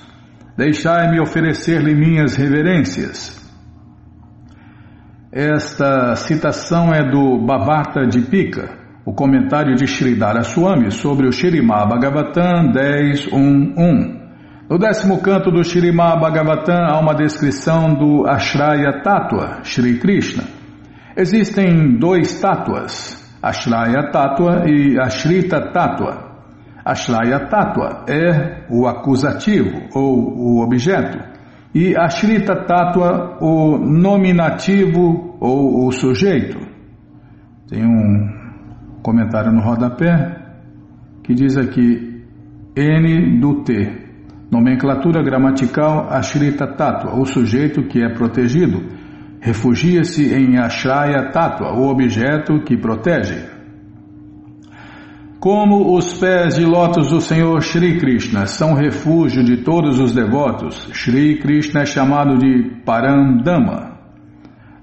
Deixai-me 0.55 1.19
oferecer-lhe 1.19 1.95
minhas 1.95 2.35
reverências. 2.35 3.41
Esta 5.31 6.15
citação 6.15 6.93
é 6.93 7.09
do 7.09 7.39
Bhavarta 7.39 8.05
de 8.05 8.21
Pika, 8.21 8.77
o 9.03 9.13
comentário 9.13 9.73
de 9.75 9.85
Sridhara 9.85 10.43
Swami 10.43 10.91
sobre 10.91 11.27
o 11.27 11.31
Shirimá 11.31 11.83
Bhagavatam 11.87 12.71
10.1.1. 12.71 14.21
No 14.69 14.77
décimo 14.77 15.21
canto 15.21 15.49
do 15.49 15.63
Shirimá 15.63 16.15
Bhagavatam 16.17 16.85
há 16.85 16.99
uma 16.99 17.15
descrição 17.15 17.95
do 17.95 18.29
Ashraya 18.29 19.01
Tattva, 19.01 19.63
Shri 19.63 19.97
Krishna. 19.97 20.43
Existem 21.17 21.97
dois 21.97 22.39
tátuas, 22.39 23.20
Ashraya 23.41 24.11
Tattva 24.11 24.63
e 24.67 24.99
Ashrita 24.99 25.71
Tattva. 25.71 26.31
Ashraya 26.85 27.47
Tattva 27.47 28.05
é 28.07 28.65
o 28.69 28.87
acusativo 28.87 29.87
ou 29.93 30.57
o 30.57 30.63
objeto 30.63 31.31
e 31.73 31.95
Ashrita 31.97 32.65
Tattva 32.65 33.37
o 33.41 33.77
nominativo 33.77 35.37
ou 35.39 35.87
o 35.87 35.91
sujeito. 35.91 36.59
Tem 37.67 37.85
um 37.85 38.99
comentário 39.01 39.51
no 39.51 39.61
rodapé, 39.61 40.37
que 41.23 41.33
diz 41.33 41.57
aqui 41.57 42.25
N 42.75 43.39
do 43.39 43.63
T, 43.63 43.73
nomenclatura 44.51 45.23
gramatical 45.23 46.07
Ashrita 46.09 46.67
Tattva, 46.67 47.15
o 47.17 47.25
sujeito 47.25 47.83
que 47.87 48.03
é 48.03 48.13
protegido, 48.13 49.00
refugia-se 49.41 50.33
em 50.35 50.59
Ashraya 50.59 51.31
Tattva, 51.31 51.73
o 51.73 51.89
objeto 51.89 52.61
que 52.63 52.77
protege. 52.77 53.49
Como 55.39 55.97
os 55.97 56.13
pés 56.13 56.55
de 56.55 56.63
lótus 56.63 57.09
do 57.09 57.19
Senhor 57.19 57.59
Shri 57.63 57.97
Krishna 57.97 58.45
são 58.45 58.75
refúgio 58.75 59.43
de 59.43 59.63
todos 59.63 59.99
os 59.99 60.13
devotos, 60.13 60.87
Shri 60.93 61.39
Krishna 61.39 61.81
é 61.81 61.85
chamado 61.85 62.37
de 62.37 62.83
Parandama. 62.85 63.97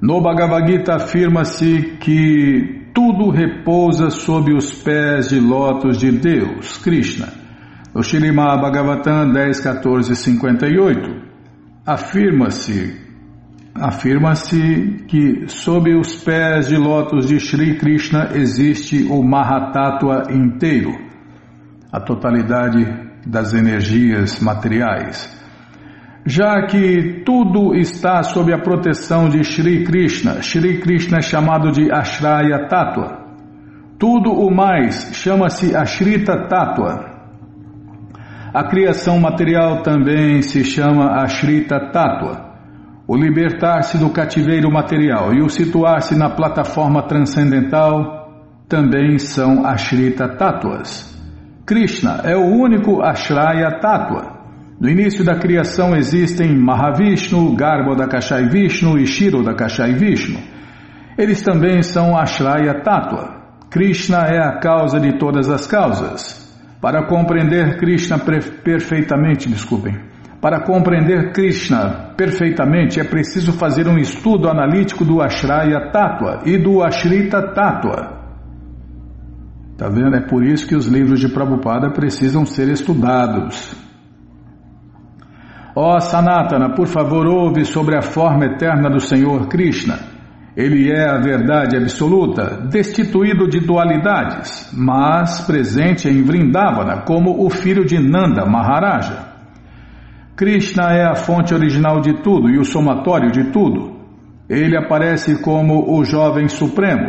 No 0.03 0.21
Bhagavad 0.21 0.69
Gita 0.69 0.97
afirma-se 0.97 1.97
que 2.01 2.91
tudo 2.93 3.31
repousa 3.31 4.11
sob 4.11 4.53
os 4.53 4.75
pés 4.83 5.29
de 5.29 5.39
lótus 5.39 5.99
de 5.99 6.11
Deus, 6.11 6.77
Krishna. 6.79 7.29
No 7.95 8.03
Shirimá 8.03 8.57
Bhagavatam 8.57 9.33
10, 9.33 9.61
14 9.61 10.17
58, 10.17 11.11
afirma-se 11.87 13.08
afirma-se 13.81 15.05
que 15.07 15.49
sob 15.49 15.95
os 15.95 16.23
pés 16.23 16.69
de 16.69 16.77
lótus 16.77 17.27
de 17.27 17.39
Sri 17.39 17.79
Krishna 17.79 18.31
existe 18.35 19.07
o 19.11 19.23
Mahatattva 19.23 20.25
inteiro, 20.31 20.93
a 21.93 22.01
totalidade 22.01 22.87
das 23.27 23.55
energias 23.55 24.41
materiais. 24.41 25.37
Já 26.27 26.67
que 26.67 27.23
tudo 27.25 27.75
está 27.75 28.23
sob 28.23 28.53
a 28.53 28.59
proteção 28.59 29.29
de 29.29 29.43
Shri 29.43 29.85
Krishna, 29.85 30.43
Shri 30.43 30.79
Krishna 30.81 31.19
é 31.19 31.23
chamado 31.23 31.71
de 31.71 31.91
Ashraya 31.91 32.69
Tattva. 32.69 33.27
Tudo 33.99 34.31
o 34.31 34.55
mais 34.55 35.11
chama-se 35.15 35.75
Ashrita 35.75 36.47
Tattva. 36.49 37.09
A 38.53 38.65
criação 38.69 39.19
material 39.19 39.83
também 39.83 40.43
se 40.43 40.65
chama 40.65 41.23
Ashrita 41.23 41.91
Tattva. 41.93 42.48
O 43.11 43.17
libertar-se 43.17 43.97
do 43.97 44.11
cativeiro 44.11 44.71
material 44.71 45.33
e 45.33 45.41
o 45.41 45.49
situar-se 45.49 46.15
na 46.15 46.29
plataforma 46.29 47.03
transcendental 47.09 48.29
também 48.69 49.19
são 49.19 49.65
Ashrita 49.65 50.29
Tattvas. 50.37 51.19
Krishna 51.65 52.21
é 52.23 52.37
o 52.37 52.45
único 52.45 53.01
Ashraya 53.01 53.79
Tattva. 53.81 54.37
No 54.79 54.91
início 54.91 55.25
da 55.25 55.37
criação 55.37 55.97
existem 55.97 56.55
Mahavishnu, 56.55 57.57
Garbhodakashai 57.57 58.47
Vishnu 58.51 58.99
e 58.99 59.07
Shirodakashai 59.07 59.95
Vishnu. 59.95 60.41
Eles 61.17 61.41
também 61.41 61.83
são 61.83 62.15
Ashraya 62.15 62.83
Tattva. 62.83 63.39
Krishna 63.71 64.27
é 64.27 64.39
a 64.39 64.59
causa 64.59 65.01
de 65.01 65.17
todas 65.19 65.49
as 65.49 65.67
causas. 65.67 66.47
Para 66.79 67.07
compreender 67.07 67.79
Krishna 67.79 68.19
perfeitamente, 68.19 69.49
desculpem, 69.49 70.08
para 70.41 70.61
compreender 70.61 71.33
Krishna 71.33 72.13
perfeitamente 72.17 73.01
é 73.01 73.05
preciso 73.05 73.53
fazer 73.53 73.89
um 73.89 73.99
estudo 73.99 74.49
analítico 74.49 75.05
do 75.05 75.21
Ashraya 75.21 75.91
Tattva 75.91 76.43
e 76.45 76.57
do 76.57 76.83
Ashrita 76.83 77.53
Tattva. 77.53 78.19
Tá 79.77 79.89
vendo? 79.89 80.17
É 80.17 80.21
por 80.21 80.45
isso 80.45 80.67
que 80.67 80.75
os 80.75 80.87
livros 80.87 81.21
de 81.21 81.29
Prabhupada 81.29 81.91
precisam 81.91 82.45
ser 82.45 82.69
estudados. 82.69 83.77
Ó 85.75 85.97
oh, 85.97 86.01
Sanatana, 86.01 86.75
por 86.75 86.89
favor, 86.89 87.27
ouve 87.27 87.65
sobre 87.65 87.97
a 87.97 88.03
forma 88.03 88.47
eterna 88.47 88.91
do 88.91 88.99
Senhor 88.99 89.47
Krishna. 89.47 89.99
Ele 90.57 90.91
é 90.91 91.09
a 91.09 91.19
verdade 91.19 91.77
absoluta, 91.77 92.67
destituído 92.69 93.49
de 93.49 93.61
dualidades, 93.61 94.73
mas 94.77 95.41
presente 95.43 96.09
em 96.09 96.21
Vrindavana 96.23 97.03
como 97.03 97.47
o 97.47 97.49
filho 97.49 97.85
de 97.85 97.97
Nanda 98.01 98.45
Maharaja. 98.45 99.28
Krishna 100.39 100.93
é 100.93 101.05
a 101.05 101.17
fonte 101.17 101.53
original 101.53 102.01
de 102.01 102.23
tudo 102.23 102.49
e 102.49 102.61
o 102.61 102.65
somatório 102.65 103.29
de 103.33 103.51
tudo. 103.51 103.97
Ele 104.49 104.77
aparece 104.77 105.43
como 105.43 105.99
o 105.99 106.05
jovem 106.05 106.47
supremo, 106.47 107.09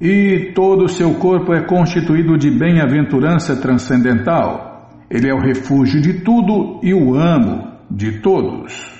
e 0.00 0.52
todo 0.54 0.86
o 0.86 0.88
seu 0.88 1.12
corpo 1.16 1.52
é 1.52 1.66
constituído 1.66 2.38
de 2.38 2.50
bem-aventurança 2.50 3.54
transcendental. 3.54 4.88
Ele 5.10 5.28
é 5.28 5.34
o 5.34 5.42
refúgio 5.42 6.00
de 6.00 6.22
tudo 6.22 6.80
e 6.82 6.94
o 6.94 7.14
amo 7.14 7.68
de 7.90 8.22
todos. 8.22 8.98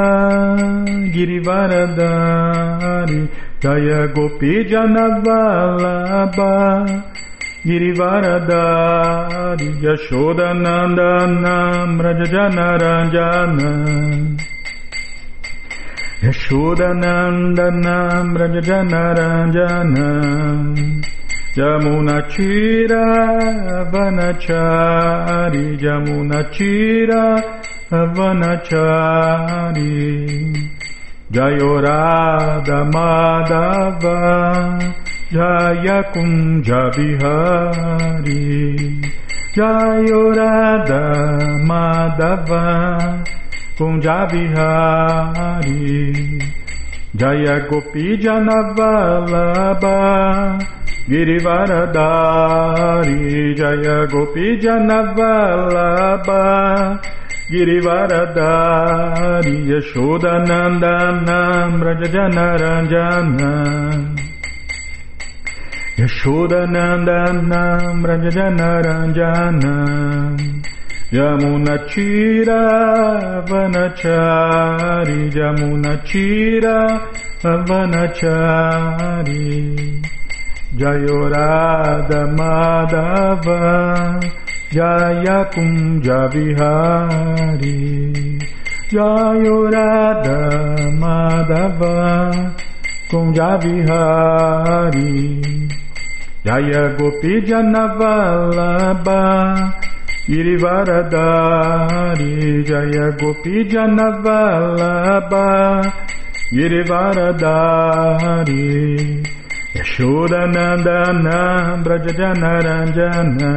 Girivaradari 1.14 3.28
Jaya 3.60 4.08
Gopi 4.12 4.64
Janavalabha 4.68 6.52
Girivaradari 7.64 9.68
Yashoda 9.86 10.48
Nandanam 10.52 11.90
Rajajanaranjana 12.02 13.70
Yashoda 16.22 16.88
Nandanam 17.02 18.26
Rajajanaranjana 18.36 20.08
Yamuna 21.54 22.16
Chira 22.32 23.06
Vanachari 23.92 25.66
Yamuna 25.78 26.40
Chira 26.50 27.24
Vanachari 28.16 29.92
Jayorada 31.30 32.78
Madhava 32.92 34.18
Jaya 35.33 36.12
Kunja 36.12 36.93
Bihari 36.93 38.76
Jayorada 39.57 41.09
Madhava 41.64 43.24
Kunja 43.78 44.28
Bihari 44.28 46.12
Jaya 47.16 47.64
Gopi 47.66 48.18
Janavalabha 48.20 49.97
Girivaradari 51.09 53.57
Jaya 53.57 54.05
Gopi 54.12 54.61
Janavalabha 54.61 56.45
Girivaradari 57.51 59.57
Yashodanandana 59.72 61.41
Brajajanaranjana 61.80 63.53
Yashodanandana 66.03 67.62
Brajajanaranjana 68.03 69.74
Yamunachira 71.12 72.61
Vanachari 73.46 75.20
Yamunachira 75.30 76.76
Vanachari 77.68 79.46
Jayorada 80.74 82.20
Madhava 82.38 83.61
Jaya 84.72 85.38
Kunja 85.55 86.20
Vihari 86.32 87.78
Jayorada 88.90 90.38
Madhava 90.98 91.94
Kunja 93.09 93.50
Vihari 93.62 95.22
Jaya 96.45 96.97
Gopi 96.99 97.40
Janavalabha 97.47 99.22
Girivaradari 100.26 102.34
Jaya 102.66 103.12
Gopi 103.16 103.62
Janavalabha 103.70 105.47
Girivaradari 106.53 109.22
Yashodanandana 109.78 111.38
Brajajanaranjana 111.84 113.53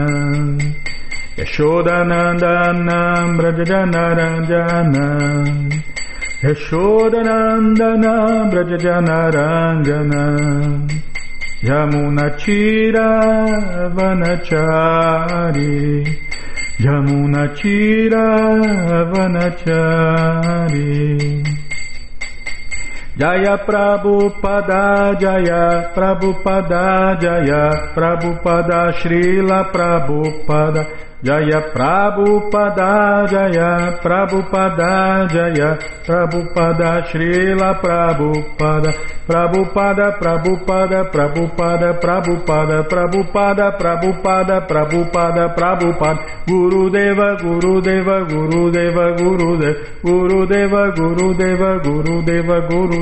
Yashodanandana 1.38 2.99
Brajajanaranjana 3.38 5.05
Yashodanandana 6.45 8.13
Brajajanaranjana 8.51 10.23
Yamunachira 11.66 13.09
Vanachari 13.89 15.74
Jaya 23.18 23.57
Prabhupada 23.66 25.18
Jaya 25.18 25.89
Prabhupada 25.95 27.18
Jaya 27.20 27.72
Prabhupada 27.95 28.91
Srila 28.99 29.72
Prabhupada 29.72 31.04
Jaya 31.26 31.73
Prabhupada 31.73 33.26
Jaya 33.26 33.97
Prabhupada 33.97 35.26
Jaya 35.26 35.73
Prabhupada 36.05 37.01
Srila 37.09 37.82
Prabhupada 37.82 38.93
Prabhupada 39.26 40.21
Prabhupada 40.21 41.09
Prabhupada 41.09 41.97
Prabhupada 41.97 42.86
Prabhupada 42.86 43.73
Prabhupada 43.73 44.69
Prabhupada 44.69 45.49
Prabhupada 45.57 46.45
Guru 46.45 46.93
Deva 46.93 47.41
Guru 47.41 47.82
Deva 47.82 48.21
Guru 48.30 48.69
Deva 48.69 49.17
Guru 49.17 49.49
Deva 52.21 52.61
Guru 52.69 53.01